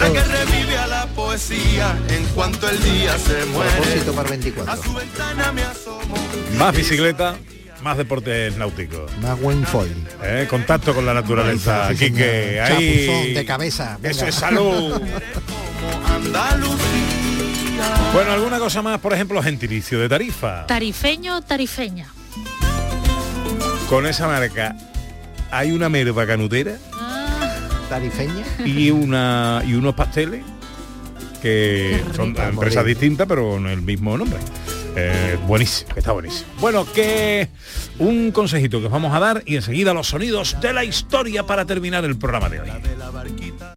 La 0.00 0.10
que 0.10 0.20
revive 0.20 0.78
a 0.78 0.86
la 0.86 1.06
poesía 1.08 1.98
en 2.08 2.24
cuanto 2.34 2.68
el 2.70 2.80
día 2.82 3.18
se 3.18 3.44
muere. 3.46 3.70
Propósito 3.72 4.12
para 4.14 4.28
A 4.28 4.30
24. 4.30 4.82
su 4.82 4.94
ventana 4.94 5.52
me 5.52 5.62
asomo. 5.62 6.14
Más 6.56 6.76
bicicleta, 6.76 7.36
más 7.82 7.96
deportes 7.96 8.56
náuticos. 8.56 9.10
Más 9.22 9.38
windfoil. 9.40 9.94
Eh, 10.22 10.46
contacto 10.48 10.94
con 10.94 11.04
la 11.06 11.14
naturaleza. 11.14 11.88
Sí, 11.94 12.06
Aquí 12.06 12.14
que. 12.14 12.60
Chapuzón 12.66 13.34
de 13.34 13.44
cabeza. 13.46 13.98
Eso 14.02 14.26
es 14.26 14.34
salud. 14.34 15.00
Bueno, 18.12 18.32
alguna 18.32 18.58
cosa 18.58 18.82
más, 18.82 18.98
por 19.00 19.12
ejemplo, 19.14 19.42
gentilicio 19.42 19.98
de 20.00 20.08
tarifa. 20.08 20.66
Tarifeño, 20.66 21.40
tarifeña. 21.42 22.06
Con 23.88 24.06
esa 24.06 24.26
marca 24.26 24.76
hay 25.50 25.72
una 25.72 25.88
merva 25.88 26.26
canutera 26.26 26.76
Ah, 26.92 27.56
Tarifeña. 27.88 28.44
y 28.64 28.90
una 28.90 29.62
y 29.66 29.74
unos 29.74 29.94
pasteles 29.94 30.42
que 31.42 32.00
son 32.14 32.36
empresas 32.38 32.84
distintas 32.84 33.26
pero 33.26 33.50
con 33.50 33.66
el 33.66 33.82
mismo 33.82 34.16
nombre. 34.16 34.38
Eh, 34.96 35.38
buenísimo, 35.46 35.92
que 35.92 36.00
está 36.00 36.12
buenísimo. 36.12 36.48
Bueno, 36.60 36.84
que 36.92 37.48
un 37.98 38.32
consejito 38.32 38.80
que 38.80 38.86
os 38.86 38.92
vamos 38.92 39.14
a 39.14 39.20
dar 39.20 39.42
y 39.46 39.56
enseguida 39.56 39.94
los 39.94 40.08
sonidos 40.08 40.56
de 40.60 40.72
la 40.72 40.84
historia 40.84 41.44
para 41.46 41.64
terminar 41.64 42.04
el 42.04 42.16
programa 42.18 42.48
de 42.48 42.60
hoy. 42.60 42.70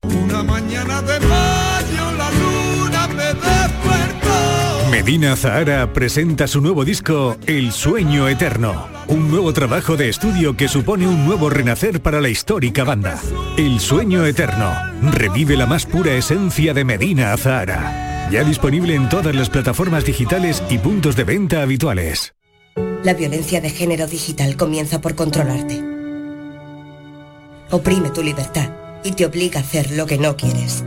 Una 0.04 0.44
mañana 0.44 1.02
de 1.02 1.20
mayo 1.20 2.12
la 2.18 2.32
luna 2.32 3.08
me 3.08 3.26
despertó. 3.26 4.90
Medina 4.92 5.36
Zahara 5.36 5.92
presenta 5.92 6.48
su 6.48 6.62
nuevo 6.62 6.86
disco 6.86 7.38
El 7.48 7.72
Sueño 7.72 8.28
Eterno, 8.28 8.88
un 9.08 9.30
nuevo 9.30 9.52
trabajo 9.52 9.98
de 9.98 10.10
estudio 10.10 10.56
que 10.56 10.68
supone 10.68 11.08
un 11.08 11.26
nuevo 11.26 11.50
renacer 11.50 12.02
para 12.02 12.22
la 12.22 12.30
histórica 12.30 12.84
banda. 12.84 13.20
El 13.58 13.80
Sueño 13.80 14.26
Eterno 14.26 14.72
revive 15.02 15.58
la 15.58 15.66
más 15.66 15.86
pura 15.86 16.14
esencia 16.14 16.74
de 16.74 16.86
Medina 16.86 17.36
Zahara. 17.38 18.13
Ya 18.34 18.44
disponible 18.44 18.96
en 18.96 19.08
todas 19.10 19.36
las 19.36 19.52
plataformas 19.52 20.06
digitales 20.06 20.64
y 20.68 20.80
puntos 20.80 21.16
de 21.16 21.24
venta 21.24 21.62
habituales. 21.62 22.34
La 23.04 23.14
violencia 23.14 23.62
de 23.62 23.70
género 23.70 24.08
digital 24.08 24.58
comienza 24.58 25.02
por 25.02 25.14
controlarte. 25.14 25.84
Oprime 27.70 28.10
tu 28.10 28.24
libertad 28.24 28.72
y 29.04 29.12
te 29.12 29.28
obliga 29.28 29.60
a 29.60 29.62
hacer 29.62 29.92
lo 29.92 30.08
que 30.08 30.18
no 30.18 30.36
quieres. 30.36 30.84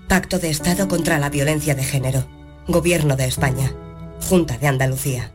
Pacto 0.07 0.39
de 0.39 0.49
Estado 0.49 0.87
contra 0.87 1.19
la 1.19 1.29
Violencia 1.29 1.75
de 1.75 1.83
Género. 1.83 2.25
Gobierno 2.67 3.17
de 3.17 3.25
España. 3.25 3.73
Junta 4.29 4.57
de 4.57 4.67
Andalucía. 4.67 5.33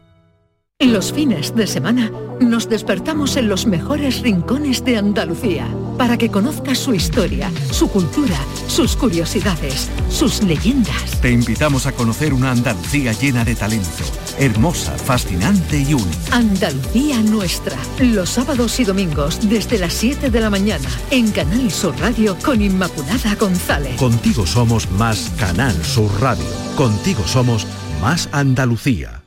Los 0.79 1.13
fines 1.13 1.55
de 1.55 1.67
semana 1.67 2.11
nos 2.41 2.71
despertamos 2.71 3.37
en 3.37 3.49
los 3.49 3.67
mejores 3.67 4.23
rincones 4.23 4.83
de 4.85 4.97
Andalucía 4.97 5.69
para 5.97 6.17
que 6.17 6.31
conozcas 6.31 6.79
su 6.79 6.95
historia, 6.95 7.51
su 7.71 7.89
cultura, 7.89 8.39
sus 8.67 8.97
curiosidades, 8.97 9.89
sus 10.09 10.43
leyendas. 10.43 11.21
Te 11.21 11.31
invitamos 11.31 11.87
a 11.87 11.93
conocer 11.93 12.33
una 12.35 12.51
Andalucía 12.51 13.13
llena 13.13 13.45
de 13.45 13.55
talento, 13.55 14.05
hermosa, 14.39 14.97
fascinante 14.99 15.79
y 15.81 15.95
única. 15.95 16.37
Andalucía 16.37 17.21
nuestra, 17.23 17.77
los 18.01 18.31
sábados 18.31 18.79
y 18.81 18.85
domingos 18.85 19.49
desde 19.49 19.79
las 19.79 19.93
7 19.95 20.31
de 20.31 20.41
la 20.41 20.51
mañana 20.51 20.89
en 21.11 21.31
Canal 21.31 21.71
Sur 21.71 21.99
Radio 22.01 22.37
con 22.45 22.61
Inmaculada 22.63 23.35
González. 23.37 23.97
Contigo 23.97 24.47
somos 24.47 24.91
más 24.93 25.31
Canal 25.39 25.75
Sur 25.85 26.11
Radio. 26.21 26.45
Contigo 26.77 27.23
somos 27.27 27.67
más 28.01 28.29
Andalucía. 28.33 29.23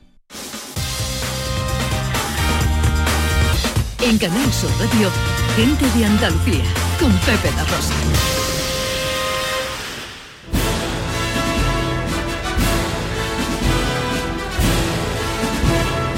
En 4.02 4.18
Canal 4.18 4.52
Sur 4.52 4.70
Radio, 4.78 5.10
gente 5.54 5.86
de 5.98 6.04
Andalucía 6.04 6.64
con 6.98 7.12
Pepe 7.18 7.50
La 7.56 7.64
Rosa. 7.64 7.94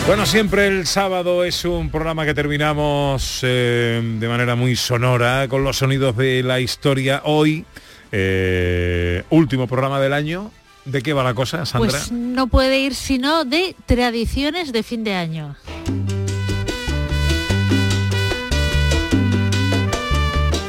Bueno, 0.06 0.24
siempre 0.24 0.66
el 0.68 0.86
sábado 0.86 1.44
es 1.44 1.66
un 1.66 1.90
programa 1.90 2.24
que 2.24 2.32
terminamos 2.32 3.40
eh, 3.42 4.00
de 4.18 4.28
manera 4.28 4.54
muy 4.54 4.74
sonora 4.74 5.46
con 5.48 5.62
los 5.62 5.76
sonidos 5.76 6.16
de 6.16 6.42
la 6.42 6.60
historia. 6.60 7.20
Hoy, 7.24 7.66
eh, 8.10 9.22
último 9.28 9.66
programa 9.66 10.00
del 10.00 10.14
año. 10.14 10.50
¿De 10.86 11.02
qué 11.02 11.12
va 11.12 11.22
la 11.22 11.34
cosa, 11.34 11.66
Sandra? 11.66 11.90
pues 11.90 12.10
no 12.10 12.46
puede 12.46 12.78
ir 12.78 12.94
sino 12.94 13.44
de 13.44 13.76
tradiciones 13.84 14.72
de 14.72 14.82
fin 14.82 15.04
de 15.04 15.12
año. 15.14 15.56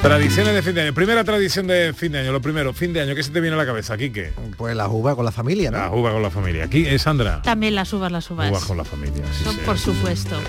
Tradiciones 0.02 0.54
de 0.54 0.62
fin 0.62 0.74
de 0.76 0.82
año. 0.82 0.94
Primera 0.94 1.24
tradición 1.26 1.68
de 1.68 1.94
fin 1.94 2.12
de 2.14 2.20
año. 2.20 2.32
Lo 2.32 2.42
primero, 2.42 2.74
fin 2.74 2.94
de 2.94 3.02
año. 3.02 3.16
¿Qué 3.16 3.24
se 3.24 3.32
te 3.32 3.42
viene 3.42 3.56
a 3.56 3.58
la 3.58 3.66
cabeza, 3.66 3.98
Quique? 3.98 4.32
Pues 4.58 4.76
la 4.76 4.88
uva 4.88 5.14
con 5.16 5.26
la 5.26 5.32
familia, 5.32 5.72
¿no? 5.72 5.78
La 5.78 5.92
uva 5.92 6.12
con 6.14 6.22
la 6.24 6.30
familia. 6.30 6.64
Aquí 6.66 6.86
es 6.88 7.02
Sandra. 7.02 7.42
También 7.42 7.76
las 7.76 7.92
uvas, 7.92 8.10
las 8.12 8.30
uvas. 8.32 8.50
Uvas 8.50 8.64
con 8.64 8.78
la 8.78 8.86
familia. 8.86 9.24
sí, 9.38 9.44
Son 9.44 9.56
sí. 9.56 9.62
por 9.66 9.78
supuesto. 9.78 10.40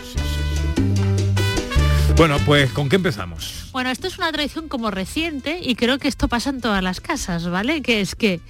Bueno, 2.16 2.36
pues 2.46 2.70
¿con 2.70 2.88
qué 2.88 2.96
empezamos? 2.96 3.68
Bueno, 3.72 3.90
esto 3.90 4.06
es 4.06 4.18
una 4.18 4.30
tradición 4.30 4.68
como 4.68 4.90
reciente 4.90 5.58
y 5.62 5.74
creo 5.74 5.98
que 5.98 6.06
esto 6.06 6.28
pasa 6.28 6.50
en 6.50 6.60
todas 6.60 6.82
las 6.82 7.00
casas, 7.00 7.48
¿vale? 7.48 7.82
Que 7.82 8.00
es 8.00 8.14
que 8.14 8.40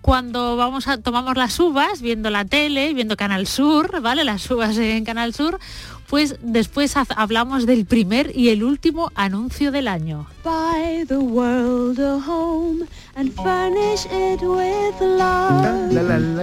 cuando 0.00 0.56
vamos 0.56 0.88
a 0.88 0.98
tomamos 0.98 1.36
las 1.36 1.58
uvas 1.60 2.00
viendo 2.00 2.30
la 2.30 2.44
tele, 2.44 2.94
viendo 2.94 3.16
Canal 3.16 3.46
Sur, 3.46 4.00
¿vale? 4.00 4.24
Las 4.24 4.50
uvas 4.50 4.76
en 4.78 5.04
Canal 5.04 5.34
Sur, 5.34 5.58
pues 6.08 6.36
después 6.42 6.94
hablamos 6.96 7.66
del 7.66 7.86
primer 7.86 8.36
y 8.36 8.48
el 8.48 8.64
último 8.64 9.12
anuncio 9.14 9.70
del 9.70 9.86
año. 9.86 10.26
Buy 10.42 11.04
the 11.06 11.18
world 11.18 12.00
a 12.00 12.18
home 12.18 12.86
and 13.14 13.32
furnish 13.34 14.06
it 14.06 14.42
with 14.42 15.00
love. 15.00 15.62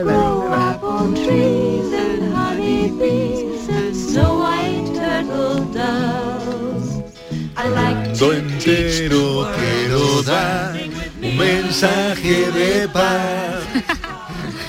Grow 0.03 0.47
apple 0.53 1.14
trees 1.14 1.91
and 1.93 2.34
honey 2.34 2.91
bees 2.91 3.68
and 3.70 3.93
snow 3.93 4.39
white 4.39 4.88
turtle 4.95 5.66
doves. 5.74 7.03
I 7.58 7.70
like 7.70 8.18
Do 8.18 8.34
entero 8.34 9.47
quiero 9.58 10.24
dar 10.24 10.87
un 11.28 11.38
mensaje 11.38 12.52
de 12.52 12.88
paz 12.90 13.64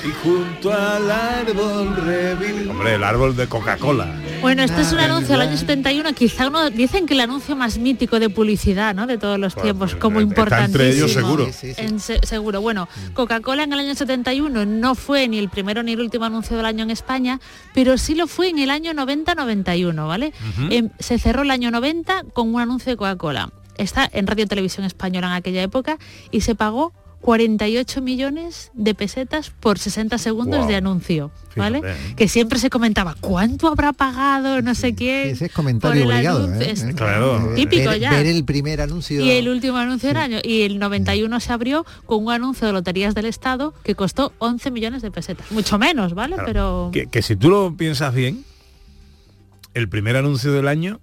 y 0.04 0.10
junto 0.22 0.72
al 0.72 1.10
árbol 1.10 1.96
revivir. 1.96 2.70
Hombre, 2.70 2.94
el 2.94 3.04
árbol 3.04 3.36
de 3.36 3.46
Coca-Cola. 3.48 4.14
Bueno, 4.40 4.62
este 4.62 4.82
es 4.82 4.92
un 4.92 5.00
anuncio 5.00 5.32
del 5.36 5.48
año 5.48 5.56
71, 5.56 6.12
quizá 6.14 6.46
uno 6.46 6.70
dicen 6.70 7.06
que 7.06 7.14
el 7.14 7.20
anuncio 7.20 7.56
más 7.56 7.76
mítico 7.78 8.20
de 8.20 8.30
publicidad, 8.30 8.94
¿no? 8.94 9.08
De 9.08 9.18
todos 9.18 9.38
los 9.38 9.56
tiempos, 9.56 9.96
como 9.96 10.20
está 10.20 10.28
importantísimo. 10.28 10.82
entre 10.84 10.96
ellos 10.96 11.12
seguro. 11.12 11.46
Sí, 11.46 11.52
sí, 11.52 11.74
sí. 11.74 11.80
En 11.82 11.98
se- 11.98 12.20
seguro. 12.24 12.60
Bueno, 12.60 12.88
Coca-Cola 13.14 13.64
en 13.64 13.72
el 13.72 13.80
año 13.80 13.94
71 13.96 14.64
no 14.64 14.94
fue 14.94 15.26
ni 15.26 15.38
el 15.38 15.48
primero 15.48 15.82
ni 15.82 15.92
el 15.94 16.00
último 16.00 16.24
anuncio 16.26 16.56
del 16.56 16.66
año 16.66 16.84
en 16.84 16.90
España, 16.90 17.40
pero 17.74 17.98
sí 17.98 18.14
lo 18.14 18.28
fue 18.28 18.48
en 18.50 18.60
el 18.60 18.70
año 18.70 18.92
90-91, 18.94 20.06
¿vale? 20.06 20.32
Em, 20.70 20.90
se 21.00 21.18
cerró 21.18 21.42
el 21.42 21.50
año 21.50 21.72
90 21.72 22.22
con 22.32 22.54
un 22.54 22.60
anuncio 22.60 22.92
de 22.92 22.96
Coca-Cola. 22.96 23.50
Está 23.78 24.08
en 24.12 24.26
Radio 24.26 24.46
Televisión 24.46 24.84
Española 24.84 25.28
en 25.28 25.32
aquella 25.34 25.62
época 25.62 25.98
y 26.30 26.42
se 26.42 26.54
pagó 26.54 26.92
48 27.20 28.00
millones 28.00 28.70
de 28.74 28.94
pesetas 28.94 29.50
por 29.50 29.78
60 29.78 30.18
segundos 30.18 30.68
de 30.68 30.76
anuncio, 30.76 31.32
¿vale? 31.56 31.80
Fíjate, 31.80 32.00
¿eh? 32.10 32.14
Que 32.16 32.28
siempre 32.28 32.58
se 32.58 32.70
comentaba, 32.70 33.16
¿cuánto 33.20 33.66
habrá 33.66 33.92
pagado 33.92 34.62
no 34.62 34.74
sé 34.74 34.94
quién? 34.94 35.30
Ese 35.30 35.46
es 35.46 35.52
comentario 35.52 36.06
obligado. 36.06 36.52
¿eh? 36.54 36.70
Es-. 36.70 36.84
Claro. 36.94 37.54
Típico 37.56 37.90
ver, 37.90 38.00
ya. 38.00 38.10
ver 38.12 38.26
el 38.26 38.44
primer 38.44 38.80
anuncio. 38.80 39.20
Y 39.20 39.30
el 39.30 39.48
último 39.48 39.78
anuncio 39.78 40.08
del 40.08 40.18
año. 40.18 40.38
Y 40.42 40.62
el 40.62 40.78
91 40.78 41.40
se 41.40 41.52
abrió 41.52 41.84
con 42.06 42.24
un 42.24 42.32
anuncio 42.32 42.66
de 42.66 42.72
Loterías 42.72 43.14
del 43.14 43.26
Estado 43.26 43.74
que 43.82 43.94
costó 43.94 44.32
11 44.38 44.70
millones 44.70 45.02
de 45.02 45.10
pesetas. 45.10 45.50
Mucho 45.50 45.78
menos, 45.78 46.14
¿vale? 46.14 46.36
Claro. 46.36 46.46
Pero... 46.46 46.90
Que, 46.92 47.06
que 47.08 47.22
si 47.22 47.36
tú 47.36 47.50
lo 47.50 47.76
piensas 47.76 48.14
bien, 48.14 48.44
el 49.74 49.88
primer 49.88 50.16
anuncio 50.16 50.52
del 50.52 50.68
año 50.68 51.00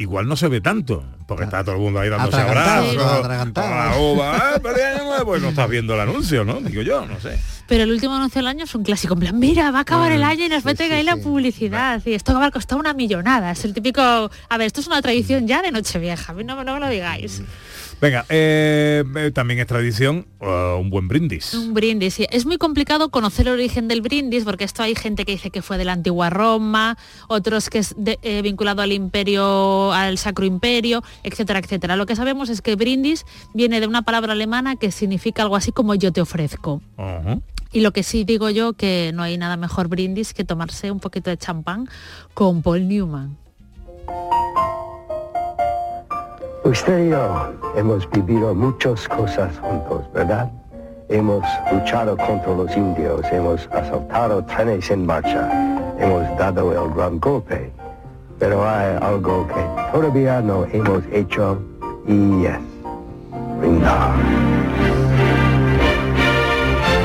igual 0.00 0.26
no 0.26 0.34
se 0.36 0.48
ve 0.48 0.60
tanto, 0.60 1.04
porque 1.26 1.44
está 1.44 1.62
todo 1.62 1.76
el 1.76 1.80
mundo 1.80 2.00
ahí 2.00 2.08
dándose 2.08 2.40
abrazos, 2.40 2.96
la 2.96 3.96
uva, 3.98 4.36
"Ah, 4.36 4.60
feliz 4.60 4.82
año 4.82 5.04
nuevo", 5.04 5.24
pues 5.26 5.42
no 5.42 5.50
estás 5.50 5.68
viendo 5.68 5.94
el 5.94 6.00
anuncio, 6.00 6.44
¿no? 6.44 6.54
Digo 6.60 6.82
yo, 6.82 7.04
no 7.06 7.20
sé. 7.20 7.38
Pero 7.68 7.84
el 7.84 7.92
último 7.92 8.16
anuncio 8.16 8.40
del 8.40 8.48
año 8.48 8.64
es 8.64 8.74
un 8.74 8.82
clásico. 8.82 9.14
En 9.14 9.20
plan, 9.20 9.38
mira, 9.38 9.70
va 9.70 9.78
a 9.78 9.82
acabar 9.82 10.10
el 10.10 10.24
año 10.24 10.46
y 10.46 10.48
nos 10.48 10.64
meten 10.64 10.88
sí, 10.88 10.92
ahí 10.92 11.04
la 11.04 11.16
publicidad. 11.16 12.02
Y 12.04 12.14
esto 12.14 12.34
va 12.34 12.46
a 12.46 12.50
costar 12.50 12.76
una 12.78 12.94
millonada. 12.94 13.52
Es 13.52 13.64
el 13.64 13.72
típico... 13.74 14.00
A 14.02 14.56
ver, 14.58 14.66
esto 14.66 14.80
es 14.80 14.88
una 14.88 15.00
tradición 15.00 15.46
ya 15.46 15.62
de 15.62 15.70
Nochevieja. 15.70 16.32
A 16.32 16.34
mí 16.34 16.42
no, 16.42 16.64
no 16.64 16.74
me 16.74 16.80
lo 16.80 16.88
digáis. 16.88 17.42
Venga, 18.00 18.24
eh, 18.30 19.04
eh, 19.16 19.30
también 19.34 19.60
es 19.60 19.66
tradición 19.66 20.26
uh, 20.40 20.78
un 20.80 20.88
buen 20.88 21.06
brindis. 21.06 21.52
Un 21.52 21.74
brindis. 21.74 22.14
sí. 22.14 22.26
Es 22.30 22.46
muy 22.46 22.56
complicado 22.56 23.10
conocer 23.10 23.46
el 23.46 23.54
origen 23.54 23.88
del 23.88 24.00
brindis 24.00 24.44
porque 24.44 24.64
esto 24.64 24.82
hay 24.82 24.94
gente 24.94 25.26
que 25.26 25.32
dice 25.32 25.50
que 25.50 25.60
fue 25.60 25.76
de 25.76 25.84
la 25.84 25.92
antigua 25.92 26.30
Roma, 26.30 26.96
otros 27.28 27.68
que 27.68 27.78
es 27.78 27.94
de- 27.98 28.18
eh, 28.22 28.40
vinculado 28.40 28.80
al 28.80 28.92
imperio, 28.92 29.92
al 29.92 30.16
Sacro 30.16 30.46
Imperio, 30.46 31.02
etcétera, 31.24 31.58
etcétera. 31.58 31.96
Lo 31.96 32.06
que 32.06 32.16
sabemos 32.16 32.48
es 32.48 32.62
que 32.62 32.74
brindis 32.74 33.26
viene 33.52 33.80
de 33.80 33.86
una 33.86 34.00
palabra 34.02 34.32
alemana 34.32 34.76
que 34.76 34.90
significa 34.92 35.42
algo 35.42 35.56
así 35.56 35.70
como 35.70 35.94
yo 35.94 36.10
te 36.10 36.22
ofrezco. 36.22 36.80
Y 37.72 37.80
lo 37.80 37.92
que 37.92 38.02
sí 38.02 38.24
digo 38.24 38.48
yo 38.50 38.72
que 38.72 39.12
no 39.14 39.22
hay 39.22 39.36
nada 39.36 39.56
mejor 39.58 39.88
brindis 39.88 40.32
que 40.32 40.42
tomarse 40.44 40.90
un 40.90 41.00
poquito 41.00 41.28
de 41.30 41.36
champán 41.36 41.86
con 42.34 42.62
Paul 42.62 42.88
Newman. 42.88 43.36
Usted 46.70 47.06
y 47.06 47.08
yo 47.10 47.52
hemos 47.74 48.08
vivido 48.10 48.54
muchas 48.54 49.08
cosas 49.08 49.58
juntos, 49.58 50.02
¿verdad? 50.14 50.48
Hemos 51.08 51.44
luchado 51.72 52.16
contra 52.16 52.54
los 52.54 52.76
indios, 52.76 53.22
hemos 53.32 53.68
asaltado 53.72 54.44
trenes 54.44 54.88
en 54.88 55.04
marcha, 55.04 55.50
hemos 55.98 56.22
dado 56.38 56.70
el 56.70 56.94
gran 56.94 57.18
golpe. 57.18 57.72
Pero 58.38 58.64
hay 58.64 58.96
algo 59.02 59.48
que 59.48 59.90
todavía 59.90 60.40
no 60.42 60.64
hemos 60.66 61.02
hecho 61.10 61.58
y 62.06 62.44
es 62.44 62.58
brindar. 63.58 64.59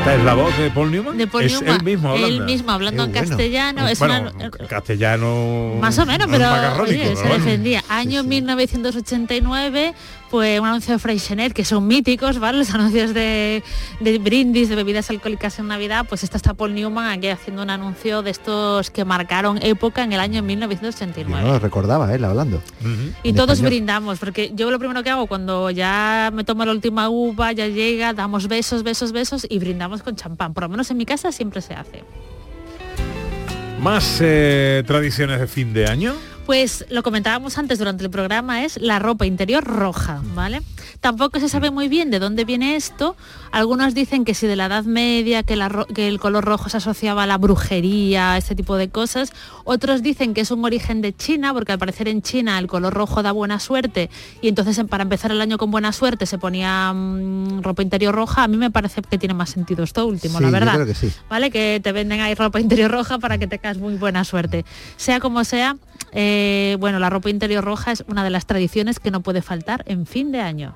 ¿Esta 0.05 0.17
es 0.17 0.23
la 0.23 0.35
voz 0.35 0.55
de 0.59 0.69
Paul 0.69 0.91
Newman? 0.91 1.17
De 1.17 1.25
Paul 1.25 1.45
es 1.45 1.53
Newman. 1.53 1.77
él 1.77 1.83
mismo 1.83 2.09
hablando. 2.09 2.27
Él 2.27 2.41
mismo 2.45 2.71
hablando 2.71 3.03
en 3.05 3.11
bueno. 3.11 3.27
castellano. 3.27 3.87
Es 3.87 3.97
bueno, 3.97 4.31
una- 4.35 4.51
castellano... 4.67 5.77
Más 5.81 5.97
o 5.97 6.05
menos, 6.05 6.27
no 6.27 6.31
pero 6.37 6.83
oye, 6.83 7.07
se 7.15 7.23
bueno. 7.23 7.43
defendía. 7.43 7.83
Año 7.89 8.23
1989, 8.23 9.95
pues 10.29 10.59
un 10.59 10.67
anuncio 10.67 10.93
de 10.93 10.99
Freixenet, 10.99 11.53
que 11.53 11.63
son 11.65 11.87
míticos, 11.87 12.39
¿vale? 12.39 12.57
Los 12.57 12.73
anuncios 12.73 13.13
de, 13.13 13.63
de 13.99 14.19
brindis, 14.19 14.69
de 14.69 14.75
bebidas 14.75 15.09
alcohólicas 15.09 15.59
en 15.59 15.67
Navidad, 15.67 16.05
pues 16.07 16.23
esta 16.23 16.37
está 16.37 16.53
Paul 16.53 16.73
Newman 16.73 17.09
aquí 17.09 17.27
haciendo 17.27 17.63
un 17.63 17.69
anuncio 17.69 18.21
de 18.21 18.31
estos 18.31 18.91
que 18.91 19.05
marcaron 19.05 19.59
época 19.61 20.03
en 20.03 20.13
el 20.13 20.19
año 20.19 20.35
Yo 20.35 20.43
1989. 20.43 21.41
no 21.43 21.53
lo 21.53 21.59
recordaba, 21.59 22.13
él 22.13 22.23
hablando. 22.25 22.57
Ujú. 22.81 23.13
Y 23.23 23.29
en 23.29 23.35
todos 23.35 23.53
español. 23.53 23.69
brindamos, 23.71 24.19
porque 24.19 24.51
yo 24.55 24.71
lo 24.71 24.79
primero 24.79 25.03
que 25.03 25.09
hago 25.09 25.27
cuando 25.27 25.69
ya 25.69 26.31
me 26.33 26.43
tomo 26.43 26.65
la 26.65 26.71
última 26.71 27.09
uva, 27.09 27.51
ya 27.51 27.67
llega, 27.67 28.13
damos 28.13 28.47
besos, 28.47 28.83
besos, 28.83 29.11
besos 29.11 29.45
y 29.49 29.59
brindamos 29.59 30.03
con 30.03 30.15
champán. 30.15 30.53
Por 30.53 30.63
lo 30.63 30.69
menos 30.69 30.89
en 30.91 30.97
mi 30.97 31.05
casa 31.05 31.31
siempre 31.31 31.61
se 31.61 31.73
hace. 31.73 32.03
Más 33.79 34.19
eh, 34.21 34.83
tradiciones 34.87 35.39
de 35.39 35.47
fin 35.47 35.73
de 35.73 35.87
año. 35.87 36.15
Pues 36.45 36.85
lo 36.89 37.01
comentábamos 37.01 37.57
antes 37.57 37.79
durante 37.79 38.03
el 38.03 38.11
programa, 38.11 38.63
es 38.63 38.79
la 38.79 38.99
ropa 38.99 39.25
interior 39.25 39.63
roja, 39.63 40.21
¿vale? 40.35 40.61
Tampoco 41.01 41.39
se 41.39 41.49
sabe 41.49 41.71
muy 41.71 41.87
bien 41.87 42.11
de 42.11 42.19
dónde 42.19 42.45
viene 42.45 42.75
esto. 42.75 43.15
Algunos 43.55 43.93
dicen 43.93 44.25
que 44.25 44.33
si 44.33 44.47
de 44.47 44.57
la 44.57 44.65
Edad 44.65 44.83
Media, 44.83 45.41
que, 45.43 45.55
la 45.55 45.69
ro- 45.69 45.85
que 45.87 46.09
el 46.09 46.19
color 46.19 46.43
rojo 46.43 46.67
se 46.67 46.75
asociaba 46.75 47.23
a 47.23 47.25
la 47.25 47.37
brujería, 47.37 48.35
este 48.35 48.53
tipo 48.53 48.75
de 48.75 48.89
cosas. 48.89 49.31
Otros 49.63 50.03
dicen 50.03 50.33
que 50.33 50.41
es 50.41 50.51
un 50.51 50.65
origen 50.65 51.01
de 51.01 51.15
China, 51.15 51.53
porque 51.53 51.71
al 51.71 51.79
parecer 51.79 52.09
en 52.09 52.21
China 52.21 52.59
el 52.59 52.67
color 52.67 52.93
rojo 52.93 53.23
da 53.23 53.31
buena 53.31 53.59
suerte 53.61 54.09
y 54.41 54.49
entonces 54.49 54.77
para 54.89 55.03
empezar 55.03 55.31
el 55.31 55.39
año 55.39 55.57
con 55.57 55.71
buena 55.71 55.93
suerte 55.93 56.25
se 56.25 56.37
ponía 56.37 56.91
mm, 56.93 57.61
ropa 57.63 57.81
interior 57.81 58.13
roja. 58.13 58.43
A 58.43 58.47
mí 58.49 58.57
me 58.57 58.71
parece 58.71 59.01
que 59.01 59.17
tiene 59.17 59.33
más 59.33 59.51
sentido 59.51 59.85
esto 59.85 60.05
último, 60.05 60.37
Sí, 60.39 60.43
la 60.43 60.49
yo 60.49 60.53
verdad. 60.53 60.73
creo 60.73 60.85
que 60.87 60.93
sí. 60.95 61.09
¿vale? 61.29 61.49
Que 61.49 61.79
te 61.81 61.93
venden 61.93 62.19
ahí 62.19 62.33
ropa 62.35 62.59
interior 62.59 62.91
roja 62.91 63.19
para 63.19 63.37
que 63.37 63.47
tengas 63.47 63.77
muy 63.77 63.95
buena 63.95 64.25
suerte. 64.25 64.65
Sea 64.97 65.21
como 65.21 65.45
sea, 65.45 65.77
eh, 66.11 66.75
bueno, 66.81 66.99
la 66.99 67.09
ropa 67.09 67.29
interior 67.29 67.63
roja 67.63 67.93
es 67.93 68.03
una 68.09 68.25
de 68.25 68.31
las 68.31 68.45
tradiciones 68.47 68.99
que 68.99 69.11
no 69.11 69.21
puede 69.21 69.41
faltar 69.41 69.83
en 69.87 70.05
fin 70.05 70.33
de 70.33 70.41
año. 70.41 70.75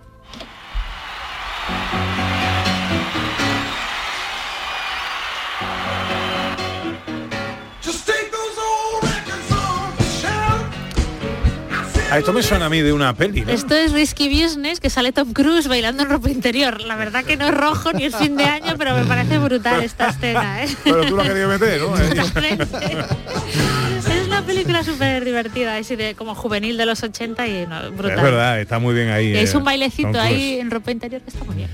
A 12.11 12.17
esto 12.17 12.33
me 12.33 12.41
suena 12.41 12.65
a 12.65 12.69
mí 12.69 12.81
de 12.81 12.91
una 12.91 13.13
peli, 13.13 13.41
¿no? 13.41 13.51
Esto 13.51 13.75
es 13.75 13.91
Risky 13.91 14.29
Business, 14.29 14.79
que 14.79 14.89
sale 14.89 15.11
Tom 15.11 15.31
Cruise 15.31 15.67
bailando 15.67 16.03
en 16.03 16.09
ropa 16.09 16.29
interior. 16.29 16.81
La 16.81 16.95
verdad 16.95 17.23
que 17.23 17.37
no 17.37 17.47
es 17.47 17.53
rojo 17.53 17.93
ni 17.93 18.05
es 18.05 18.15
fin 18.15 18.35
de 18.35 18.45
año, 18.45 18.75
pero 18.77 18.95
me 18.95 19.05
parece 19.05 19.37
brutal 19.37 19.83
esta 19.83 20.09
escena, 20.09 20.63
¿eh? 20.63 20.67
Pero 20.83 21.05
tú 21.05 21.15
lo 21.15 21.21
has 21.21 21.27
querido 21.27 21.47
meter, 21.47 21.81
¿no? 21.81 21.95
Es 24.09 24.25
una 24.25 24.43
película 24.43 24.83
súper 24.83 25.25
divertida, 25.25 25.75
así 25.75 25.95
de 25.95 26.15
como 26.15 26.33
juvenil 26.33 26.77
de 26.77 26.85
los 26.85 27.03
80 27.03 27.47
y 27.47 27.67
no, 27.67 27.91
brutal. 27.91 28.17
Es 28.17 28.23
verdad, 28.23 28.59
está 28.59 28.79
muy 28.79 28.95
bien 28.95 29.09
ahí. 29.09 29.35
Es 29.35 29.53
eh, 29.53 29.57
un 29.57 29.63
bailecito 29.63 30.19
ahí 30.19 30.59
en 30.59 30.71
ropa 30.71 30.91
interior 30.91 31.21
que 31.21 31.29
está 31.29 31.43
muy 31.43 31.55
bien. 31.55 31.69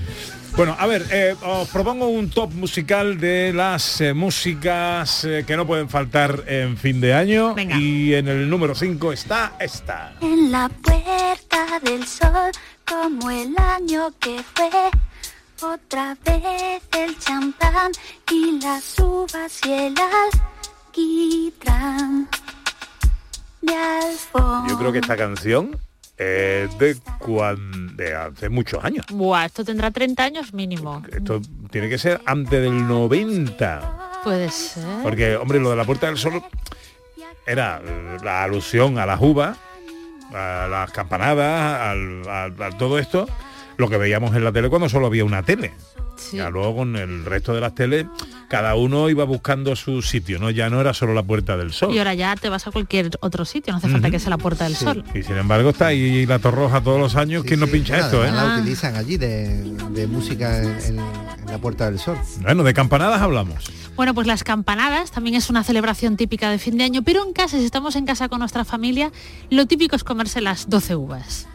Bueno, 0.56 0.74
a 0.78 0.86
ver, 0.86 1.06
eh, 1.10 1.36
os 1.42 1.68
propongo 1.68 2.08
un 2.08 2.30
top 2.30 2.50
musical 2.54 3.20
de 3.20 3.52
las 3.52 4.00
eh, 4.00 4.14
músicas 4.14 5.22
eh, 5.26 5.44
que 5.46 5.54
no 5.54 5.66
pueden 5.66 5.90
faltar 5.90 6.44
en 6.46 6.78
fin 6.78 6.98
de 6.98 7.12
año. 7.12 7.52
Venga. 7.52 7.76
Y 7.76 8.14
en 8.14 8.26
el 8.26 8.48
número 8.48 8.74
5 8.74 9.12
está 9.12 9.52
esta. 9.60 10.14
En 10.22 10.50
la 10.50 10.70
puerta 10.70 11.78
del 11.82 12.06
sol, 12.06 12.50
como 12.86 13.30
el 13.30 13.54
año 13.58 14.10
que 14.18 14.42
fue, 14.54 14.70
otra 15.60 16.16
vez 16.24 16.82
el 16.98 17.18
champán 17.18 17.92
y 18.32 18.58
las 18.58 18.98
uvas 18.98 19.60
y 19.66 19.72
el 19.72 19.94
alquitrán 20.88 22.30
de 23.60 23.74
alfombra. 23.74 24.70
Yo 24.70 24.78
creo 24.78 24.90
que 24.90 25.00
esta 25.00 25.18
canción 25.18 25.78
es 26.18 26.78
de, 26.78 26.96
cuan- 27.18 27.96
de 27.96 28.14
hace 28.14 28.48
muchos 28.48 28.82
años. 28.84 29.04
Buah, 29.10 29.44
esto 29.46 29.64
tendrá 29.64 29.90
30 29.90 30.24
años 30.24 30.52
mínimo. 30.54 31.02
Esto 31.12 31.40
tiene 31.70 31.88
que 31.88 31.98
ser 31.98 32.20
antes 32.26 32.62
del 32.62 32.86
90. 32.88 34.20
Puede 34.24 34.50
ser. 34.50 34.84
Porque, 35.02 35.36
hombre, 35.36 35.60
lo 35.60 35.70
de 35.70 35.76
la 35.76 35.84
Puerta 35.84 36.06
del 36.06 36.16
Sol 36.18 36.42
era 37.46 37.80
eh, 37.84 38.16
la 38.24 38.42
alusión 38.44 38.98
a 38.98 39.06
las 39.06 39.20
uvas, 39.20 39.56
a 40.34 40.66
las 40.70 40.90
campanadas, 40.90 41.80
al- 41.80 42.28
a, 42.28 42.44
a 42.66 42.70
todo 42.78 42.98
esto, 42.98 43.28
lo 43.76 43.88
que 43.88 43.96
veíamos 43.98 44.34
en 44.34 44.42
la 44.44 44.52
tele 44.52 44.68
cuando 44.68 44.88
solo 44.88 45.06
había 45.06 45.24
una 45.24 45.42
tele. 45.42 45.72
Sí. 46.16 46.38
Ya 46.38 46.50
luego 46.50 46.76
con 46.76 46.96
el 46.96 47.24
resto 47.24 47.52
de 47.54 47.60
las 47.60 47.74
teles, 47.74 48.06
cada 48.48 48.74
uno 48.74 49.08
iba 49.10 49.24
buscando 49.24 49.76
su 49.76 50.02
sitio, 50.02 50.38
¿no? 50.38 50.50
Ya 50.50 50.70
no 50.70 50.80
era 50.80 50.94
solo 50.94 51.14
la 51.14 51.22
Puerta 51.22 51.56
del 51.56 51.72
Sol. 51.72 51.94
Y 51.94 51.98
ahora 51.98 52.14
ya 52.14 52.34
te 52.36 52.48
vas 52.48 52.66
a 52.66 52.70
cualquier 52.70 53.10
otro 53.20 53.44
sitio, 53.44 53.72
no 53.72 53.78
hace 53.78 53.88
falta 53.88 54.10
que 54.10 54.18
sea 54.18 54.30
la 54.30 54.38
Puerta 54.38 54.64
del 54.64 54.76
Sol. 54.76 55.04
Y 55.14 55.22
sin 55.22 55.36
embargo 55.36 55.70
está 55.70 55.88
ahí 55.88 56.26
la 56.26 56.38
Torroja 56.38 56.80
todos 56.80 56.98
los 56.98 57.16
años. 57.16 57.44
¿Quién 57.44 57.60
no 57.60 57.66
pincha 57.66 57.98
esto, 57.98 58.24
eh? 58.24 58.30
La 58.32 58.56
utilizan 58.58 58.96
allí 58.96 59.16
de, 59.16 59.62
de 59.90 60.06
música 60.06 60.58
en, 60.62 60.68
en- 60.98 60.98
en 61.46 61.52
la 61.52 61.58
Puerta 61.58 61.84
del 61.90 61.98
Sol. 61.98 62.16
Bueno, 62.40 62.64
de 62.64 62.74
campanadas 62.74 63.20
hablamos. 63.22 63.70
Bueno, 63.94 64.14
pues 64.14 64.26
las 64.26 64.42
campanadas 64.44 65.10
también 65.10 65.36
es 65.36 65.48
una 65.48 65.62
celebración 65.64 66.16
típica 66.16 66.50
de 66.50 66.58
fin 66.58 66.76
de 66.76 66.84
año, 66.84 67.02
pero 67.02 67.24
en 67.24 67.32
casa, 67.32 67.56
si 67.58 67.64
estamos 67.64 67.94
en 67.96 68.04
casa 68.04 68.28
con 68.28 68.40
nuestra 68.40 68.64
familia, 68.64 69.12
lo 69.50 69.66
típico 69.66 69.96
es 69.96 70.04
comerse 70.04 70.40
las 70.40 70.68
12 70.68 70.96
uvas. 70.96 71.46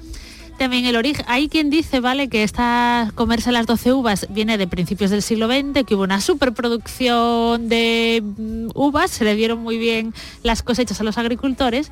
También 0.62 0.86
el 0.86 0.96
origen. 0.96 1.26
Hay 1.28 1.50
quien 1.50 1.72
dice, 1.72 2.02
¿vale? 2.02 2.30
Que 2.30 2.44
esta 2.44 3.12
comerse 3.16 3.52
las 3.52 3.66
12 3.66 3.94
uvas 3.94 4.28
viene 4.30 4.60
de 4.60 4.68
principios 4.68 5.10
del 5.10 5.24
siglo 5.24 5.48
XX, 5.48 5.84
que 5.88 5.96
hubo 5.96 6.04
una 6.04 6.22
superproducción 6.22 7.68
de 7.68 8.22
mm, 8.24 8.68
uvas, 8.76 9.10
se 9.10 9.26
le 9.26 9.34
dieron 9.34 9.58
muy 9.58 9.80
bien 9.80 10.14
las 10.44 10.62
cosechas 10.62 11.02
a 11.02 11.04
los 11.04 11.18
agricultores 11.18 11.92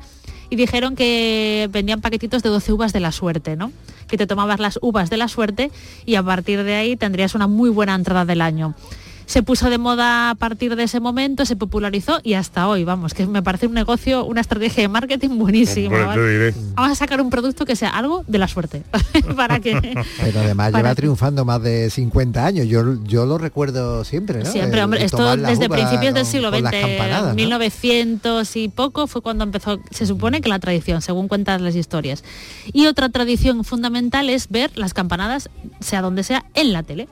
y 0.50 0.54
dijeron 0.54 0.94
que 0.94 1.68
vendían 1.72 2.00
paquetitos 2.00 2.44
de 2.44 2.48
12 2.48 2.72
uvas 2.74 2.92
de 2.92 3.00
la 3.00 3.10
suerte, 3.10 3.56
¿no? 3.56 3.72
Que 4.06 4.16
te 4.16 4.28
tomabas 4.28 4.60
las 4.60 4.78
uvas 4.82 5.10
de 5.10 5.16
la 5.16 5.26
suerte 5.26 5.72
y 6.06 6.14
a 6.14 6.22
partir 6.22 6.62
de 6.62 6.76
ahí 6.76 6.94
tendrías 6.94 7.34
una 7.34 7.48
muy 7.48 7.70
buena 7.70 7.96
entrada 7.96 8.24
del 8.24 8.40
año. 8.40 8.76
Se 9.30 9.44
puso 9.44 9.70
de 9.70 9.78
moda 9.78 10.30
a 10.30 10.34
partir 10.34 10.74
de 10.74 10.82
ese 10.82 10.98
momento, 10.98 11.46
se 11.46 11.54
popularizó 11.54 12.18
y 12.24 12.34
hasta 12.34 12.66
hoy, 12.66 12.82
vamos, 12.82 13.14
que 13.14 13.28
me 13.28 13.44
parece 13.44 13.68
un 13.68 13.74
negocio, 13.74 14.24
una 14.24 14.40
estrategia 14.40 14.82
de 14.82 14.88
marketing 14.88 15.38
buenísima. 15.38 16.16
Vamos 16.74 16.90
a 16.90 16.94
sacar 16.96 17.20
un 17.20 17.30
producto 17.30 17.64
que 17.64 17.76
sea 17.76 17.90
algo 17.90 18.24
de 18.26 18.38
la 18.38 18.48
suerte. 18.48 18.82
para 19.36 19.60
que 19.60 19.74
Pero 20.20 20.40
además 20.40 20.72
Para 20.72 20.82
lleva 20.82 20.88
que- 20.90 20.96
triunfando 20.96 21.44
más 21.44 21.62
de 21.62 21.90
50 21.90 22.44
años. 22.44 22.66
Yo, 22.66 23.04
yo 23.04 23.24
lo 23.24 23.38
recuerdo 23.38 24.02
siempre, 24.02 24.40
¿no? 24.42 24.50
Siempre, 24.50 24.80
El- 24.80 24.84
hombre, 24.86 24.98
el 24.98 25.06
esto 25.06 25.36
desde 25.36 25.68
principios 25.68 26.12
del 26.12 26.26
siglo 26.26 26.50
XX, 26.50 26.62
campanadas, 26.68 27.28
¿no? 27.28 27.34
1900 27.34 28.56
y 28.56 28.68
poco 28.68 29.06
fue 29.06 29.22
cuando 29.22 29.44
empezó, 29.44 29.78
se 29.92 30.06
supone 30.06 30.40
que 30.40 30.48
la 30.48 30.58
tradición, 30.58 31.02
según 31.02 31.28
cuentan 31.28 31.62
las 31.62 31.76
historias. 31.76 32.24
Y 32.72 32.86
otra 32.86 33.08
tradición 33.10 33.62
fundamental 33.62 34.28
es 34.28 34.48
ver 34.48 34.76
las 34.76 34.92
campanadas, 34.92 35.50
sea 35.78 36.02
donde 36.02 36.24
sea, 36.24 36.46
en 36.54 36.72
la 36.72 36.82
tele. 36.82 37.06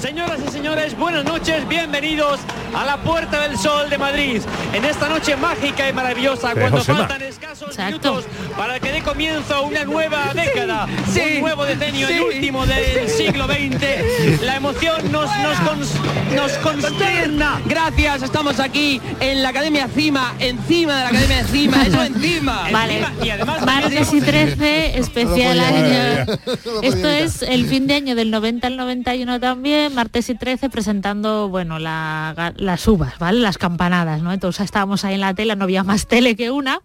Señoras 0.00 0.38
y 0.46 0.50
señores, 0.52 0.96
buenas 0.96 1.24
noches, 1.24 1.66
bienvenidos 1.68 2.38
a 2.74 2.84
la 2.84 2.98
Puerta 2.98 3.40
del 3.48 3.58
Sol 3.58 3.88
de 3.88 3.96
Madrid. 3.98 4.40
En 4.74 4.84
esta 4.84 5.08
noche 5.08 5.36
mágica 5.36 5.88
y 5.88 5.92
maravillosa, 5.92 6.48
De 6.54 6.60
cuando 6.60 6.78
Josema. 6.78 6.98
faltan 7.00 7.22
escasos 7.22 7.76
minutos 7.78 8.24
para 8.56 8.78
que 8.78 8.92
dé 8.92 9.02
comienzo 9.02 9.54
a 9.54 9.60
una 9.62 9.84
nueva 9.84 10.32
década, 10.34 10.86
sí, 11.12 11.20
un 11.36 11.40
nuevo 11.40 11.64
decenio, 11.64 12.08
el 12.08 12.20
último 12.20 12.66
del 12.66 13.08
sí. 13.08 13.24
siglo 13.26 13.46
XX. 13.46 14.42
La 14.42 14.56
emoción 14.56 15.10
nos, 15.10 15.30
nos, 15.38 15.56
cons- 15.58 16.34
nos 16.36 16.52
consterna. 16.58 17.60
Gracias, 17.64 18.22
estamos 18.22 18.60
aquí 18.60 19.00
en 19.20 19.42
la 19.42 19.48
Academia 19.48 19.88
Cima, 19.88 20.34
encima 20.38 20.96
de 20.98 21.02
la 21.04 21.08
Academia 21.08 21.44
Cima, 21.44 21.82
eso 21.82 22.02
encima. 22.02 22.68
Vale. 22.70 22.98
Encima, 22.98 23.24
y 23.24 23.30
además 23.30 23.64
Martes 23.64 24.12
y 24.12 24.20
13, 24.20 24.98
especial 24.98 25.56
No 25.58 25.64
año. 25.64 26.38
Esto 26.82 27.08
es 27.08 27.42
el 27.42 27.66
fin 27.66 27.86
de 27.86 27.94
año 27.94 28.14
del 28.14 28.30
90 28.30 28.66
al 28.66 28.76
91 28.76 29.40
también, 29.40 29.85
martes 29.94 30.28
y 30.30 30.34
13 30.34 30.68
presentando, 30.70 31.48
bueno, 31.48 31.78
la- 31.78 32.52
las 32.56 32.86
uvas, 32.88 33.18
¿vale? 33.18 33.40
Las 33.40 33.58
campanadas, 33.58 34.22
¿no? 34.22 34.32
Entonces 34.32 34.64
estábamos 34.64 35.04
ahí 35.04 35.14
en 35.14 35.20
la 35.20 35.34
tele, 35.34 35.54
no 35.56 35.64
había 35.64 35.84
más 35.84 36.06
tele 36.06 36.36
que 36.36 36.50
una, 36.50 36.80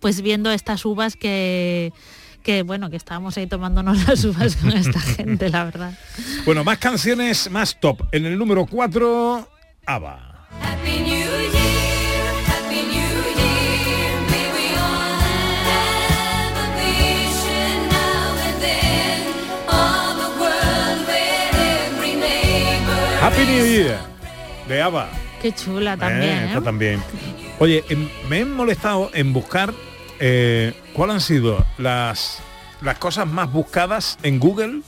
pues 0.00 0.20
viendo 0.22 0.50
estas 0.50 0.84
uvas 0.84 1.16
que 1.16 1.92
que 2.42 2.62
bueno, 2.62 2.90
que 2.90 2.96
estábamos 2.96 3.38
ahí 3.38 3.46
tomándonos 3.46 4.06
las 4.06 4.22
uvas 4.24 4.56
con 4.56 4.70
esta 4.72 5.00
gente, 5.16 5.48
la 5.48 5.64
verdad. 5.64 5.94
Bueno, 6.44 6.62
más 6.62 6.76
canciones, 6.76 7.50
más 7.50 7.80
top. 7.80 8.02
En 8.12 8.26
el 8.26 8.36
número 8.36 8.66
4, 8.66 9.48
ABBA. 9.86 10.48
Happy 23.24 23.46
New 23.46 23.64
Year. 23.66 23.98
De 24.68 24.82
ABBA. 24.82 25.08
Qué 25.40 25.50
chula 25.50 25.96
también, 25.96 26.30
Eh, 26.30 26.42
¿eh? 26.44 26.46
está 26.48 26.60
también. 26.60 27.02
Oye, 27.58 27.82
em, 27.88 28.06
me 28.28 28.40
he 28.40 28.44
molestado 28.44 29.10
en 29.14 29.32
buscar 29.32 29.72
eh, 30.20 30.74
cuáles 30.92 31.14
han 31.14 31.20
sido 31.22 31.64
las, 31.78 32.40
las 32.82 32.98
cosas 32.98 33.26
más 33.26 33.50
buscadas 33.50 34.18
en 34.22 34.38
Google 34.38 34.82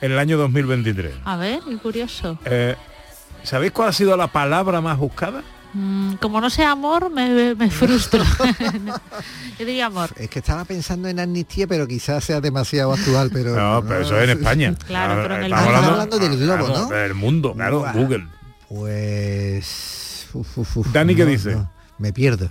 en 0.00 0.10
el 0.12 0.18
año 0.18 0.36
2023. 0.36 1.14
A 1.24 1.36
ver, 1.36 1.60
qué 1.64 1.76
curioso. 1.76 2.36
Eh, 2.44 2.74
¿Sabéis 3.44 3.70
cuál 3.70 3.90
ha 3.90 3.92
sido 3.92 4.16
la 4.16 4.26
palabra 4.26 4.80
más 4.80 4.98
buscada? 4.98 5.44
Mm, 5.76 6.14
como 6.22 6.40
no 6.40 6.48
sea 6.48 6.70
amor, 6.70 7.10
me, 7.10 7.54
me 7.54 7.70
frustro. 7.70 8.24
Yo 9.58 9.66
diría 9.66 9.86
amor. 9.86 10.08
Es 10.16 10.30
que 10.30 10.38
estaba 10.38 10.64
pensando 10.64 11.06
en 11.06 11.20
amnistía, 11.20 11.66
pero 11.66 11.86
quizás 11.86 12.24
sea 12.24 12.40
demasiado 12.40 12.94
actual, 12.94 13.28
pero... 13.30 13.54
No, 13.54 13.86
pero 13.86 14.00
eso 14.00 14.18
es 14.18 14.30
en 14.30 14.38
España. 14.38 14.74
Claro, 14.86 15.20
pero 15.22 15.36
en 15.36 15.44
el 15.44 15.52
Estamos 15.52 15.74
mundo. 15.74 15.90
hablando 15.90 16.18
del 16.18 16.38
globo, 16.38 16.64
claro, 16.66 16.78
¿no? 16.78 16.88
Del 16.88 17.14
mundo, 17.14 17.52
claro. 17.52 17.84
Google. 17.92 18.26
Pues... 18.70 20.28
uf, 20.32 20.58
uf, 20.58 20.76
uf, 20.78 20.92
Dani, 20.92 21.14
¿qué 21.14 21.24
no, 21.24 21.30
dice? 21.30 21.56
no, 21.56 21.70
me 21.98 22.10
pierdo. 22.14 22.48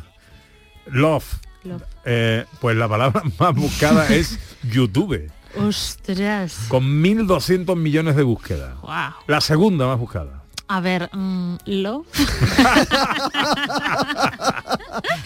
Love. 0.86 1.26
Love. 1.64 1.82
Eh, 2.06 2.46
pues 2.62 2.78
la 2.78 2.88
palabra 2.88 3.24
más 3.40 3.56
buscada 3.56 4.08
es 4.10 4.38
YouTube, 4.62 5.32
Ostras. 5.58 6.66
con 6.68 6.84
1.200 7.04 7.76
millones 7.76 8.16
de 8.16 8.22
búsquedas. 8.22 8.80
Wow. 8.82 9.14
La 9.26 9.42
segunda 9.42 9.88
más 9.88 9.98
buscada. 9.98 10.45
A 10.68 10.80
ver, 10.80 11.10
mm, 11.14 11.58
love. 11.66 12.08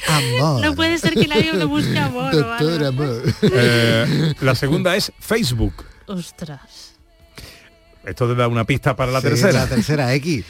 Amor. 0.08 0.62
No 0.66 0.76
puede 0.76 0.98
ser 0.98 1.14
que 1.14 1.28
nadie 1.28 1.54
me 1.54 1.66
busque 1.66 1.98
amor. 1.98 2.34
Doctor 2.36 2.84
amor. 2.84 3.24
Eh, 3.42 4.34
la 4.42 4.56
segunda 4.56 4.96
es 4.96 5.12
Facebook. 5.20 5.86
Ostras. 6.08 6.94
Esto 8.06 8.28
te 8.28 8.36
da 8.36 8.48
una 8.48 8.64
pista 8.66 8.96
para 8.96 9.12
la 9.12 9.22
Sí, 9.22 9.28
tercera. 9.28 9.60
La 9.62 9.68
tercera, 9.68 10.14
X. 10.16 10.46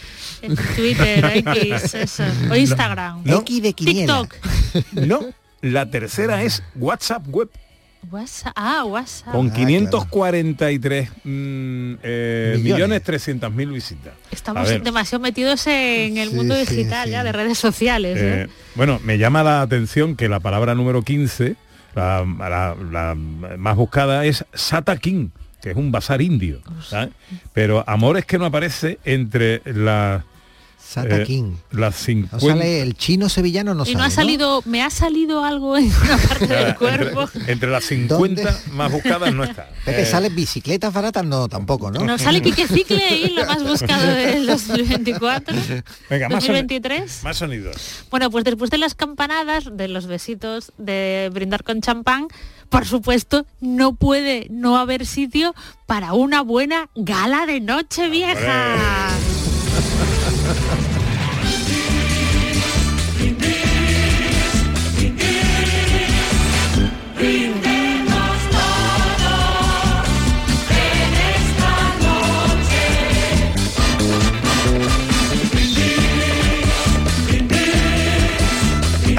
Twitter, 0.75 1.25
X, 1.45 1.93
eso. 1.95 2.23
O 2.49 2.55
Instagram. 2.55 3.23
X 3.27 3.61
de 3.61 3.73
quiniela. 3.73 4.21
TikTok. 4.23 5.05
No, 5.05 5.19
la 5.61 5.89
tercera 5.89 6.43
es 6.43 6.63
WhatsApp 6.75 7.23
Web. 7.27 7.49
WhatsApp. 8.11 8.53
Ah, 8.55 8.85
WhatsApp. 8.85 9.31
Con 9.33 9.49
Ah, 9.49 9.53
543 9.53 11.09
mm, 11.23 11.93
eh, 12.03 12.53
Millones. 12.57 12.63
millones 12.73 13.03
300 13.03 13.51
mil 13.53 13.69
visitas. 13.71 14.13
Estamos 14.31 14.67
demasiado 14.83 15.21
metidos 15.21 15.67
en 15.67 16.17
el 16.17 16.29
Sí, 16.29 16.35
mundo 16.35 16.55
digital 16.55 17.05
sí. 17.05 17.11
ya, 17.11 17.23
de 17.23 17.31
redes 17.31 17.57
sociales. 17.57 18.17
¿eh? 18.17 18.43
eh, 18.43 18.47
bueno, 18.75 18.99
me 19.03 19.17
llama 19.17 19.43
la 19.43 19.61
atención 19.61 20.15
que 20.15 20.29
la 20.29 20.39
palabra 20.39 20.75
número 20.75 21.01
15, 21.03 21.55
la, 21.95 22.25
la- 22.39 22.75
la 22.91 23.15
más 23.15 23.75
buscada 23.75 24.25
es 24.25 24.45
Sata 24.53 24.97
King, 24.97 25.29
que 25.61 25.71
es 25.71 25.75
un 25.75 25.91
bazar 25.91 26.21
indio. 26.21 26.61
Pero 27.53 27.83
amores 27.87 28.25
que 28.25 28.37
no 28.39 28.45
aparece 28.45 28.97
entre 29.03 29.61
las 29.65 30.23
Sata 30.81 31.17
eh, 31.21 31.25
King. 31.25 31.53
las 31.71 31.93
No 31.95 32.01
50 32.05 32.39
sale 32.39 32.81
el 32.81 32.95
chino 32.95 33.29
sevillano, 33.29 33.73
no 33.75 33.83
y 33.83 33.87
sale, 33.87 33.97
no 33.97 34.03
ha 34.03 34.09
salido, 34.09 34.63
me 34.65 34.81
ha 34.81 34.89
salido 34.89 35.43
algo 35.45 35.77
en 35.77 35.85
una 35.85 36.17
parte 36.17 36.47
del 36.47 36.75
cuerpo. 36.75 37.21
entre, 37.35 37.51
entre 37.53 37.69
las 37.69 37.83
50 37.85 38.15
¿Dónde? 38.15 38.47
más 38.71 38.91
buscadas 38.91 39.33
no 39.33 39.43
está. 39.43 39.69
Pepe, 39.85 40.01
Eh, 40.01 40.05
¿sale 40.05 40.29
bicicletas 40.29 40.91
baratas? 40.93 41.23
No, 41.25 41.47
tampoco, 41.47 41.91
¿no? 41.91 42.03
No 42.03 42.17
sale 42.17 42.41
Quique 42.41 42.67
Cicle 42.67 43.17
y 43.17 43.29
lo 43.33 43.45
más 43.45 43.63
buscado 43.63 44.07
del 44.07 44.47
2024. 44.47 45.55
venga, 46.09 46.29
más, 46.29 46.43
soni- 46.43 46.47
2023. 46.47 47.23
más 47.23 47.37
sonidos. 47.37 47.75
Bueno, 48.09 48.31
pues 48.31 48.43
después 48.43 48.71
de 48.71 48.77
las 48.79 48.95
campanadas, 48.95 49.65
de 49.71 49.87
los 49.89 50.07
besitos, 50.07 50.71
de 50.77 51.29
brindar 51.33 51.63
con 51.63 51.81
champán, 51.81 52.27
por 52.69 52.85
supuesto, 52.85 53.45
no 53.61 53.93
puede 53.95 54.47
no 54.49 54.77
haber 54.77 55.05
sitio 55.05 55.53
para 55.85 56.13
una 56.13 56.41
buena 56.41 56.89
gala 56.95 57.45
de 57.45 57.59
noche 57.59 58.09
vieja. 58.09 58.75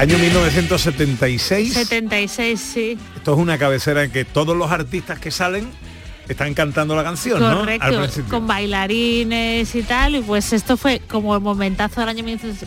Año 0.01 0.17
1976. 0.17 1.73
76, 1.73 2.59
sí. 2.59 2.97
Esto 3.15 3.33
es 3.33 3.37
una 3.37 3.59
cabecera 3.59 4.03
en 4.03 4.09
que 4.09 4.25
todos 4.25 4.57
los 4.57 4.71
artistas 4.71 5.19
que 5.19 5.29
salen 5.29 5.69
están 6.29 6.53
cantando 6.53 6.95
la 6.95 7.03
canción, 7.03 7.39
¿no? 7.39 7.61
Al 7.79 8.09
con 8.29 8.47
bailarines 8.47 9.75
y 9.75 9.83
tal, 9.83 10.15
y 10.15 10.21
pues 10.21 10.53
esto 10.53 10.77
fue 10.77 11.01
como 11.07 11.35
el 11.35 11.41
momentazo 11.41 11.99
del 12.01 12.09
año 12.09 12.23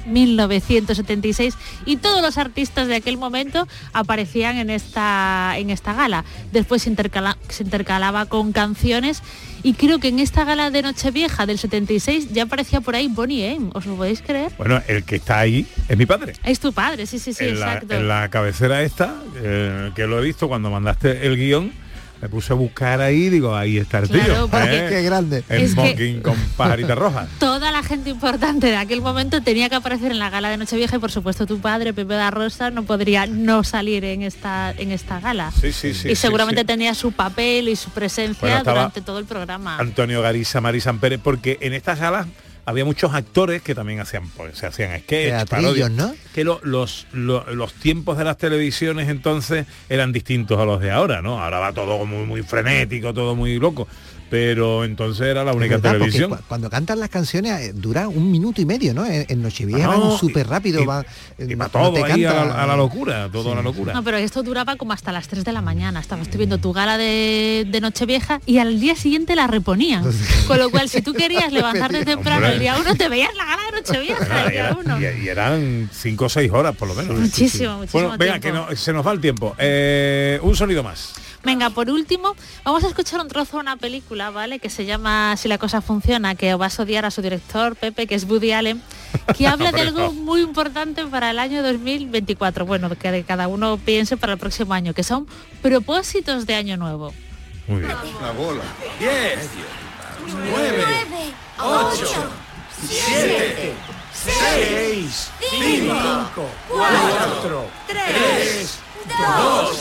1976 0.06 1.54
y 1.86 1.96
todos 1.96 2.22
los 2.22 2.38
artistas 2.38 2.88
de 2.88 2.96
aquel 2.96 3.16
momento 3.16 3.66
aparecían 3.92 4.56
en 4.56 4.70
esta, 4.70 5.54
en 5.56 5.70
esta 5.70 5.94
gala. 5.94 6.24
Después 6.52 6.82
se, 6.82 6.90
intercala- 6.90 7.36
se 7.48 7.62
intercalaba 7.62 8.26
con 8.26 8.52
canciones 8.52 9.22
y 9.62 9.74
creo 9.74 9.98
que 9.98 10.08
en 10.08 10.18
esta 10.18 10.44
gala 10.44 10.70
de 10.70 10.82
Nochevieja 10.82 11.46
del 11.46 11.58
76 11.58 12.32
ya 12.32 12.42
aparecía 12.44 12.80
por 12.80 12.94
ahí 12.94 13.08
Bonnie 13.08 13.52
M, 13.54 13.70
¿os 13.72 13.86
lo 13.86 13.96
podéis 13.96 14.20
creer? 14.20 14.52
Bueno, 14.58 14.80
el 14.88 15.04
que 15.04 15.16
está 15.16 15.38
ahí 15.40 15.66
es 15.88 15.96
mi 15.96 16.04
padre. 16.06 16.34
Es 16.44 16.60
tu 16.60 16.72
padre, 16.72 17.06
sí, 17.06 17.18
sí, 17.18 17.32
sí, 17.32 17.44
en, 17.46 17.60
la, 17.60 17.74
exacto. 17.74 17.94
en 17.94 18.08
la 18.08 18.28
cabecera 18.28 18.82
esta, 18.82 19.14
eh, 19.36 19.90
que 19.94 20.06
lo 20.06 20.18
he 20.18 20.22
visto 20.22 20.48
cuando 20.48 20.70
mandaste 20.70 21.26
el 21.26 21.36
guion, 21.36 21.72
me 22.20 22.28
puse 22.28 22.52
a 22.52 22.56
buscar 22.56 23.00
ahí, 23.00 23.28
digo, 23.28 23.54
ahí 23.54 23.78
está 23.78 23.98
el 23.98 24.08
Claro, 24.08 24.48
tío. 24.48 24.58
¿eh? 24.60 24.86
Qué 24.88 25.02
grande. 25.02 25.44
El 25.48 25.68
smoking 25.68 26.20
con 26.22 26.36
pajarita 26.56 26.94
roja. 26.94 27.26
Toda 27.38 27.70
la 27.70 27.82
gente 27.82 28.10
importante 28.10 28.68
de 28.68 28.76
aquel 28.76 29.00
momento 29.00 29.42
tenía 29.42 29.68
que 29.68 29.74
aparecer 29.74 30.10
en 30.10 30.18
la 30.18 30.30
gala 30.30 30.48
de 30.50 30.56
Nochevieja 30.56 30.96
y 30.96 30.98
por 30.98 31.10
supuesto 31.10 31.46
tu 31.46 31.58
padre, 31.60 31.92
Pepe 31.92 32.14
da 32.14 32.30
Rosa, 32.30 32.70
no 32.70 32.84
podría 32.84 33.26
no 33.26 33.64
salir 33.64 34.04
en 34.04 34.22
esta, 34.22 34.72
en 34.72 34.90
esta 34.90 35.20
gala. 35.20 35.52
Sí, 35.52 35.72
sí, 35.72 35.92
sí. 35.94 36.10
y 36.10 36.16
seguramente 36.16 36.62
sí. 36.62 36.66
tenía 36.66 36.94
su 36.94 37.12
papel 37.12 37.68
y 37.68 37.76
su 37.76 37.90
presencia 37.90 38.40
Bueno, 38.40 38.64
durante 38.64 39.00
todo 39.00 39.18
el 39.18 39.24
programa. 39.24 39.78
Antonio 39.78 40.22
Garisa, 40.22 40.60
Marisan 40.60 40.98
Pérez, 40.98 41.20
porque 41.22 41.58
en 41.60 41.74
estas 41.74 41.98
salas 41.98 42.26
había 42.66 42.84
muchos 42.84 43.12
actores 43.14 43.62
que 43.62 43.74
también 43.74 44.00
hacían 44.00 44.28
pues, 44.30 44.56
se 44.58 44.66
hacían 44.66 44.98
sketch, 45.00 45.48
parodias. 45.48 45.90
¿no? 45.90 46.14
Que 46.34 46.44
lo- 46.44 46.60
los, 46.62 47.06
lo- 47.12 47.44
los 47.54 47.72
tiempos 47.74 48.16
de 48.18 48.24
las 48.24 48.38
televisiones 48.38 49.08
entonces 49.08 49.66
eran 49.88 50.12
distintos 50.12 50.58
a 50.58 50.64
los 50.64 50.80
de 50.80 50.90
ahora, 50.90 51.22
¿no? 51.22 51.42
Ahora 51.42 51.58
va 51.58 51.72
todo 51.72 52.04
muy, 52.06 52.24
muy 52.26 52.42
frenético, 52.42 53.12
todo 53.12 53.34
muy 53.34 53.58
loco. 53.58 53.86
Pero 54.30 54.84
entonces 54.84 55.26
era 55.26 55.44
la 55.44 55.52
única 55.52 55.76
verdad, 55.76 55.92
televisión. 55.92 56.30
cu- 56.30 56.36
cuando 56.48 56.68
cantan 56.70 56.98
las 56.98 57.08
canciones 57.08 57.60
eh, 57.60 57.72
dura 57.74 58.08
un 58.08 58.30
minuto 58.32 58.60
y 58.60 58.64
medio, 58.64 58.92
¿no? 58.94 59.04
En, 59.06 59.26
en 59.28 59.42
Nochevieja 59.42 59.84
Ah, 59.92 59.96
no, 59.96 60.08
van 60.10 60.18
súper 60.18 60.48
rápido, 60.48 60.82
y- 60.82 60.86
van, 60.86 61.04
eh, 61.38 61.46
Y 61.50 61.52
no- 61.52 61.58
para 61.58 61.70
todo 61.70 61.82
no 61.84 61.92
te 62.06 62.12
ahí 62.12 62.24
a 62.24 62.32
la, 62.32 62.62
a 62.62 62.66
la 62.66 62.76
locura, 62.76 63.28
todo 63.30 63.52
a 63.52 63.54
la 63.54 63.62
locura. 63.62 63.92
No, 63.92 64.02
pero 64.02 64.16
esto 64.16 64.42
duraba 64.42 64.76
como 64.76 64.92
hasta 64.92 65.12
las 65.12 65.28
3 65.28 65.44
de 65.44 65.52
la 65.52 65.60
mañana. 65.60 66.00
Estabas 66.00 66.28
tú 66.28 66.38
viendo 66.38 66.58
tu 66.58 66.72
gala 66.72 66.98
de, 66.98 67.66
de 67.70 67.80
Nochevieja 67.80 68.40
y 68.46 68.58
al 68.58 68.80
día 68.80 68.96
siguiente 68.96 69.36
la 69.36 69.46
reponían. 69.46 70.04
Con 70.48 70.58
lo 70.58 70.70
cual, 70.70 70.88
si 70.88 71.02
tú 71.02 71.12
querías 71.12 71.52
levantarte 71.52 72.04
temprano 72.04 72.46
el 72.46 72.58
día 72.58 72.76
uno, 72.80 72.94
te 72.96 73.08
veías 73.08 73.34
la 73.36 73.44
gala 73.44 73.62
de 73.70 73.80
Nochevieja 73.80 74.42
el 74.42 74.48
y, 74.48 74.50
día 74.52 74.60
era- 74.68 74.76
uno. 74.78 75.00
y- 75.00 75.24
y 75.24 75.28
eran 75.28 75.90
cinco 75.92 76.24
o 76.24 76.28
seis 76.28 76.50
horas 76.50 76.74
por 76.74 76.88
lo 76.88 76.94
menos. 76.94 77.18
Muchísimo, 77.18 77.76
muchísimo 77.78 78.02
Bueno, 78.08 78.18
venga, 78.18 78.40
que 78.40 78.50
no- 78.52 78.74
se 78.74 78.92
nos 78.92 79.06
va 79.06 79.12
el 79.12 79.20
tiempo. 79.20 79.54
Eh, 79.58 80.38
un 80.42 80.56
sonido 80.56 80.82
más. 80.82 81.12
Venga, 81.44 81.68
por 81.70 81.90
último, 81.90 82.34
vamos 82.64 82.84
a 82.84 82.88
escuchar 82.88 83.20
un 83.20 83.28
trozo 83.28 83.58
de 83.58 83.62
una 83.62 83.76
película, 83.76 84.30
¿vale? 84.30 84.58
Que 84.58 84.70
se 84.70 84.86
llama 84.86 85.36
Si 85.36 85.46
la 85.46 85.58
cosa 85.58 85.82
funciona, 85.82 86.34
que 86.34 86.54
vas 86.54 86.80
a 86.80 86.84
odiar 86.84 87.04
a 87.04 87.10
su 87.10 87.20
director, 87.20 87.76
Pepe, 87.76 88.06
que 88.06 88.14
es 88.14 88.24
Woody 88.24 88.52
Allen, 88.52 88.80
que 89.36 89.46
habla 89.48 89.70
de 89.70 89.82
algo 89.82 90.12
muy 90.12 90.40
importante 90.40 91.04
para 91.06 91.30
el 91.30 91.38
año 91.38 91.62
2024. 91.62 92.64
Bueno, 92.64 92.88
que 92.88 93.24
cada 93.24 93.48
uno 93.48 93.76
piense 93.76 94.16
para 94.16 94.32
el 94.32 94.38
próximo 94.38 94.72
año, 94.72 94.94
que 94.94 95.02
son 95.02 95.26
propósitos 95.60 96.46
de 96.46 96.54
año 96.54 96.78
nuevo. 96.78 97.12
Muy 97.66 97.80
bien. 97.80 97.92
La 98.22 98.32
bola. 98.32 98.62
10, 98.98 99.38
9, 100.26 100.84
8, 101.58 102.06
7, 102.88 103.72
6, 104.12 105.30
5, 105.50 106.50
4, 106.68 107.66
3, 107.86 108.78
2, 109.08 109.78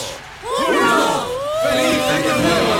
1. 0.70 1.43
¡Feliz 1.64 2.03
año 2.09 2.34
nuevo! 2.43 2.74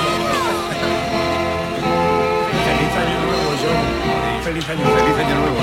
Feliz 2.66 2.94
año 3.02 3.18
nuevo, 3.26 3.50
John. 3.62 3.86
Feliz 4.44 4.70
año, 4.70 4.84
feliz 4.84 5.18
año 5.18 5.36
nuevo. 5.36 5.62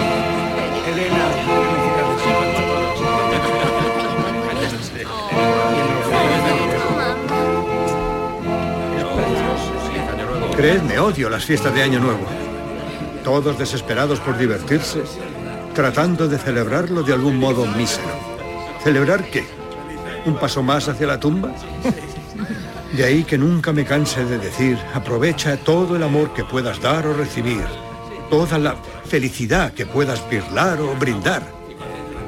Elena, 0.86 1.24
odio 11.02 11.30
las 11.30 11.44
fiestas 11.44 11.74
de 11.74 11.82
Año 11.82 12.00
Nuevo. 12.00 12.26
Todos 13.24 13.58
desesperados 13.58 14.20
por 14.20 14.36
divertirse, 14.36 15.02
tratando 15.74 16.28
de 16.28 16.38
celebrarlo 16.38 17.02
de 17.02 17.14
algún 17.14 17.38
modo 17.38 17.66
mísero. 17.66 18.08
¿Celebrar 18.82 19.24
qué? 19.30 19.46
¿Un 20.26 20.36
paso 20.36 20.62
más 20.62 20.88
hacia 20.88 21.06
la 21.06 21.18
tumba? 21.18 21.50
De 22.92 23.04
ahí 23.04 23.22
que 23.22 23.38
nunca 23.38 23.72
me 23.72 23.84
canse 23.84 24.24
de 24.24 24.38
decir, 24.38 24.76
aprovecha 24.92 25.56
todo 25.56 25.94
el 25.94 26.02
amor 26.02 26.34
que 26.34 26.44
puedas 26.44 26.80
dar 26.80 27.06
o 27.06 27.14
recibir, 27.14 27.64
toda 28.28 28.58
la 28.58 28.74
felicidad 29.06 29.72
que 29.72 29.86
puedas 29.86 30.28
birlar 30.28 30.80
o 30.80 30.96
brindar, 30.96 31.42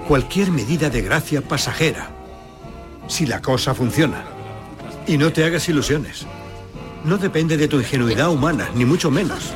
cualquier 0.07 0.53
medida 0.53 0.89
de 0.89 1.03
gracia 1.03 1.43
pasajera, 1.43 2.11
si 3.09 3.27
la 3.27 3.43
cosa 3.43 3.75
funciona. 3.75 4.25
Y 5.09 5.19
no 5.19 5.33
te 5.33 5.45
hagas 5.45 5.69
ilusiones. 5.69 6.27
No 7.05 7.19
depende 7.19 7.57
de 7.57 7.67
tu 7.67 7.79
ingenuidad 7.79 8.31
humana, 8.31 8.69
ni 8.77 8.85
mucho 8.85 9.11
menos. 9.11 9.53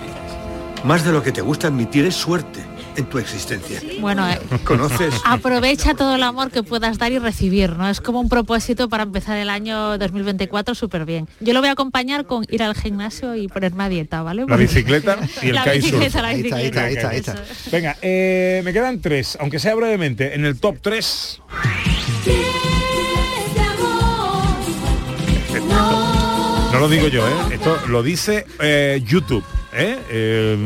Más 0.84 1.04
de 1.04 1.12
lo 1.12 1.22
que 1.22 1.30
te 1.30 1.40
gusta 1.40 1.68
admitir 1.68 2.04
es 2.04 2.16
suerte 2.16 2.65
en 2.96 3.06
tu 3.06 3.18
existencia. 3.18 3.80
Bueno, 4.00 4.28
eh, 4.28 4.38
¿Conoces? 4.64 5.14
aprovecha 5.24 5.94
todo 5.94 6.14
el 6.16 6.22
amor 6.22 6.50
que 6.50 6.62
puedas 6.62 6.98
dar 6.98 7.12
y 7.12 7.18
recibir, 7.18 7.70
¿no? 7.76 7.88
Es 7.88 8.00
como 8.00 8.20
un 8.20 8.28
propósito 8.28 8.88
para 8.88 9.02
empezar 9.04 9.36
el 9.36 9.50
año 9.50 9.98
2024 9.98 10.74
súper 10.74 11.04
bien. 11.04 11.28
Yo 11.40 11.52
lo 11.52 11.60
voy 11.60 11.68
a 11.68 11.72
acompañar 11.72 12.26
con 12.26 12.44
ir 12.48 12.62
al 12.62 12.74
gimnasio 12.74 13.34
y 13.34 13.48
ponerme 13.48 13.84
a 13.84 13.88
dieta, 13.88 14.22
¿vale? 14.22 14.44
La 14.48 14.56
bicicleta 14.56 15.18
y 15.42 15.48
el 15.48 15.54
La 15.54 15.64
kitesurf. 15.64 15.82
bicicleta, 15.92 16.22
la 16.22 16.28
bicicleta. 16.34 16.84
ahí 16.84 16.94
está, 16.94 17.08
ahí 17.10 17.18
está. 17.18 17.34
Venga, 17.70 17.96
eh, 18.02 18.62
me 18.64 18.72
quedan 18.72 19.00
tres, 19.00 19.36
aunque 19.40 19.58
sea 19.58 19.74
brevemente, 19.74 20.34
en 20.34 20.44
el 20.44 20.58
top 20.58 20.76
3. 20.80 21.40
No 26.72 26.80
lo 26.80 26.88
digo 26.88 27.08
yo, 27.08 27.26
¿eh? 27.26 27.32
Esto 27.54 27.78
lo 27.88 28.02
dice 28.02 28.44
eh, 28.60 29.02
YouTube, 29.06 29.44
¿eh? 29.76 29.98
Eh, 30.10 30.56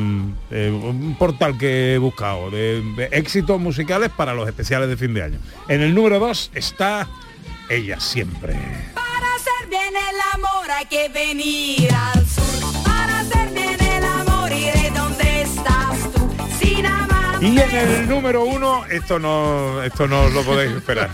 eh, 0.51 0.71
un 0.71 1.17
portal 1.19 1.59
que 1.59 1.95
he 1.95 1.99
buscado 1.99 2.51
de, 2.51 2.83
de 2.97 3.09
éxitos 3.13 3.61
musicales 3.61 4.11
para 4.11 4.35
los 4.35 4.49
especiales 4.49 4.89
de 4.89 4.97
fin 4.97 5.13
de 5.15 5.23
año. 5.23 5.39
En 5.69 5.81
el 5.81 5.95
número 5.95 6.19
2 6.19 6.53
está 6.55 7.09
Ella 7.69 7.99
Siempre. 8.01 8.55
Para 8.95 9.35
hacer 9.35 9.69
bien 9.69 9.95
el 9.95 10.21
amor 10.35 10.71
hay 10.71 10.87
que 10.87 11.09
venir 11.09 11.93
al 11.93 12.27
sur. 12.27 12.45
Para 12.85 13.21
hacer 13.21 13.53
bien 13.53 13.81
el 13.81 14.05
amor 14.05 14.53
iré 14.53 14.91
donde 14.95 15.43
estás 15.43 16.13
tú. 16.15 16.31
Sin 16.59 16.87
amar. 16.87 17.43
Y 17.43 17.59
en 17.59 17.75
el 17.77 18.09
número 18.09 18.45
1, 18.45 18.87
esto 18.87 19.19
no, 19.19 19.83
esto 19.83 20.07
no 20.07 20.29
lo 20.29 20.43
podéis 20.43 20.73
esperar. 20.73 21.11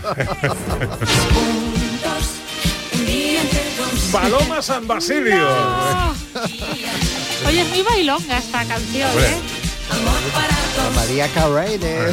Paloma 4.11 4.61
San 4.61 4.87
Basilio. 4.87 5.47
Oye, 7.45 7.61
es 7.61 7.69
muy 7.69 7.81
bailonga 7.81 8.37
esta 8.37 8.65
canción, 8.65 9.09
Hombre. 9.09 9.27
¿eh? 9.27 9.37
La 10.77 10.89
María 10.91 11.27
Carey 11.29 11.77
de... 11.77 12.11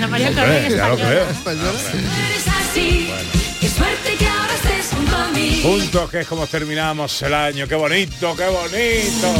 La 0.00 0.06
María 0.06 0.28
Hombre, 0.28 0.42
Carey 0.42 0.70
ya 0.76 0.88
lo 0.88 0.94
española. 0.94 1.78
creo. 1.84 1.98
Eres 2.26 2.48
así. 2.48 3.10
Qué 3.60 3.68
suerte 3.68 4.14
que 4.18 4.26
ahora 4.28 4.54
estés 4.54 4.90
junto 4.96 5.16
a 5.16 5.28
mí. 5.28 5.60
Juntos, 5.62 6.10
que 6.10 6.20
es 6.20 6.26
como 6.26 6.46
terminamos 6.46 7.22
el 7.22 7.34
año. 7.34 7.66
¡Qué 7.68 7.74
bonito, 7.74 8.34
qué 8.36 8.46
bonito! 8.46 9.34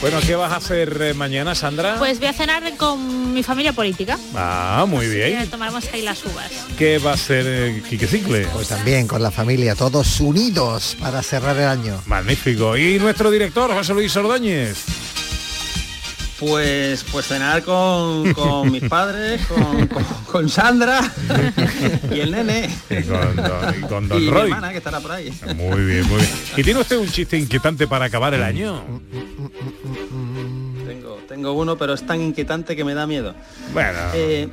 Bueno, 0.00 0.18
¿qué 0.26 0.34
vas 0.34 0.50
a 0.50 0.56
hacer 0.56 0.96
eh, 1.02 1.14
mañana, 1.14 1.54
Sandra? 1.54 1.96
Pues 1.98 2.18
voy 2.18 2.28
a 2.28 2.32
cenar 2.32 2.62
con 2.78 3.34
mi 3.34 3.42
familia 3.42 3.74
política. 3.74 4.18
Ah, 4.34 4.86
muy 4.88 5.06
bien. 5.06 5.46
tomaremos 5.50 5.84
ahí 5.92 6.00
las 6.00 6.24
uvas. 6.24 6.50
¿Qué 6.78 6.96
va 6.98 7.10
a 7.10 7.14
hacer 7.14 7.44
eh, 7.46 7.82
Quique 7.86 8.06
Cicle? 8.06 8.46
Pues 8.54 8.68
también 8.68 9.06
con 9.06 9.22
la 9.22 9.30
familia, 9.30 9.74
todos 9.74 10.20
unidos 10.20 10.96
para 10.98 11.22
cerrar 11.22 11.54
el 11.58 11.66
año. 11.68 12.02
Magnífico. 12.06 12.78
¿Y 12.78 12.98
nuestro 12.98 13.30
director, 13.30 13.70
José 13.74 13.92
Luis 13.92 14.16
Ordóñez? 14.16 14.86
Pues, 16.40 17.04
pues 17.12 17.26
cenar 17.26 17.62
con, 17.62 18.32
con 18.32 18.72
mis 18.72 18.82
padres, 18.88 19.42
con, 19.46 19.86
con- 19.88 20.04
con 20.24 20.48
Sandra 20.48 21.00
y 22.10 22.18
el 22.20 22.30
nene. 22.30 22.74
Y 22.88 23.02
con 23.02 23.36
Don, 23.36 23.74
y 23.78 23.80
con 23.86 24.08
Don 24.08 24.18
y 24.18 24.24
mi 24.24 24.30
Roy. 24.30 24.42
hermana 24.44 24.70
que 24.72 24.78
estará 24.78 25.00
por 25.00 25.12
ahí. 25.12 25.30
Muy 25.54 25.84
bien, 25.84 26.08
muy 26.08 26.16
bien. 26.16 26.30
¿Y 26.56 26.62
tiene 26.62 26.80
usted 26.80 26.96
un 26.96 27.08
chiste 27.08 27.36
inquietante 27.36 27.86
para 27.86 28.06
acabar 28.06 28.32
el 28.32 28.42
año? 28.42 28.82
Tengo, 30.86 31.18
tengo 31.28 31.52
uno, 31.52 31.76
pero 31.76 31.92
es 31.94 32.06
tan 32.06 32.20
inquietante 32.22 32.74
que 32.74 32.84
me 32.84 32.94
da 32.94 33.06
miedo. 33.06 33.34
Bueno, 33.74 33.98
Eh, 34.14 34.48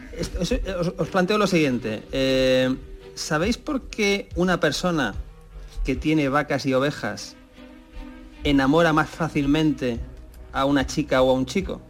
os 0.98 1.08
planteo 1.08 1.38
lo 1.38 1.48
siguiente. 1.48 2.04
Eh, 2.12 2.76
¿Sabéis 3.16 3.58
por 3.58 3.84
qué 3.84 4.28
una 4.36 4.60
persona 4.60 5.16
que 5.86 5.96
tiene 5.96 6.28
vacas 6.30 6.66
y 6.66 6.74
ovejas 6.74 7.36
enamora 8.44 8.92
más 8.94 9.10
fácilmente 9.10 10.00
a 10.58 10.66
una 10.66 10.86
chica 10.86 11.22
o 11.22 11.30
a 11.30 11.34
un 11.34 11.46
chico? 11.46 11.82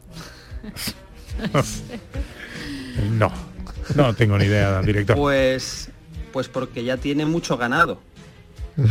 no. 3.12 3.32
No 3.96 4.14
tengo 4.14 4.38
ni 4.38 4.46
idea, 4.46 4.82
director. 4.82 5.16
Pues, 5.16 5.90
pues 6.34 6.50
porque 6.50 6.84
ya 6.84 6.98
tiene 6.98 7.26
mucho 7.26 7.58
ganado. 7.58 8.02
Muy 8.76 8.88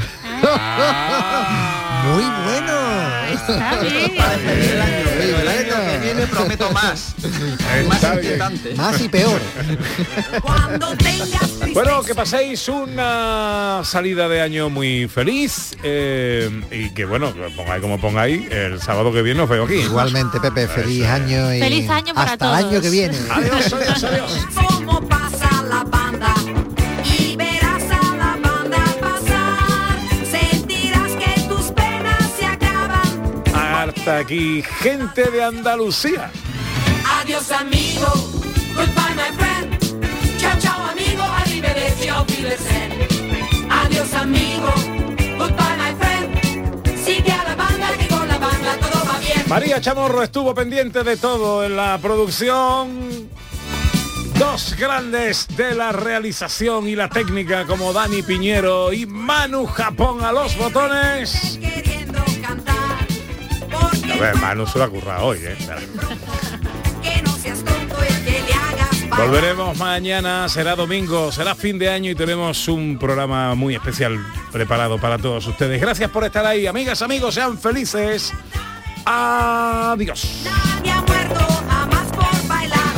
bueno. 2.45 2.73
Está 3.31 3.81
bien. 3.83 4.13
Pero 5.19 5.39
el 5.39 5.49
año 5.49 5.65
que 5.65 5.66
viene 6.07 6.27
prometo 6.27 6.71
más. 6.71 7.15
más 7.89 8.03
inquietante. 8.03 8.75
Más 8.75 9.01
y 9.01 9.09
peor. 9.09 9.41
Bueno, 11.73 12.03
que 12.03 12.15
paséis 12.15 12.69
una 12.69 13.83
salida 13.85 14.29
de 14.29 14.41
año 14.41 14.71
muy 14.71 15.09
feliz 15.09 15.77
eh, 15.83 16.51
y 16.71 16.91
que 16.91 17.05
bueno, 17.05 17.35
que 17.35 17.51
pongáis 17.55 17.83
como 17.83 18.01
pongáis, 18.01 18.51
el 18.51 18.81
sábado 18.81 19.13
que 19.13 19.23
viene 19.23 19.43
os 19.43 19.49
veo 19.49 19.65
aquí. 19.65 19.75
Igualmente, 19.75 20.41
Pepe, 20.41 20.69
feliz 20.69 21.07
año 21.07 21.53
y 21.55 21.61
Feliz 21.61 21.91
año 21.91 22.15
para 22.15 22.33
hasta 22.33 22.59
el 22.59 22.67
año 22.67 22.81
que 22.81 22.91
viene. 22.91 23.17
Adiós, 23.31 23.73
adiós, 23.73 24.05
adiós. 24.05 24.66
Está 34.07 34.19
aquí 34.19 34.63
gente 34.63 35.29
de 35.33 35.43
Andalucía. 35.43 36.31
Adiós 37.19 37.51
amigo, 37.51 38.07
goodbye 38.77 39.17
my 39.17 39.33
friend. 39.37 40.39
Chao 40.39 40.57
chao 40.61 40.81
amigo, 40.93 41.25
arrivederci, 41.25 42.09
auf 42.09 42.29
Wiedersehen. 42.31 42.93
Adiós 43.69 44.15
amigo, 44.15 44.73
goodbye 45.37 45.77
my 45.77 45.93
friend. 45.99 47.05
Sigue 47.05 47.33
a 47.33 47.43
la 47.49 47.57
banda 47.57 47.89
que 47.99 48.07
con 48.07 48.29
la 48.29 48.39
banda 48.39 48.77
todo 48.79 49.05
va 49.13 49.19
bien. 49.19 49.43
María 49.49 49.81
Chamorro 49.81 50.23
estuvo 50.23 50.55
pendiente 50.55 51.03
de 51.03 51.17
todo 51.17 51.65
en 51.65 51.75
la 51.75 51.99
producción. 51.99 53.29
Dos 54.39 54.77
grandes 54.79 55.49
de 55.57 55.75
la 55.75 55.91
realización 55.91 56.89
y 56.89 56.95
la 56.95 57.09
técnica 57.09 57.67
como 57.67 57.93
Dani 57.93 58.23
Piñero 58.23 58.93
y 58.93 59.05
Manu 59.05 59.67
Japón 59.67 60.23
a 60.23 60.31
los 60.31 60.57
botones. 60.57 61.59
A 64.17 64.19
ver, 64.19 64.37
Manu 64.37 64.67
se 64.67 64.79
lo 64.79 64.85
ha 64.85 64.89
currado 64.89 65.27
hoy, 65.27 65.41
¿eh? 65.43 65.57
Volveremos 69.11 69.77
mañana, 69.79 70.49
será 70.49 70.75
domingo, 70.75 71.31
será 71.31 71.55
fin 71.55 71.79
de 71.79 71.91
año 71.91 72.11
y 72.11 72.15
tenemos 72.15 72.67
un 72.69 72.99
programa 72.99 73.55
muy 73.55 73.75
especial 73.75 74.19
preparado 74.51 74.99
para 74.99 75.19
todos 75.19 75.47
ustedes. 75.47 75.81
Gracias 75.81 76.11
por 76.11 76.25
estar 76.25 76.47
ahí, 76.47 76.67
amigas, 76.67 77.03
amigos, 77.03 77.35
sean 77.35 77.59
felices. 77.59 78.33
Adiós. 79.05 80.45
Nadie 80.45 80.93
ha 80.93 81.03
muerto 81.03 81.47
por 82.15 82.49
bailar. 82.49 82.95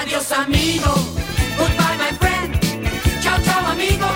Adiós 0.00 0.32
amigo, 0.32 0.92
goodbye 1.56 1.96
my 1.98 2.16
friend. 2.18 3.22
Chao 3.22 3.38
chao 3.44 3.66
amigo, 3.66 4.06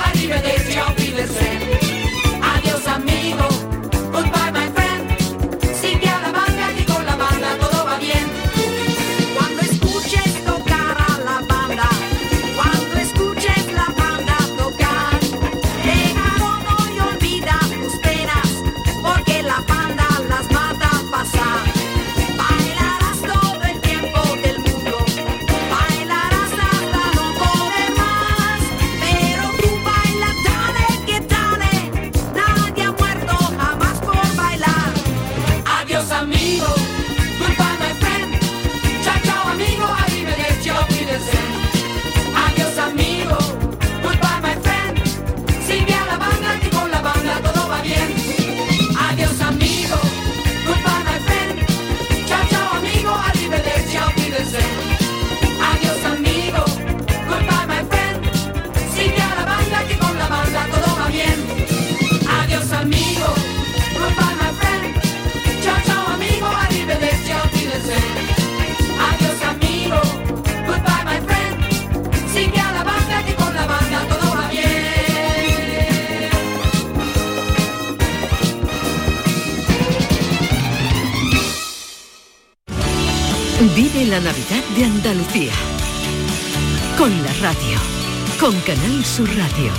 Con 88.41 88.59
Canal 88.61 89.05
Sur 89.05 89.29
Radio. 89.37 89.71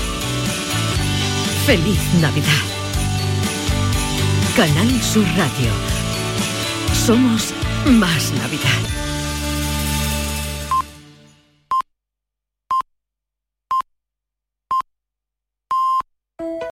Feliz 1.66 1.99
Navidad. 2.22 2.64
Canal 4.55 5.01
Sur 5.01 5.26
Radio. 5.36 5.72
Somos 6.93 7.55
más 7.88 8.32
Navidad. 8.34 9.01